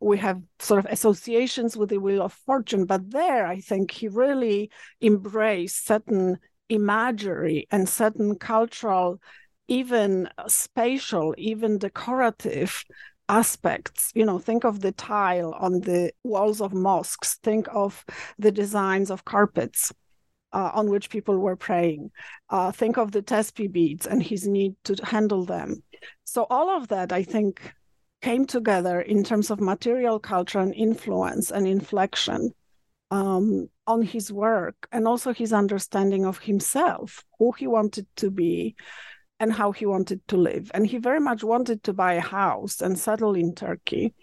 we 0.00 0.18
have 0.18 0.42
sort 0.58 0.84
of 0.84 0.90
associations 0.90 1.76
with 1.76 1.90
the 1.90 1.98
wheel 1.98 2.22
of 2.22 2.32
fortune, 2.32 2.84
but 2.84 3.08
there 3.10 3.46
I 3.46 3.60
think 3.60 3.92
he 3.92 4.08
really 4.08 4.70
embraced 5.00 5.86
certain 5.86 6.38
imagery 6.68 7.66
and 7.70 7.88
certain 7.88 8.34
cultural 8.36 9.20
even 9.68 10.28
spatial, 10.46 11.34
even 11.38 11.78
decorative 11.78 12.84
aspects. 13.28 14.12
You 14.14 14.24
know, 14.24 14.38
think 14.38 14.64
of 14.64 14.80
the 14.80 14.92
tile 14.92 15.52
on 15.58 15.80
the 15.80 16.12
walls 16.22 16.60
of 16.60 16.72
mosques, 16.72 17.38
think 17.42 17.66
of 17.72 18.04
the 18.38 18.52
designs 18.52 19.10
of 19.10 19.24
carpets. 19.24 19.92
Uh, 20.52 20.70
on 20.72 20.88
which 20.88 21.10
people 21.10 21.36
were 21.36 21.56
praying. 21.56 22.10
Uh, 22.48 22.72
think 22.72 22.96
of 22.96 23.12
the 23.12 23.20
tespi 23.20 23.70
beads 23.70 24.06
and 24.06 24.22
his 24.22 24.46
need 24.46 24.74
to 24.84 24.94
handle 25.04 25.44
them. 25.44 25.82
So, 26.24 26.46
all 26.48 26.70
of 26.70 26.88
that, 26.88 27.12
I 27.12 27.24
think, 27.24 27.74
came 28.22 28.46
together 28.46 29.00
in 29.00 29.22
terms 29.22 29.50
of 29.50 29.60
material 29.60 30.18
culture 30.18 30.60
and 30.60 30.74
influence 30.74 31.50
and 31.50 31.66
inflection 31.66 32.52
um, 33.10 33.68
on 33.86 34.02
his 34.02 34.32
work 34.32 34.88
and 34.92 35.06
also 35.06 35.32
his 35.32 35.52
understanding 35.52 36.24
of 36.24 36.38
himself, 36.38 37.24
who 37.38 37.52
he 37.52 37.66
wanted 37.66 38.06
to 38.16 38.30
be, 38.30 38.74
and 39.38 39.52
how 39.52 39.72
he 39.72 39.86
wanted 39.86 40.26
to 40.28 40.36
live. 40.36 40.70
And 40.74 40.86
he 40.86 40.98
very 40.98 41.20
much 41.20 41.44
wanted 41.44 41.82
to 41.84 41.92
buy 41.92 42.14
a 42.14 42.20
house 42.20 42.80
and 42.80 42.98
settle 42.98 43.34
in 43.34 43.54
Turkey. 43.54 44.14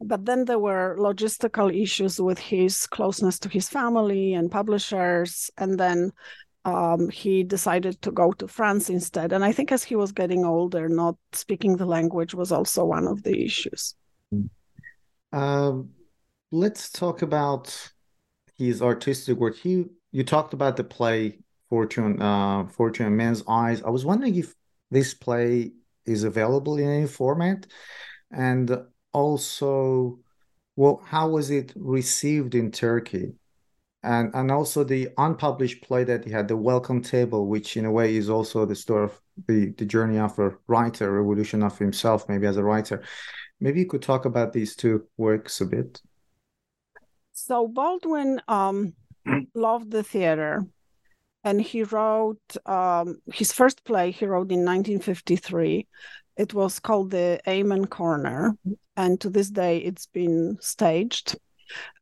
But 0.00 0.24
then 0.24 0.44
there 0.44 0.58
were 0.58 0.96
logistical 0.98 1.72
issues 1.72 2.20
with 2.20 2.38
his 2.38 2.86
closeness 2.86 3.38
to 3.40 3.48
his 3.48 3.68
family 3.68 4.34
and 4.34 4.50
publishers. 4.50 5.50
And 5.58 5.78
then 5.78 6.12
um, 6.64 7.08
he 7.08 7.42
decided 7.42 8.00
to 8.02 8.12
go 8.12 8.32
to 8.32 8.48
France 8.48 8.88
instead. 8.88 9.32
And 9.32 9.44
I 9.44 9.52
think 9.52 9.72
as 9.72 9.82
he 9.82 9.96
was 9.96 10.12
getting 10.12 10.44
older, 10.44 10.88
not 10.88 11.16
speaking 11.32 11.76
the 11.76 11.86
language 11.86 12.34
was 12.34 12.52
also 12.52 12.84
one 12.84 13.06
of 13.06 13.22
the 13.22 13.44
issues. 13.44 13.94
Um, 15.32 15.90
let's 16.50 16.90
talk 16.90 17.22
about 17.22 17.92
his 18.56 18.82
artistic 18.82 19.38
work. 19.38 19.56
He, 19.56 19.86
you 20.12 20.24
talked 20.24 20.52
about 20.54 20.76
the 20.76 20.84
play 20.84 21.38
Fortune, 21.72 22.20
uh, 22.20 22.66
Fortune 22.66 23.16
Men's 23.16 23.42
Eyes. 23.48 23.82
I 23.82 23.88
was 23.88 24.04
wondering 24.04 24.34
if 24.34 24.54
this 24.90 25.14
play 25.14 25.72
is 26.04 26.22
available 26.22 26.76
in 26.76 26.86
any 26.86 27.06
format, 27.06 27.66
and 28.30 28.76
also, 29.14 30.18
well, 30.76 31.00
how 31.02 31.30
was 31.30 31.50
it 31.50 31.72
received 31.74 32.54
in 32.54 32.72
Turkey? 32.72 33.32
And 34.02 34.34
and 34.34 34.50
also 34.50 34.84
the 34.84 35.08
unpublished 35.16 35.82
play 35.82 36.04
that 36.04 36.26
he 36.26 36.30
had, 36.30 36.46
the 36.46 36.58
Welcome 36.58 37.00
Table, 37.00 37.46
which 37.46 37.78
in 37.78 37.86
a 37.86 37.90
way 37.90 38.16
is 38.16 38.28
also 38.28 38.66
the 38.66 38.76
story 38.76 39.04
of 39.04 39.18
the 39.48 39.70
the 39.78 39.86
journey 39.86 40.18
of 40.18 40.38
a 40.38 40.50
writer, 40.66 41.10
revolution 41.10 41.62
of 41.62 41.78
himself, 41.78 42.28
maybe 42.28 42.46
as 42.46 42.58
a 42.58 42.62
writer. 42.62 43.02
Maybe 43.60 43.80
you 43.80 43.86
could 43.86 44.02
talk 44.02 44.26
about 44.26 44.52
these 44.52 44.76
two 44.76 45.06
works 45.16 45.62
a 45.62 45.64
bit. 45.64 46.02
So 47.32 47.66
Baldwin 47.66 48.42
um, 48.46 48.92
loved 49.54 49.90
the 49.90 50.02
theater 50.02 50.66
and 51.44 51.60
he 51.60 51.82
wrote 51.82 52.56
um, 52.66 53.20
his 53.32 53.52
first 53.52 53.84
play 53.84 54.10
he 54.10 54.26
wrote 54.26 54.50
in 54.52 54.64
1953 54.64 55.86
it 56.36 56.54
was 56.54 56.78
called 56.80 57.10
the 57.10 57.40
amen 57.48 57.86
corner. 57.86 58.56
And 58.96 59.20
to 59.20 59.30
this 59.30 59.50
day 59.50 59.78
it's 59.78 60.06
been 60.06 60.58
staged. 60.60 61.36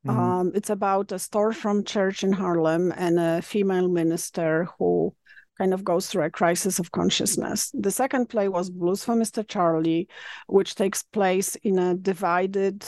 Mm-hmm. 0.04 0.18
um, 0.18 0.52
it's 0.54 0.70
about 0.70 1.12
a 1.12 1.16
storefront 1.16 1.86
church 1.86 2.24
in 2.24 2.32
harlem 2.32 2.92
and 2.96 3.20
a 3.20 3.40
female 3.40 3.88
minister 3.88 4.66
who 4.76 5.14
kind 5.58 5.72
of 5.72 5.84
goes 5.84 6.08
through 6.08 6.24
a 6.24 6.30
crisis 6.30 6.80
of 6.80 6.90
consciousness. 6.90 7.70
The 7.72 7.92
second 7.92 8.30
play 8.30 8.48
was 8.48 8.68
blues 8.68 9.04
for 9.04 9.14
mr 9.14 9.46
charlie 9.46 10.08
which 10.48 10.74
takes 10.74 11.04
place 11.04 11.54
in 11.62 11.78
a 11.78 11.94
divided 11.94 12.84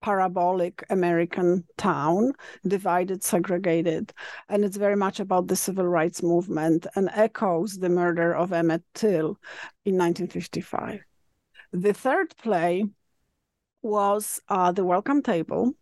parabolic 0.00 0.84
American 0.90 1.64
town, 1.76 2.32
divided, 2.66 3.22
segregated. 3.22 4.12
And 4.48 4.64
it's 4.64 4.76
very 4.76 4.96
much 4.96 5.20
about 5.20 5.48
the 5.48 5.56
civil 5.56 5.86
rights 5.86 6.22
movement 6.22 6.86
and 6.94 7.10
echoes 7.12 7.78
the 7.78 7.88
murder 7.88 8.34
of 8.34 8.52
Emmett 8.52 8.82
Till 8.94 9.38
in 9.84 9.96
1955. 9.96 11.00
The 11.72 11.92
third 11.92 12.36
play 12.36 12.84
was 13.82 14.40
uh, 14.48 14.72
The 14.72 14.84
Welcome 14.84 15.22
Table. 15.22 15.72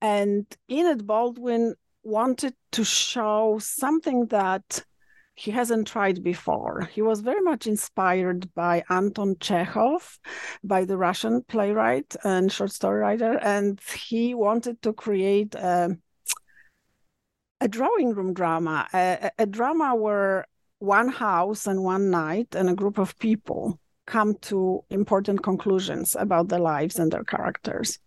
And 0.00 0.46
Enid 0.70 1.06
Baldwin 1.06 1.74
wanted 2.02 2.54
to 2.72 2.84
show 2.84 3.58
something 3.60 4.26
that 4.26 4.84
he 5.36 5.50
hasn't 5.50 5.86
tried 5.86 6.24
before. 6.24 6.88
He 6.92 7.02
was 7.02 7.20
very 7.20 7.42
much 7.42 7.66
inspired 7.66 8.52
by 8.54 8.82
Anton 8.88 9.36
Chekhov, 9.38 10.18
by 10.64 10.86
the 10.86 10.96
Russian 10.96 11.42
playwright 11.42 12.16
and 12.24 12.50
short 12.50 12.72
story 12.72 13.00
writer, 13.00 13.38
and 13.42 13.78
he 13.94 14.34
wanted 14.34 14.80
to 14.80 14.94
create 14.94 15.54
a, 15.54 15.96
a 17.60 17.68
drawing 17.68 18.14
room 18.14 18.32
drama, 18.32 18.88
a, 18.94 19.30
a 19.38 19.44
drama 19.44 19.94
where 19.94 20.46
one 20.78 21.08
house 21.08 21.66
and 21.66 21.84
one 21.84 22.10
night 22.10 22.54
and 22.54 22.70
a 22.70 22.74
group 22.74 22.96
of 22.96 23.18
people 23.18 23.78
come 24.06 24.34
to 24.40 24.82
important 24.88 25.42
conclusions 25.42 26.16
about 26.18 26.48
their 26.48 26.60
lives 26.60 26.98
and 26.98 27.12
their 27.12 27.24
characters. 27.24 27.98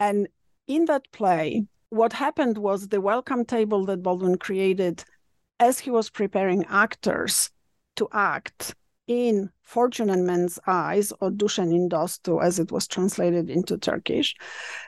And 0.00 0.28
in 0.66 0.86
that 0.86 1.12
play, 1.12 1.66
what 1.90 2.14
happened 2.14 2.56
was 2.56 2.88
the 2.88 3.02
welcome 3.02 3.44
table 3.44 3.84
that 3.86 4.02
Baldwin 4.02 4.38
created 4.38 5.04
as 5.60 5.78
he 5.78 5.90
was 5.90 6.10
preparing 6.10 6.64
actors 6.66 7.50
to 7.96 8.08
act 8.12 8.74
in 9.06 9.50
Fortune 9.62 10.10
and 10.10 10.26
Men's 10.26 10.58
Eyes, 10.66 11.12
or 11.20 11.30
Düşenin 11.30 11.88
Dostu, 11.88 12.42
as 12.42 12.58
it 12.58 12.72
was 12.72 12.86
translated 12.86 13.50
into 13.50 13.76
Turkish, 13.76 14.34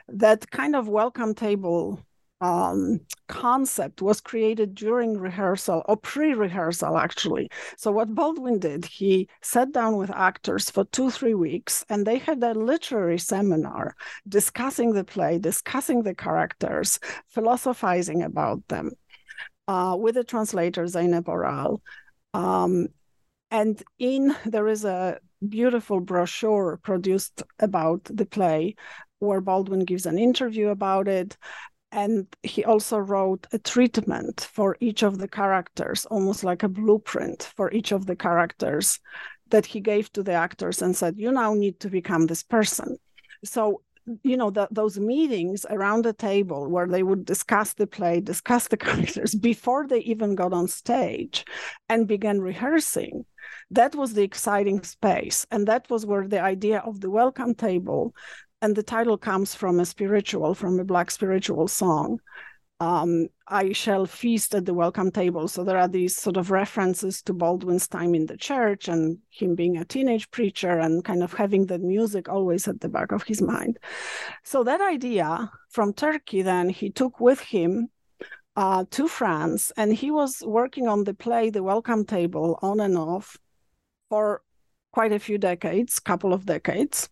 that 0.07 0.49
kind 0.49 0.75
of 0.75 0.87
welcome 0.87 1.35
table 1.35 2.03
um, 2.41 2.99
concept 3.27 4.01
was 4.01 4.21
created 4.21 4.75
during 4.75 5.17
rehearsal 5.17 5.83
or 5.87 5.97
pre-rehearsal 5.97 6.97
actually. 6.97 7.49
So 7.77 7.91
what 7.91 8.13
baldwin 8.13 8.59
did 8.59 8.85
he 8.85 9.27
sat 9.41 9.71
down 9.71 9.97
with 9.97 10.11
actors 10.11 10.69
for 10.69 10.85
two 10.85 11.09
three 11.09 11.33
weeks 11.33 11.83
and 11.89 12.05
they 12.05 12.19
had 12.19 12.43
a 12.43 12.53
literary 12.53 13.17
seminar 13.17 13.95
discussing 14.27 14.93
the 14.93 15.03
play 15.03 15.39
discussing 15.39 16.03
the 16.03 16.13
characters 16.13 16.99
philosophizing 17.29 18.21
about 18.21 18.67
them 18.67 18.91
uh, 19.67 19.95
with 19.99 20.15
the 20.15 20.23
translator 20.23 20.83
Zeynep 20.83 21.27
Oral. 21.27 21.81
Um, 22.33 22.87
and 23.51 23.81
in 23.99 24.35
there 24.45 24.67
is 24.67 24.85
a 24.85 25.19
beautiful 25.47 25.99
brochure 25.99 26.77
produced 26.77 27.43
about 27.59 28.03
the 28.05 28.25
play 28.25 28.75
where 29.19 29.41
Baldwin 29.41 29.85
gives 29.85 30.05
an 30.05 30.17
interview 30.19 30.69
about 30.69 31.07
it. 31.07 31.37
And 31.91 32.27
he 32.43 32.65
also 32.65 32.97
wrote 32.97 33.47
a 33.53 33.59
treatment 33.59 34.41
for 34.41 34.75
each 34.81 35.03
of 35.03 35.19
the 35.19 35.27
characters, 35.27 36.05
almost 36.05 36.43
like 36.43 36.63
a 36.63 36.69
blueprint 36.69 37.43
for 37.55 37.71
each 37.71 37.93
of 37.93 38.05
the 38.05 38.15
characters 38.15 38.99
that 39.49 39.65
he 39.65 39.79
gave 39.79 40.11
to 40.13 40.23
the 40.23 40.33
actors 40.33 40.81
and 40.81 40.95
said, 40.95 41.17
You 41.17 41.31
now 41.31 41.53
need 41.53 41.79
to 41.79 41.89
become 41.89 42.27
this 42.27 42.43
person. 42.43 42.97
So 43.45 43.81
you 44.23 44.37
know 44.37 44.51
those 44.71 44.97
meetings 44.97 45.65
around 45.69 46.03
the 46.03 46.13
table 46.13 46.69
where 46.69 46.87
they 46.87 47.03
would 47.03 47.25
discuss 47.25 47.73
the 47.73 47.85
play 47.85 48.21
discuss 48.21 48.67
the 48.67 48.77
characters 48.85 49.35
before 49.35 49.85
they 49.87 49.99
even 49.99 50.33
got 50.33 50.53
on 50.53 50.67
stage 50.67 51.45
and 51.89 52.07
began 52.07 52.39
rehearsing 52.39 53.25
that 53.71 53.95
was 53.95 54.13
the 54.13 54.23
exciting 54.23 54.83
space. 54.83 55.45
And 55.51 55.67
that 55.67 55.89
was 55.89 56.05
where 56.05 56.27
the 56.27 56.39
idea 56.39 56.79
of 56.79 57.01
the 57.01 57.09
welcome 57.09 57.53
table 57.53 58.13
and 58.61 58.75
the 58.75 58.83
title 58.83 59.17
comes 59.17 59.53
from 59.53 59.79
a 59.79 59.85
spiritual 59.85 60.55
from 60.55 60.79
a 60.79 60.83
black 60.83 61.11
spiritual 61.11 61.67
song 61.67 62.19
um, 62.79 63.27
I 63.47 63.71
shall 63.71 64.05
feast 64.05 64.53
at 64.53 64.65
the 64.65 64.73
welcome 64.73 65.11
table. 65.11 65.47
So 65.47 65.63
there 65.63 65.77
are 65.77 65.87
these 65.87 66.15
sort 66.15 66.37
of 66.37 66.51
references 66.51 67.21
to 67.23 67.33
Baldwin's 67.33 67.87
time 67.87 68.13
in 68.13 68.27
the 68.27 68.37
church 68.37 68.87
and 68.87 69.17
him 69.29 69.55
being 69.55 69.77
a 69.77 69.85
teenage 69.85 70.29
preacher 70.29 70.77
and 70.77 71.03
kind 71.03 71.23
of 71.23 71.33
having 71.33 71.65
that 71.67 71.81
music 71.81 72.29
always 72.29 72.67
at 72.67 72.81
the 72.81 72.89
back 72.89 73.11
of 73.11 73.23
his 73.23 73.41
mind. 73.41 73.79
So 74.43 74.63
that 74.63 74.81
idea 74.81 75.51
from 75.69 75.93
Turkey, 75.93 76.43
then 76.43 76.69
he 76.69 76.91
took 76.91 77.19
with 77.19 77.39
him 77.39 77.89
uh, 78.55 78.85
to 78.91 79.07
France 79.07 79.71
and 79.75 79.93
he 79.93 80.11
was 80.11 80.43
working 80.45 80.87
on 80.87 81.03
the 81.03 81.13
play, 81.15 81.49
The 81.49 81.63
Welcome 81.63 82.05
Table, 82.05 82.59
on 82.61 82.79
and 82.79 82.97
off 82.97 83.37
for 84.09 84.41
quite 84.91 85.13
a 85.13 85.19
few 85.19 85.39
decades, 85.39 85.99
couple 85.99 86.31
of 86.33 86.45
decades. 86.45 87.09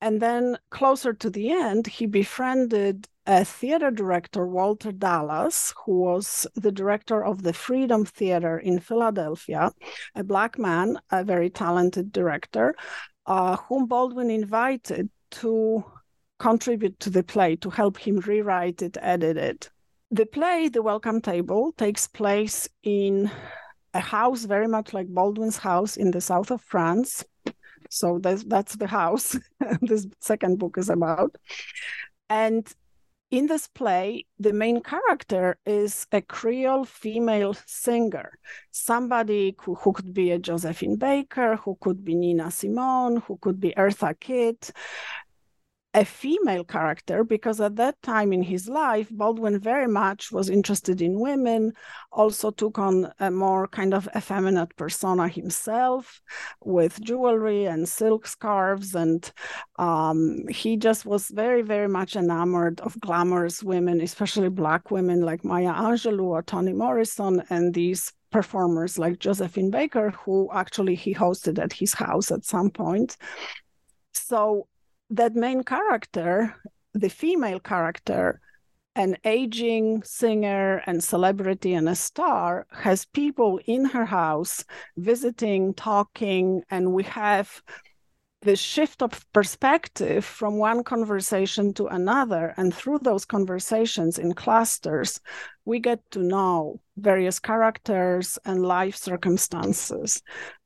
And 0.00 0.20
then 0.20 0.58
closer 0.70 1.12
to 1.14 1.30
the 1.30 1.50
end, 1.50 1.86
he 1.86 2.06
befriended 2.06 3.08
a 3.26 3.44
theater 3.44 3.90
director, 3.90 4.46
Walter 4.46 4.92
Dallas, 4.92 5.74
who 5.84 6.00
was 6.00 6.46
the 6.54 6.70
director 6.70 7.24
of 7.24 7.42
the 7.42 7.52
Freedom 7.52 8.04
Theater 8.04 8.58
in 8.58 8.78
Philadelphia, 8.78 9.72
a 10.14 10.22
black 10.22 10.58
man, 10.58 10.98
a 11.10 11.24
very 11.24 11.50
talented 11.50 12.12
director, 12.12 12.74
uh, 13.26 13.56
whom 13.56 13.86
Baldwin 13.86 14.30
invited 14.30 15.10
to 15.32 15.84
contribute 16.38 17.00
to 17.00 17.10
the 17.10 17.24
play, 17.24 17.56
to 17.56 17.70
help 17.70 17.98
him 17.98 18.18
rewrite 18.20 18.82
it, 18.82 18.96
edit 19.00 19.36
it. 19.36 19.70
The 20.10 20.26
play, 20.26 20.68
The 20.68 20.82
Welcome 20.82 21.20
Table, 21.20 21.72
takes 21.72 22.06
place 22.06 22.68
in 22.84 23.30
a 23.92 24.00
house 24.00 24.44
very 24.44 24.68
much 24.68 24.92
like 24.94 25.08
Baldwin's 25.08 25.56
house 25.56 25.96
in 25.96 26.12
the 26.12 26.20
south 26.20 26.52
of 26.52 26.60
France. 26.60 27.24
So 27.90 28.18
that's, 28.20 28.44
that's 28.44 28.76
the 28.76 28.86
house 28.86 29.36
this 29.80 30.06
second 30.20 30.58
book 30.58 30.78
is 30.78 30.90
about. 30.90 31.34
And 32.28 32.66
in 33.30 33.46
this 33.46 33.66
play, 33.66 34.24
the 34.38 34.52
main 34.52 34.82
character 34.82 35.58
is 35.66 36.06
a 36.12 36.20
Creole 36.20 36.84
female 36.84 37.54
singer, 37.66 38.38
somebody 38.70 39.56
who, 39.62 39.74
who 39.74 39.92
could 39.92 40.14
be 40.14 40.30
a 40.30 40.38
Josephine 40.38 40.96
Baker, 40.96 41.56
who 41.56 41.76
could 41.80 42.04
be 42.04 42.14
Nina 42.14 42.50
Simone, 42.50 43.16
who 43.16 43.36
could 43.38 43.58
be 43.58 43.72
Eartha 43.76 44.18
Kitt, 44.20 44.70
a 45.96 46.04
female 46.04 46.62
character 46.62 47.24
because 47.24 47.58
at 47.58 47.76
that 47.76 48.00
time 48.02 48.30
in 48.30 48.42
his 48.42 48.68
life, 48.68 49.08
Baldwin 49.10 49.58
very 49.58 49.88
much 49.88 50.30
was 50.30 50.50
interested 50.50 51.00
in 51.00 51.18
women, 51.18 51.72
also 52.12 52.50
took 52.50 52.78
on 52.78 53.10
a 53.18 53.30
more 53.30 53.66
kind 53.66 53.94
of 53.94 54.06
effeminate 54.14 54.76
persona 54.76 55.26
himself 55.26 56.20
with 56.62 57.00
jewelry 57.00 57.64
and 57.64 57.88
silk 57.88 58.26
scarves. 58.26 58.94
And 58.94 59.32
um, 59.78 60.46
he 60.50 60.76
just 60.76 61.06
was 61.06 61.28
very, 61.28 61.62
very 61.62 61.88
much 61.88 62.14
enamored 62.14 62.78
of 62.80 63.00
glamorous 63.00 63.62
women, 63.62 64.02
especially 64.02 64.50
Black 64.50 64.90
women 64.90 65.22
like 65.22 65.44
Maya 65.44 65.72
Angelou 65.72 66.24
or 66.24 66.42
Toni 66.42 66.74
Morrison 66.74 67.42
and 67.48 67.72
these 67.72 68.12
performers 68.30 68.98
like 68.98 69.18
Josephine 69.18 69.70
Baker, 69.70 70.10
who 70.10 70.50
actually 70.52 70.94
he 70.94 71.14
hosted 71.14 71.58
at 71.58 71.72
his 71.72 71.94
house 71.94 72.30
at 72.30 72.44
some 72.44 72.68
point. 72.68 73.16
So 74.12 74.68
that 75.10 75.34
main 75.34 75.62
character, 75.62 76.54
the 76.94 77.08
female 77.08 77.60
character, 77.60 78.40
an 78.94 79.16
aging 79.24 80.02
singer 80.02 80.82
and 80.86 81.04
celebrity 81.04 81.74
and 81.74 81.88
a 81.88 81.94
star, 81.94 82.66
has 82.70 83.04
people 83.04 83.60
in 83.66 83.84
her 83.84 84.06
house 84.06 84.64
visiting, 84.96 85.74
talking, 85.74 86.62
and 86.70 86.92
we 86.92 87.02
have 87.02 87.62
the 88.42 88.56
shift 88.56 89.02
of 89.02 89.26
perspective 89.32 90.24
from 90.24 90.58
one 90.58 90.84
conversation 90.84 91.74
to 91.74 91.86
another. 91.86 92.54
And 92.56 92.72
through 92.72 93.00
those 93.00 93.24
conversations 93.24 94.18
in 94.18 94.34
clusters, 94.34 95.20
we 95.64 95.80
get 95.80 96.00
to 96.12 96.20
know 96.20 96.80
various 96.96 97.38
characters 97.38 98.38
and 98.44 98.62
life 98.62 98.96
circumstances 98.96 100.22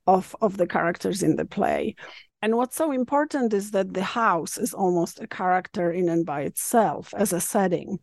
of, 0.07 0.37
of 0.41 0.57
the 0.57 0.67
characters 0.67 1.23
in 1.23 1.37
the 1.37 1.47
play. 1.47 1.97
And 2.43 2.57
what's 2.57 2.77
so 2.77 2.91
important 2.93 3.53
is 3.53 3.71
that 3.73 3.93
the 3.93 4.03
house 4.03 4.57
is 4.57 4.73
almost 4.73 5.21
a 5.21 5.27
character 5.27 5.91
in 5.91 6.09
and 6.09 6.25
by 6.25 6.43
itself 6.43 7.13
as 7.17 7.33
a 7.33 7.41
setting, 7.41 7.99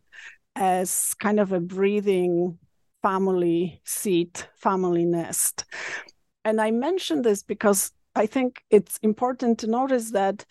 as 0.54 1.14
kind 1.14 1.40
of 1.40 1.52
a 1.52 1.60
breathing 1.60 2.58
family 3.02 3.80
seat, 3.84 4.48
family 4.56 5.04
nest. 5.04 5.64
And 6.44 6.60
I 6.60 6.70
mention 6.70 7.22
this 7.22 7.42
because 7.42 7.90
I 8.14 8.26
think 8.26 8.62
it's 8.70 8.98
important 9.02 9.58
to 9.60 9.66
notice 9.66 10.12
that 10.12 10.44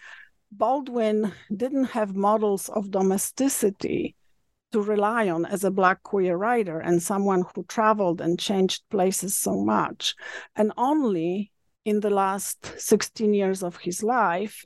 Baldwin 0.52 1.34
didn't 1.56 1.86
have 1.86 2.16
models 2.16 2.70
of 2.70 2.92
domesticity 2.92 4.16
to 4.72 4.82
rely 4.82 5.30
on 5.30 5.46
as 5.46 5.64
a 5.64 5.72
Black 5.72 6.04
queer 6.04 6.38
writer 6.38 6.80
and 6.80 7.02
someone 7.02 7.44
who 7.56 7.64
traveled 7.64 8.22
and 8.22 8.40
changed 8.40 8.84
places 8.90 9.38
so 9.38 9.64
much. 9.64 10.16
And 10.56 10.72
only 10.78 11.52
in 11.90 12.02
the 12.02 12.10
last 12.24 12.60
16 12.78 13.34
years 13.34 13.64
of 13.64 13.78
his 13.78 14.04
life 14.04 14.66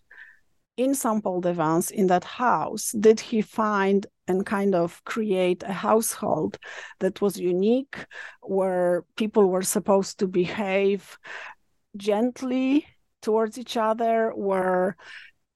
in 0.76 0.96
Saint 0.96 1.24
Paul 1.24 1.42
de 1.42 1.54
in 1.94 2.08
that 2.08 2.24
house, 2.24 2.92
did 3.08 3.20
he 3.20 3.42
find 3.42 4.08
and 4.28 4.46
kind 4.46 4.74
of 4.74 5.04
create 5.04 5.62
a 5.64 5.74
household 5.74 6.58
that 7.00 7.22
was 7.22 7.38
unique, 7.38 7.98
where 8.42 9.04
people 9.16 9.46
were 9.50 9.62
supposed 9.76 10.18
to 10.20 10.28
behave 10.28 11.18
gently 11.96 12.88
towards 13.22 13.58
each 13.58 13.78
other, 13.78 14.32
where 14.36 14.96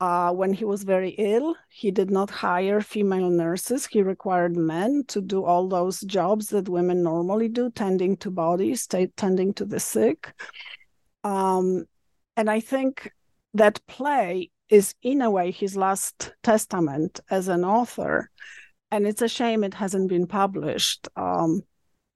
Uh, 0.01 0.31
when 0.41 0.53
he 0.53 0.65
was 0.65 0.83
very 0.83 1.11
ill, 1.17 1.55
he 1.69 1.89
did 1.89 2.11
not 2.11 2.29
hire 2.29 2.81
female 2.81 3.29
nurses. 3.29 3.87
He 3.87 4.01
required 4.03 4.55
men 4.57 4.91
to 5.07 5.21
do 5.21 5.39
all 5.49 5.69
those 5.69 6.01
jobs 6.17 6.45
that 6.49 6.67
women 6.77 6.99
normally 7.01 7.47
do, 7.47 7.69
tending 7.71 8.17
to 8.17 8.29
bodies, 8.29 8.87
t- 8.87 9.13
tending 9.15 9.53
to 9.53 9.65
the 9.65 9.79
sick. 9.79 10.21
Um, 11.25 11.85
and 12.37 12.49
I 12.49 12.59
think 12.59 13.11
that 13.55 13.85
play 13.87 14.51
is, 14.69 14.93
in 15.01 15.21
a 15.21 15.31
way, 15.31 15.51
his 15.51 15.75
last 15.75 16.33
testament 16.43 17.19
as 17.29 17.47
an 17.47 17.65
author. 17.65 18.29
And 18.91 19.07
it's 19.07 19.23
a 19.23 19.27
shame 19.27 19.63
it 19.63 19.73
hasn't 19.73 20.07
been 20.07 20.27
published. 20.27 21.07
Um, 21.15 21.63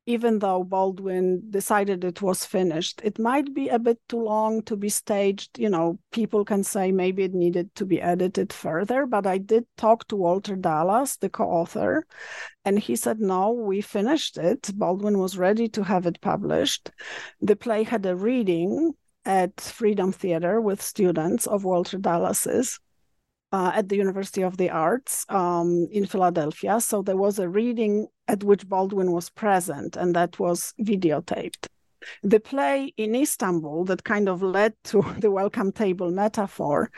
even 0.09 0.39
though 0.39 0.63
Baldwin 0.63 1.43
decided 1.51 2.03
it 2.03 2.19
was 2.19 2.43
finished. 2.43 2.99
It 3.03 3.19
might 3.19 3.53
be 3.53 3.69
a 3.69 3.77
bit 3.77 3.99
too 4.09 4.19
long 4.19 4.63
to 4.63 4.75
be 4.75 4.89
staged. 4.89 5.59
You 5.59 5.69
know, 5.69 5.99
people 6.11 6.43
can 6.43 6.63
say 6.63 6.91
maybe 6.91 7.25
it 7.25 7.35
needed 7.35 7.75
to 7.75 7.85
be 7.85 8.01
edited 8.01 8.51
further, 8.51 9.05
but 9.05 9.27
I 9.27 9.37
did 9.37 9.65
talk 9.77 10.07
to 10.07 10.15
Walter 10.15 10.55
Dallas, 10.55 11.17
the 11.17 11.29
co 11.29 11.43
author, 11.43 12.07
and 12.65 12.79
he 12.79 12.95
said, 12.95 13.19
no, 13.19 13.51
we 13.51 13.81
finished 13.81 14.39
it. 14.39 14.71
Baldwin 14.73 15.19
was 15.19 15.37
ready 15.37 15.69
to 15.69 15.83
have 15.83 16.07
it 16.07 16.19
published. 16.21 16.89
The 17.39 17.55
play 17.55 17.83
had 17.83 18.03
a 18.07 18.15
reading 18.15 18.93
at 19.25 19.59
Freedom 19.59 20.11
Theater 20.11 20.61
with 20.61 20.81
students 20.81 21.47
of 21.47 21.63
Walter 21.63 21.97
Dallas's 21.97 22.79
uh, 23.51 23.71
at 23.73 23.89
the 23.89 23.97
University 23.97 24.41
of 24.41 24.57
the 24.57 24.69
Arts 24.69 25.25
um, 25.29 25.87
in 25.91 26.05
Philadelphia. 26.05 26.79
So 26.79 27.01
there 27.01 27.17
was 27.17 27.39
a 27.39 27.49
reading 27.49 28.07
at 28.27 28.43
which 28.43 28.67
Baldwin 28.67 29.11
was 29.11 29.29
present, 29.29 29.95
and 29.95 30.15
that 30.15 30.39
was 30.39 30.73
videotaped. 30.79 31.67
The 32.23 32.39
play 32.39 32.93
in 32.95 33.15
Istanbul 33.15 33.85
that 33.85 34.03
kind 34.03 34.29
of 34.29 34.41
led 34.41 34.73
to 34.85 35.03
the 35.19 35.31
welcome 35.31 35.71
table 35.71 36.11
metaphor, 36.11 36.91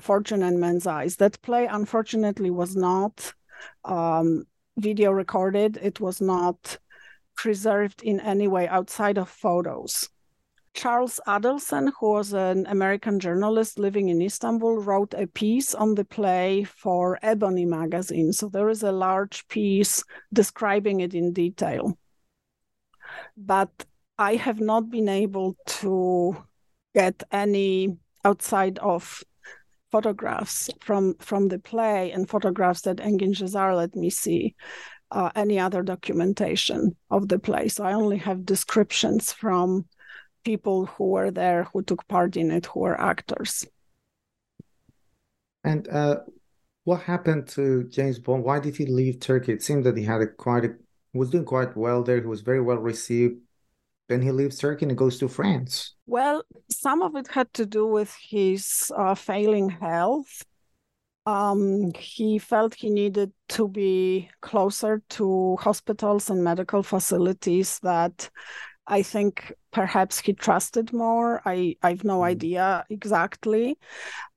Fortune 0.00 0.42
and 0.42 0.60
Men's 0.60 0.86
Eyes, 0.86 1.16
that 1.16 1.40
play 1.42 1.66
unfortunately 1.66 2.50
was 2.50 2.74
not 2.76 3.32
um, 3.84 4.44
video 4.76 5.12
recorded, 5.12 5.78
it 5.82 6.00
was 6.00 6.20
not 6.20 6.78
preserved 7.36 8.02
in 8.02 8.20
any 8.20 8.48
way 8.48 8.68
outside 8.68 9.18
of 9.18 9.28
photos. 9.28 10.08
Charles 10.74 11.20
Adelson, 11.26 11.92
who 11.98 12.12
was 12.12 12.32
an 12.32 12.66
American 12.66 13.20
journalist 13.20 13.78
living 13.78 14.08
in 14.08 14.22
Istanbul, 14.22 14.78
wrote 14.78 15.14
a 15.14 15.26
piece 15.26 15.74
on 15.74 15.94
the 15.94 16.04
play 16.04 16.64
for 16.64 17.18
Ebony 17.22 17.66
magazine. 17.66 18.32
So 18.32 18.48
there 18.48 18.70
is 18.70 18.82
a 18.82 18.92
large 18.92 19.46
piece 19.48 20.02
describing 20.32 21.00
it 21.00 21.14
in 21.14 21.32
detail. 21.32 21.98
But 23.36 23.70
I 24.18 24.36
have 24.36 24.60
not 24.60 24.90
been 24.90 25.08
able 25.08 25.56
to 25.66 26.36
get 26.94 27.22
any 27.30 27.96
outside 28.24 28.78
of 28.78 29.22
photographs 29.90 30.70
from 30.80 31.14
from 31.20 31.48
the 31.48 31.58
play 31.58 32.12
and 32.12 32.28
photographs 32.28 32.82
that 32.82 32.96
Engin 32.96 33.36
Cezzar 33.36 33.76
let 33.76 33.94
me 33.94 34.08
see 34.08 34.54
uh, 35.10 35.30
any 35.34 35.58
other 35.58 35.82
documentation 35.82 36.96
of 37.10 37.28
the 37.28 37.38
play. 37.38 37.68
So 37.68 37.84
I 37.84 37.92
only 37.92 38.16
have 38.18 38.46
descriptions 38.46 39.32
from 39.32 39.84
people 40.44 40.86
who 40.86 41.10
were 41.10 41.30
there, 41.30 41.64
who 41.72 41.82
took 41.82 42.06
part 42.08 42.36
in 42.36 42.50
it, 42.50 42.66
who 42.66 42.80
were 42.80 43.00
actors. 43.00 43.66
And 45.64 45.88
uh, 45.88 46.20
what 46.84 47.02
happened 47.02 47.48
to 47.48 47.84
James 47.84 48.18
Bond? 48.18 48.44
Why 48.44 48.58
did 48.58 48.76
he 48.76 48.86
leave 48.86 49.20
Turkey? 49.20 49.52
It 49.52 49.62
seemed 49.62 49.84
that 49.84 49.96
he 49.96 50.04
had 50.04 50.20
a 50.20 50.26
quite 50.26 50.64
a, 50.64 50.74
was 51.12 51.30
doing 51.30 51.44
quite 51.44 51.76
well 51.76 52.02
there. 52.02 52.20
He 52.20 52.26
was 52.26 52.40
very 52.40 52.60
well 52.60 52.78
received. 52.78 53.36
Then 54.08 54.20
he 54.20 54.32
leaves 54.32 54.58
Turkey 54.58 54.86
and 54.86 54.98
goes 54.98 55.18
to 55.18 55.28
France. 55.28 55.94
Well, 56.06 56.42
some 56.68 57.02
of 57.02 57.14
it 57.16 57.28
had 57.28 57.52
to 57.54 57.66
do 57.66 57.86
with 57.86 58.14
his 58.20 58.90
uh, 58.96 59.14
failing 59.14 59.70
health. 59.70 60.44
Um, 61.24 61.92
he 61.96 62.38
felt 62.38 62.74
he 62.74 62.90
needed 62.90 63.32
to 63.50 63.68
be 63.68 64.28
closer 64.40 65.02
to 65.10 65.56
hospitals 65.60 66.30
and 66.30 66.42
medical 66.42 66.82
facilities 66.82 67.78
that 67.84 68.28
I 68.88 69.02
think 69.02 69.54
perhaps 69.72 70.20
he 70.20 70.32
trusted 70.32 70.92
more. 70.92 71.42
I 71.44 71.76
I've 71.82 72.04
no 72.04 72.20
mm. 72.20 72.26
idea 72.26 72.84
exactly 72.90 73.78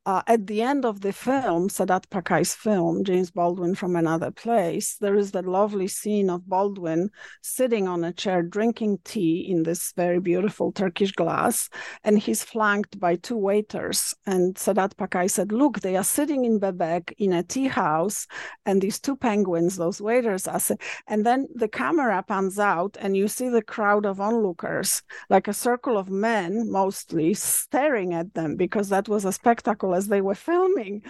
uh, 0.05 0.21
at 0.27 0.45
the 0.45 0.61
end 0.61 0.85
of 0.85 1.01
the 1.01 1.11
film, 1.11 1.67
Sedat 1.67 2.05
Pakay's 2.09 2.53
film, 2.53 3.03
James 3.03 3.31
Baldwin 3.31 3.73
from 3.73 3.95
Another 3.95 4.29
Place, 4.29 4.97
there 4.97 5.15
is 5.15 5.31
that 5.31 5.47
lovely 5.47 5.87
scene 5.87 6.29
of 6.29 6.47
Baldwin 6.47 7.09
sitting 7.41 7.87
on 7.87 8.03
a 8.03 8.13
chair 8.13 8.43
drinking 8.43 8.99
tea 9.03 9.39
in 9.49 9.63
this 9.63 9.93
very 9.93 10.19
beautiful 10.19 10.71
Turkish 10.71 11.11
glass, 11.11 11.69
and 12.03 12.19
he's 12.19 12.43
flanked 12.43 12.99
by 12.99 13.15
two 13.15 13.37
waiters. 13.37 14.13
And 14.27 14.55
Sadat 14.55 14.93
Pakai 14.93 15.29
said, 15.29 15.51
Look, 15.51 15.79
they 15.79 15.95
are 15.95 16.03
sitting 16.03 16.45
in 16.45 16.59
Bebek 16.59 17.13
in 17.17 17.33
a 17.33 17.41
tea 17.41 17.67
house, 17.67 18.27
and 18.65 18.81
these 18.81 18.99
two 18.99 19.15
penguins, 19.15 19.75
those 19.75 19.99
waiters 19.99 20.47
are. 20.47 20.61
And 21.07 21.25
then 21.25 21.47
the 21.55 21.67
camera 21.67 22.23
pans 22.27 22.59
out, 22.59 22.95
and 22.99 23.17
you 23.17 23.27
see 23.27 23.49
the 23.49 23.63
crowd 23.63 24.05
of 24.05 24.21
onlookers, 24.21 25.01
like 25.29 25.47
a 25.47 25.53
circle 25.53 25.97
of 25.97 26.09
men 26.09 26.69
mostly, 26.71 27.33
staring 27.33 28.13
at 28.13 28.33
them 28.33 28.55
because 28.55 28.89
that 28.89 29.07
was 29.07 29.25
a 29.25 29.31
spectacle 29.31 29.95
as 29.95 30.07
they 30.07 30.21
were 30.21 30.35
filming. 30.35 31.01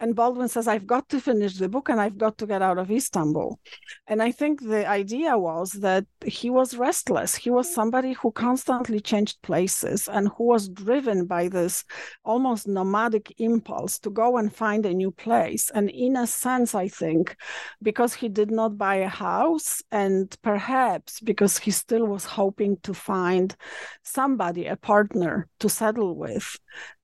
And 0.00 0.14
Baldwin 0.14 0.48
says, 0.48 0.68
I've 0.68 0.86
got 0.86 1.08
to 1.10 1.20
finish 1.20 1.58
the 1.58 1.68
book 1.68 1.88
and 1.88 2.00
I've 2.00 2.18
got 2.18 2.38
to 2.38 2.46
get 2.46 2.62
out 2.62 2.78
of 2.78 2.90
Istanbul. 2.90 3.58
And 4.06 4.22
I 4.22 4.30
think 4.30 4.60
the 4.62 4.86
idea 4.86 5.36
was 5.38 5.72
that 5.72 6.06
he 6.24 6.50
was 6.50 6.76
restless. 6.76 7.34
He 7.34 7.50
was 7.50 7.72
somebody 7.72 8.12
who 8.12 8.30
constantly 8.32 9.00
changed 9.00 9.42
places 9.42 10.08
and 10.08 10.28
who 10.36 10.44
was 10.44 10.68
driven 10.68 11.26
by 11.26 11.48
this 11.48 11.84
almost 12.24 12.66
nomadic 12.68 13.34
impulse 13.38 13.98
to 14.00 14.10
go 14.10 14.36
and 14.36 14.54
find 14.54 14.86
a 14.86 14.94
new 14.94 15.10
place. 15.10 15.70
And 15.74 15.90
in 15.90 16.16
a 16.16 16.26
sense, 16.26 16.74
I 16.74 16.88
think, 16.88 17.36
because 17.82 18.14
he 18.14 18.28
did 18.28 18.50
not 18.50 18.78
buy 18.78 18.96
a 18.96 19.08
house 19.08 19.82
and 19.90 20.34
perhaps 20.42 21.20
because 21.20 21.58
he 21.58 21.70
still 21.70 22.06
was 22.06 22.24
hoping 22.24 22.76
to 22.82 22.94
find 22.94 23.56
somebody, 24.02 24.66
a 24.66 24.76
partner 24.76 25.48
to 25.60 25.68
settle 25.68 26.14
with, 26.14 26.58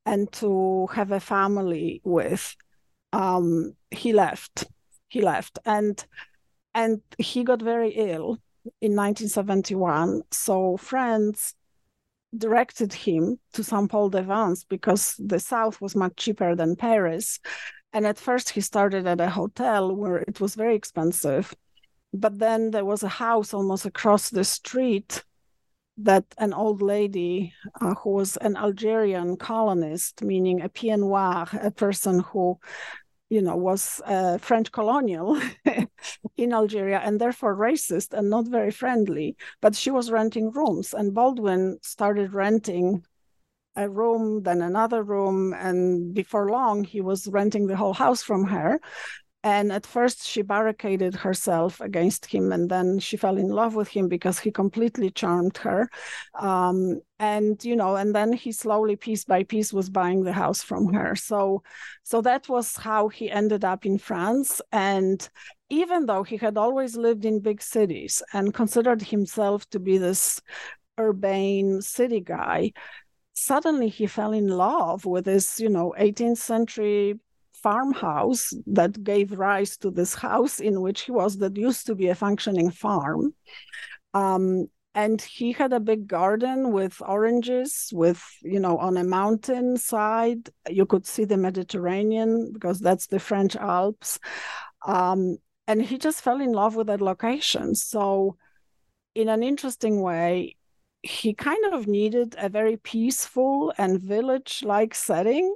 and 0.07 0.31
to 0.33 0.87
have 0.93 1.13
a 1.13 1.21
family 1.21 2.01
with 2.05 2.57
um, 3.13 3.75
he 3.91 4.13
left 4.13 4.67
he 5.09 5.21
left 5.21 5.59
and 5.65 6.07
and 6.75 7.01
he 7.19 7.43
got 7.43 7.61
very 7.61 7.91
ill 7.91 8.39
in 8.81 8.95
1971 8.95 10.23
so 10.31 10.77
friends 10.77 11.55
directed 12.37 12.93
him 12.93 13.39
to 13.53 13.65
St. 13.65 13.91
Paul 13.91 14.11
de 14.11 14.23
Vence 14.23 14.65
because 14.65 15.15
the 15.19 15.41
south 15.41 15.81
was 15.81 15.97
much 15.97 16.15
cheaper 16.17 16.55
than 16.55 16.77
Paris. 16.77 17.41
And 17.93 18.07
at 18.07 18.19
first, 18.19 18.51
he 18.51 18.61
started 18.61 19.05
at 19.07 19.21
a 19.21 19.31
hotel 19.31 19.95
where 19.95 20.19
it 20.19 20.41
was 20.41 20.55
very 20.55 20.77
expensive. 20.77 21.53
But 22.13 22.39
then 22.39 22.71
there 22.71 22.85
was 22.85 23.03
a 23.03 23.09
house 23.09 23.53
almost 23.53 23.85
across 23.85 24.31
the 24.31 24.45
street 24.45 25.25
that 26.05 26.25
an 26.39 26.53
old 26.53 26.83
lady 26.83 27.53
uh, 27.81 27.95
who 27.95 28.11
was 28.11 28.37
an 28.39 28.57
Algerian 28.57 29.37
colonist, 29.37 30.23
meaning 30.23 30.61
a 30.61 30.69
pied 30.69 31.01
noir, 31.01 31.47
a 31.61 31.71
person 31.71 32.21
who, 32.21 32.59
you 33.29 33.43
know, 33.43 33.57
was 33.57 34.01
a 34.07 34.39
French 34.39 34.73
colonial 34.73 35.41
in 36.37 36.53
Algeria 36.53 37.01
and 37.05 37.21
therefore 37.21 37.57
racist 37.57 38.13
and 38.13 38.31
not 38.31 38.47
very 38.49 38.71
friendly, 38.71 39.37
but 39.61 39.75
she 39.77 39.91
was 39.91 40.11
renting 40.11 40.51
rooms. 40.51 40.95
And 40.95 41.15
Baldwin 41.15 41.79
started 41.83 42.33
renting 42.33 43.05
a 43.77 43.89
room, 43.89 44.43
then 44.43 44.63
another 44.63 45.03
room. 45.03 45.55
And 45.55 46.15
before 46.15 46.51
long, 46.51 46.85
he 46.85 47.01
was 47.01 47.29
renting 47.29 47.67
the 47.67 47.77
whole 47.77 47.95
house 47.95 48.23
from 48.23 48.45
her. 48.45 48.81
And 49.43 49.73
at 49.73 49.87
first, 49.87 50.27
she 50.27 50.43
barricaded 50.43 51.15
herself 51.15 51.81
against 51.81 52.27
him, 52.27 52.53
and 52.53 52.71
then 52.71 52.99
she 52.99 53.17
fell 53.17 53.39
in 53.39 53.49
love 53.49 53.75
with 53.75 53.89
him 53.89 54.07
because 54.07 54.39
he 54.39 54.51
completely 54.51 55.11
charmed 55.11 55.57
her. 55.59 55.89
Um, 56.35 57.01
and 57.19 57.63
you 57.65 57.75
know, 57.75 57.97
and 57.97 58.15
then 58.15 58.35
he 58.35 58.53
slowly, 58.53 58.97
piece 58.97 59.25
by 59.25 59.45
piece, 59.45 59.73
was 59.73 59.89
buying 59.89 60.25
the 60.25 60.33
house 60.35 60.63
from 60.63 60.93
her. 60.93 61.17
So, 61.17 61.63
so 62.03 62.21
that 62.21 62.51
was 62.51 62.77
how 62.77 63.09
he 63.09 63.31
ended 63.31 63.65
up 63.65 63.87
in 63.87 63.97
France. 63.97 64.61
And 64.73 65.27
even 65.71 66.05
though 66.05 66.23
he 66.23 66.37
had 66.37 66.59
always 66.59 66.95
lived 66.97 67.25
in 67.25 67.41
big 67.41 67.63
cities 67.63 68.23
and 68.35 68.53
considered 68.53 69.01
himself 69.01 69.69
to 69.71 69.79
be 69.79 69.97
this 69.97 70.39
urbane 70.99 71.81
city 71.81 72.21
guy, 72.21 72.73
suddenly 73.33 73.89
he 73.89 74.07
fell 74.07 74.33
in 74.33 74.49
love 74.49 75.07
with 75.07 75.25
this, 75.25 75.59
you 75.61 75.71
know, 75.71 75.95
18th 75.99 76.39
century 76.39 77.19
farmhouse 77.63 78.53
that 78.67 79.03
gave 79.03 79.33
rise 79.33 79.77
to 79.79 79.91
this 79.91 80.15
house 80.15 80.61
in 80.61 80.81
which 80.81 81.03
he 81.03 81.13
was 81.13 81.39
that 81.39 81.57
used 81.57 81.87
to 81.87 81.95
be 81.95 82.09
a 82.09 82.15
functioning 82.15 82.71
farm. 82.71 83.35
Um, 84.15 84.69
and 84.95 85.23
he 85.23 85.53
had 85.53 85.73
a 85.73 85.79
big 85.79 86.09
garden 86.09 86.73
with 86.73 87.01
oranges 87.01 87.91
with 87.93 88.21
you 88.43 88.59
know 88.59 88.77
on 88.79 88.97
a 88.97 89.05
mountain 89.05 89.77
side. 89.77 90.51
You 90.69 90.85
could 90.85 91.07
see 91.07 91.25
the 91.25 91.37
mediterranean 91.37 92.53
because 92.53 92.81
that's 92.81 93.07
the 93.07 93.21
french 93.21 93.55
alps. 93.57 94.19
Um, 94.85 95.37
and 95.69 95.81
he 95.81 95.99
just 95.99 96.23
fell 96.23 96.41
in 96.41 96.53
love 96.53 96.75
with 96.75 96.89
that 96.89 97.01
location. 97.01 97.77
So 97.77 98.37
in 99.15 99.29
an 99.29 99.43
interesting 99.43 100.03
way 100.03 100.57
he 101.03 101.33
kind 101.33 101.73
of 101.73 101.87
needed 101.87 102.35
a 102.39 102.49
very 102.49 102.77
peaceful 102.77 103.73
and 103.79 104.01
village 104.01 104.63
like 104.65 104.95
setting 104.95 105.55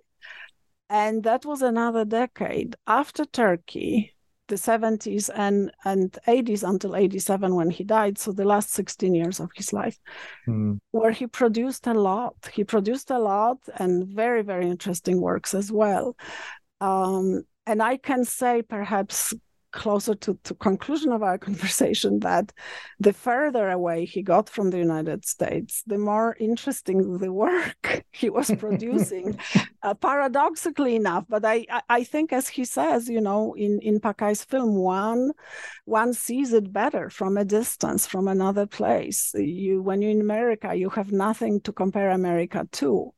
And 0.91 1.23
that 1.25 1.45
was 1.45 1.63
another 1.63 2.05
decade. 2.05 2.77
After 2.87 3.25
Turkey, 3.25 4.15
the 4.49 4.57
70s 4.57 5.31
and, 5.35 5.73
and 5.85 6.17
80s 6.27 6.69
until 6.69 6.95
87 6.95 7.55
when 7.55 7.71
he 7.71 7.85
died, 7.85 8.19
so 8.19 8.33
the 8.33 8.45
last 8.45 8.71
16 8.71 9.15
years 9.15 9.41
of 9.41 9.51
his 9.55 9.73
life, 9.73 9.99
mm. 10.47 10.79
where 10.91 11.13
he 11.13 11.27
produced 11.27 11.87
a 11.87 11.95
lot. 11.95 12.35
He 12.53 12.65
produced 12.65 13.11
a 13.11 13.19
lot 13.19 13.59
and 13.77 14.07
very, 14.07 14.43
very 14.43 14.69
interesting 14.69 15.21
works 15.21 15.55
as 15.55 15.73
well. 15.73 16.17
Um, 16.81 17.45
and 17.67 17.83
I 17.83 17.97
can 17.97 18.25
say 18.25 18.63
perhaps 18.63 19.33
closer 19.75 20.15
to, 20.15 20.39
to 20.45 20.55
conclusion 20.55 21.13
of 21.13 21.23
our 21.23 21.39
conversation 21.49 22.21
that 22.21 22.53
the 23.01 23.13
further 23.13 23.71
away 23.71 24.05
he 24.05 24.23
got 24.23 24.49
from 24.49 24.71
the 24.71 24.79
united 24.79 25.25
states 25.25 25.83
the 25.87 25.99
more 25.99 26.37
interesting 26.41 27.19
the 27.19 27.33
work 27.33 28.05
he 28.15 28.31
was 28.31 28.51
producing 28.59 29.39
uh, 29.83 29.95
paradoxically 29.95 30.97
enough. 30.97 31.25
But 31.29 31.45
I, 31.45 31.67
I 31.89 32.05
think 32.05 32.33
as 32.33 32.49
he 32.49 32.65
says 32.65 33.09
you 33.09 33.21
know 33.21 33.55
in 33.55 33.81
in 33.81 34.01
Pakay's 34.01 34.45
film 34.45 34.75
one 34.77 35.33
one 35.85 36.15
sees 36.15 36.53
it 36.53 36.73
better 36.73 37.11
from 37.11 37.37
a 37.37 37.45
distance 37.45 38.07
from 38.07 38.29
another 38.29 38.67
place. 38.67 39.33
You 39.35 39.83
when 39.83 40.01
you're 40.01 40.11
in 40.11 40.21
america 40.21 40.75
you 40.75 40.91
have 40.91 41.13
nothing 41.13 41.61
to 41.63 41.73
compare 41.73 42.11
america 42.11 42.67
to. 42.73 43.13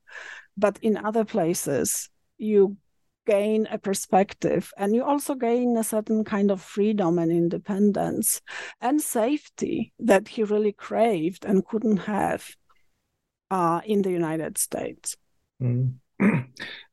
But 0.56 0.78
in 0.82 0.96
other 0.96 1.24
places 1.24 2.08
you 2.38 2.76
gain 3.26 3.66
a 3.70 3.78
perspective 3.78 4.72
and 4.78 4.94
you 4.94 5.04
also 5.04 5.34
gain 5.34 5.76
a 5.76 5.84
certain 5.84 6.24
kind 6.24 6.50
of 6.50 6.62
freedom 6.62 7.18
and 7.18 7.30
independence 7.30 8.40
and 8.80 9.02
safety 9.02 9.92
that 9.98 10.28
he 10.28 10.42
really 10.42 10.72
craved 10.72 11.44
and 11.44 11.66
couldn't 11.66 11.98
have 11.98 12.56
uh, 13.50 13.80
in 13.84 14.02
the 14.02 14.10
United 14.10 14.58
States. 14.58 15.16
Mm. 15.62 15.94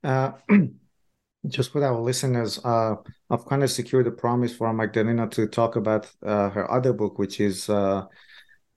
Uh, 0.04 0.34
just 1.48 1.72
for 1.72 1.82
our 1.82 1.98
listeners, 2.02 2.60
uh, 2.66 2.96
I've 3.30 3.46
kind 3.46 3.64
of 3.64 3.72
secured 3.72 4.06
a 4.06 4.12
promise 4.12 4.54
for 4.54 4.74
Magdalena 4.74 5.30
to 5.30 5.48
talk 5.48 5.78
about 5.78 6.12
uh, 6.26 6.50
her 6.50 6.70
other 6.70 6.92
book, 6.92 7.18
which 7.18 7.40
is 7.40 7.70
uh, 7.70 8.04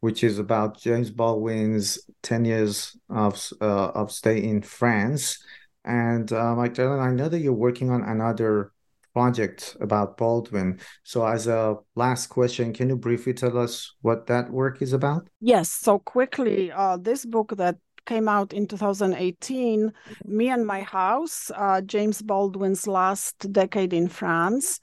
which 0.01 0.23
is 0.23 0.39
about 0.39 0.81
James 0.81 1.11
Baldwin's 1.11 1.99
ten 2.23 2.45
years 2.45 2.97
of 3.09 3.45
uh, 3.61 3.89
of 3.89 4.13
stay 4.13 4.45
in 4.45 4.63
France. 4.63 5.43
And 5.87 6.31
uh, 6.33 6.55
Magdalena, 6.55 7.01
I 7.01 7.13
know 7.13 7.29
that 7.29 7.39
you're 7.39 7.53
working 7.53 7.91
on 7.91 8.03
another 8.03 8.73
project 9.15 9.77
about 9.81 10.19
Baldwin. 10.19 10.79
So, 11.03 11.25
as 11.25 11.47
a 11.47 11.77
last 11.95 12.27
question, 12.27 12.75
can 12.75 12.91
you 12.91 12.97
briefly 12.97 13.33
tell 13.33 13.57
us 13.57 13.95
what 14.03 14.27
that 14.27 14.51
work 14.51 14.83
is 14.83 14.93
about? 14.93 15.29
Yes. 15.41 15.71
So, 15.71 15.99
quickly, 15.99 16.71
uh, 16.73 16.99
this 16.99 17.25
book 17.25 17.57
that 17.57 17.79
came 18.07 18.29
out 18.29 18.53
in 18.53 18.67
2018, 18.67 19.93
Me 20.25 20.49
and 20.49 20.67
My 20.67 20.83
House, 20.83 21.51
uh, 21.55 21.81
James 21.83 22.23
Baldwin's 22.23 22.87
last 22.87 23.53
decade 23.53 23.93
in 23.93 24.09
France, 24.09 24.81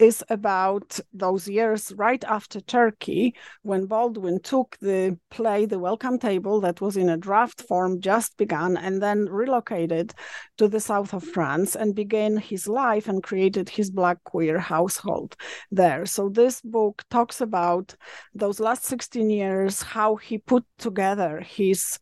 is 0.00 0.24
about 0.30 0.98
those 1.12 1.46
years 1.46 1.92
right 1.96 2.24
after 2.24 2.60
Turkey 2.62 3.34
when 3.62 3.84
Baldwin 3.84 4.40
took 4.40 4.78
the 4.80 5.18
play 5.30 5.66
The 5.66 5.78
Welcome 5.78 6.18
Table 6.18 6.60
that 6.62 6.80
was 6.80 6.96
in 6.96 7.10
a 7.10 7.18
draft 7.18 7.60
form 7.60 8.00
just 8.00 8.38
begun 8.38 8.78
and 8.78 9.02
then 9.02 9.26
relocated 9.26 10.14
to 10.56 10.68
the 10.68 10.80
south 10.80 11.12
of 11.12 11.22
France 11.22 11.76
and 11.76 11.94
began 11.94 12.38
his 12.38 12.66
life 12.66 13.08
and 13.08 13.22
created 13.22 13.68
his 13.68 13.90
black 13.90 14.24
queer 14.24 14.58
household 14.58 15.36
there. 15.70 16.06
So 16.06 16.30
this 16.30 16.62
book 16.62 17.04
talks 17.10 17.42
about 17.42 17.94
those 18.34 18.58
last 18.58 18.84
16 18.84 19.28
years, 19.28 19.82
how 19.82 20.16
he 20.16 20.38
put 20.38 20.64
together 20.78 21.40
his 21.40 21.98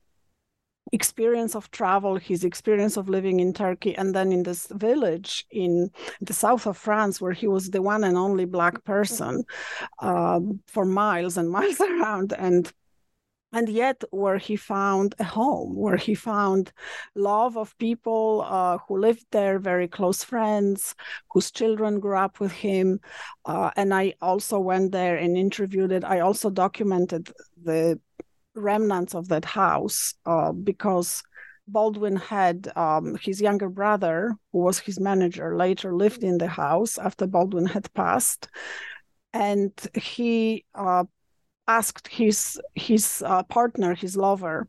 experience 0.92 1.54
of 1.54 1.70
travel, 1.70 2.16
his 2.16 2.44
experience 2.44 2.96
of 2.96 3.08
living 3.08 3.40
in 3.40 3.52
Turkey, 3.52 3.96
and 3.96 4.14
then 4.14 4.32
in 4.32 4.42
this 4.42 4.66
village 4.72 5.46
in 5.50 5.90
the 6.20 6.32
south 6.32 6.66
of 6.66 6.76
France, 6.76 7.20
where 7.20 7.32
he 7.32 7.46
was 7.46 7.70
the 7.70 7.82
one 7.82 8.04
and 8.04 8.16
only 8.16 8.44
black 8.44 8.84
person 8.84 9.44
uh, 10.00 10.40
for 10.66 10.84
miles 10.84 11.36
and 11.36 11.50
miles 11.58 11.80
around, 11.80 12.32
and 12.32 12.72
and 13.52 13.68
yet 13.68 14.02
where 14.10 14.36
he 14.36 14.56
found 14.56 15.14
a 15.18 15.24
home, 15.24 15.74
where 15.74 15.96
he 15.96 16.14
found 16.14 16.70
love 17.14 17.56
of 17.56 17.76
people 17.78 18.44
uh, 18.46 18.78
who 18.86 18.98
lived 18.98 19.24
there, 19.30 19.58
very 19.58 19.88
close 19.88 20.22
friends, 20.22 20.94
whose 21.30 21.50
children 21.50 21.98
grew 21.98 22.16
up 22.18 22.40
with 22.40 22.52
him. 22.52 23.00
Uh, 23.46 23.70
and 23.76 23.94
I 23.94 24.14
also 24.20 24.58
went 24.58 24.92
there 24.92 25.16
and 25.16 25.36
interviewed 25.36 25.92
it. 25.92 26.04
I 26.04 26.20
also 26.20 26.50
documented 26.50 27.32
the 27.62 27.98
remnants 28.58 29.14
of 29.14 29.28
that 29.28 29.44
house 29.44 30.14
uh, 30.26 30.52
because 30.52 31.22
Baldwin 31.66 32.16
had 32.16 32.72
um, 32.76 33.16
his 33.20 33.40
younger 33.40 33.68
brother, 33.68 34.34
who 34.52 34.58
was 34.60 34.78
his 34.78 34.98
manager, 34.98 35.56
later 35.56 35.94
lived 35.94 36.24
in 36.24 36.38
the 36.38 36.48
house 36.48 36.98
after 36.98 37.26
Baldwin 37.26 37.66
had 37.66 37.92
passed, 37.94 38.48
and 39.32 39.72
he 39.94 40.64
uh, 40.74 41.04
asked 41.66 42.08
his 42.08 42.58
his 42.74 43.22
uh, 43.26 43.42
partner, 43.44 43.94
his 43.94 44.16
lover, 44.16 44.68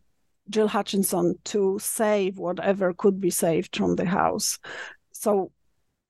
Jill 0.50 0.68
Hutchinson, 0.68 1.36
to 1.46 1.80
save 1.80 2.38
whatever 2.38 2.94
could 2.94 3.22
be 3.22 3.30
saved 3.30 3.76
from 3.76 3.96
the 3.96 4.06
house. 4.06 4.60
So 5.14 5.52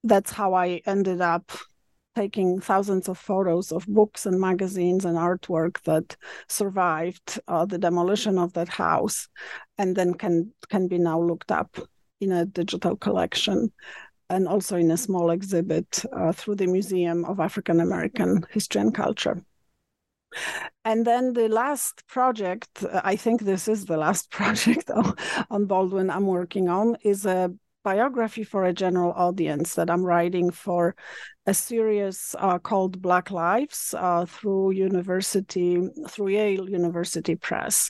that's 0.04 0.32
how 0.32 0.54
I 0.54 0.82
ended 0.86 1.22
up 1.22 1.52
taking 2.20 2.60
thousands 2.60 3.08
of 3.08 3.18
photos 3.18 3.72
of 3.72 3.88
books 3.88 4.26
and 4.26 4.42
magazines 4.42 5.06
and 5.06 5.18
artwork 5.18 5.82
that 5.84 6.18
survived 6.48 7.40
uh, 7.48 7.66
the 7.66 7.78
demolition 7.78 8.38
of 8.38 8.52
that 8.52 8.68
house 8.68 9.30
and 9.78 9.96
then 9.96 10.14
can 10.14 10.52
can 10.70 10.88
be 10.90 10.98
now 10.98 11.20
looked 11.30 11.52
up 11.52 11.72
in 12.20 12.32
a 12.34 12.46
digital 12.46 12.98
collection 12.98 13.72
and 14.30 14.48
also 14.48 14.76
in 14.76 14.92
a 14.92 14.98
small 14.98 15.32
exhibit 15.32 16.04
uh, 16.12 16.34
through 16.34 16.56
the 16.56 16.68
Museum 16.68 17.24
of 17.24 17.40
African 17.40 17.80
American 17.80 18.46
History 18.52 18.82
and 18.82 18.94
Culture. 18.94 19.42
And 20.84 21.08
then 21.08 21.34
the 21.34 21.48
last 21.48 22.06
project, 22.08 22.84
I 23.14 23.16
think 23.16 23.42
this 23.42 23.68
is 23.68 23.86
the 23.86 23.98
last 23.98 24.30
project 24.40 24.92
on 25.50 25.66
Baldwin 25.66 26.10
I'm 26.10 26.28
working 26.28 26.68
on, 26.70 26.98
is 27.02 27.26
a 27.26 27.54
biography 27.90 28.44
for 28.44 28.66
a 28.66 28.74
general 28.86 29.14
audience 29.14 29.74
that 29.74 29.90
I'm 29.90 30.06
writing 30.06 30.52
for 30.52 30.96
a 31.48 31.56
series 31.56 32.36
uh, 32.38 32.60
called 32.60 33.02
Black 33.02 33.32
Lives 33.32 33.96
uh, 33.98 34.26
through 34.28 34.74
university 34.90 35.82
through 36.08 36.28
Yale 36.28 36.70
University 36.70 37.36
Press, 37.36 37.90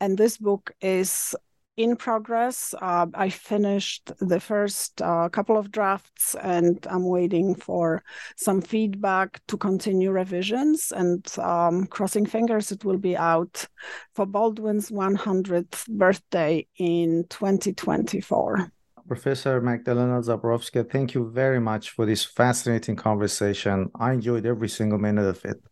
and 0.00 0.16
this 0.16 0.38
book 0.38 0.72
is 0.80 1.34
in 1.76 1.96
progress. 1.96 2.74
Uh, 2.80 3.06
I 3.12 3.28
finished 3.28 4.12
the 4.18 4.40
first 4.40 5.02
uh, 5.02 5.28
couple 5.28 5.58
of 5.58 5.70
drafts 5.70 6.34
and 6.36 6.78
I'm 6.88 7.04
waiting 7.04 7.54
for 7.54 8.02
some 8.36 8.62
feedback 8.62 9.42
to 9.48 9.58
continue 9.58 10.10
revisions 10.10 10.90
and 10.90 11.20
um, 11.38 11.86
crossing 11.86 12.26
fingers 12.26 12.72
it 12.72 12.84
will 12.84 13.02
be 13.10 13.16
out 13.16 13.66
for 14.14 14.24
Baldwin's 14.24 14.90
100th 14.90 15.86
birthday 15.88 16.66
in 16.78 17.26
2024. 17.28 18.70
Professor 19.06 19.60
Magdalena 19.60 20.20
Zaborowska, 20.20 20.90
thank 20.90 21.14
you 21.14 21.30
very 21.30 21.60
much 21.60 21.90
for 21.90 22.06
this 22.06 22.24
fascinating 22.24 22.96
conversation. 22.96 23.90
I 23.94 24.12
enjoyed 24.12 24.46
every 24.46 24.68
single 24.68 24.98
minute 24.98 25.26
of 25.26 25.44
it. 25.44 25.62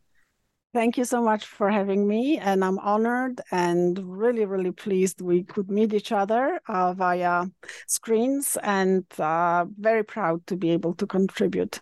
Thank 0.75 0.97
you 0.97 1.05
so 1.05 1.23
much 1.23 1.45
for 1.45 1.71
having 1.71 2.09
me. 2.09 2.39
And 2.39 2.65
I'm 2.65 2.79
honored 2.79 3.43
and 3.51 3.99
really, 3.99 4.47
really 4.47 4.73
pleased 4.73 5.21
we 5.21 5.43
could 5.45 5.71
meet 5.71 5.93
each 5.93 6.13
other 6.13 6.61
uh, 6.67 6.95
via 6.95 7.45
screens 7.87 8.57
and 8.63 9.05
uh, 9.19 9.67
very 9.79 10.03
proud 10.03 10.47
to 10.47 10.57
be 10.57 10.71
able 10.71 10.95
to 10.95 11.07
contribute 11.07 11.81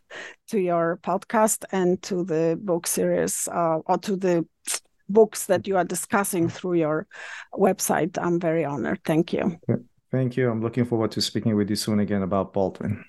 to 0.49 0.59
your 0.59 0.99
podcast 1.05 1.65
and 1.71 2.03
to 2.03 2.25
the 2.25 2.59
book 2.61 2.89
series 2.89 3.47
uh, 3.53 3.79
or 3.87 3.99
to 3.99 4.17
the 4.17 4.45
books 5.09 5.47
that 5.47 5.69
you 5.69 5.77
are 5.77 5.85
discussing 5.85 6.49
through 6.49 6.75
your 6.75 7.07
website. 7.55 8.19
I'm 8.21 8.41
very 8.41 8.65
honored. 8.65 9.01
Thank 9.05 9.33
you. 9.33 9.61
Thank 10.11 10.37
you. 10.37 10.51
I'm 10.51 10.61
looking 10.63 10.85
forward 10.85 11.11
to 11.13 11.21
speaking 11.21 11.57
with 11.57 11.71
you 11.71 11.77
soon 11.77 12.01
again 12.01 12.23
about 12.23 12.53
Baldwin. 12.53 13.05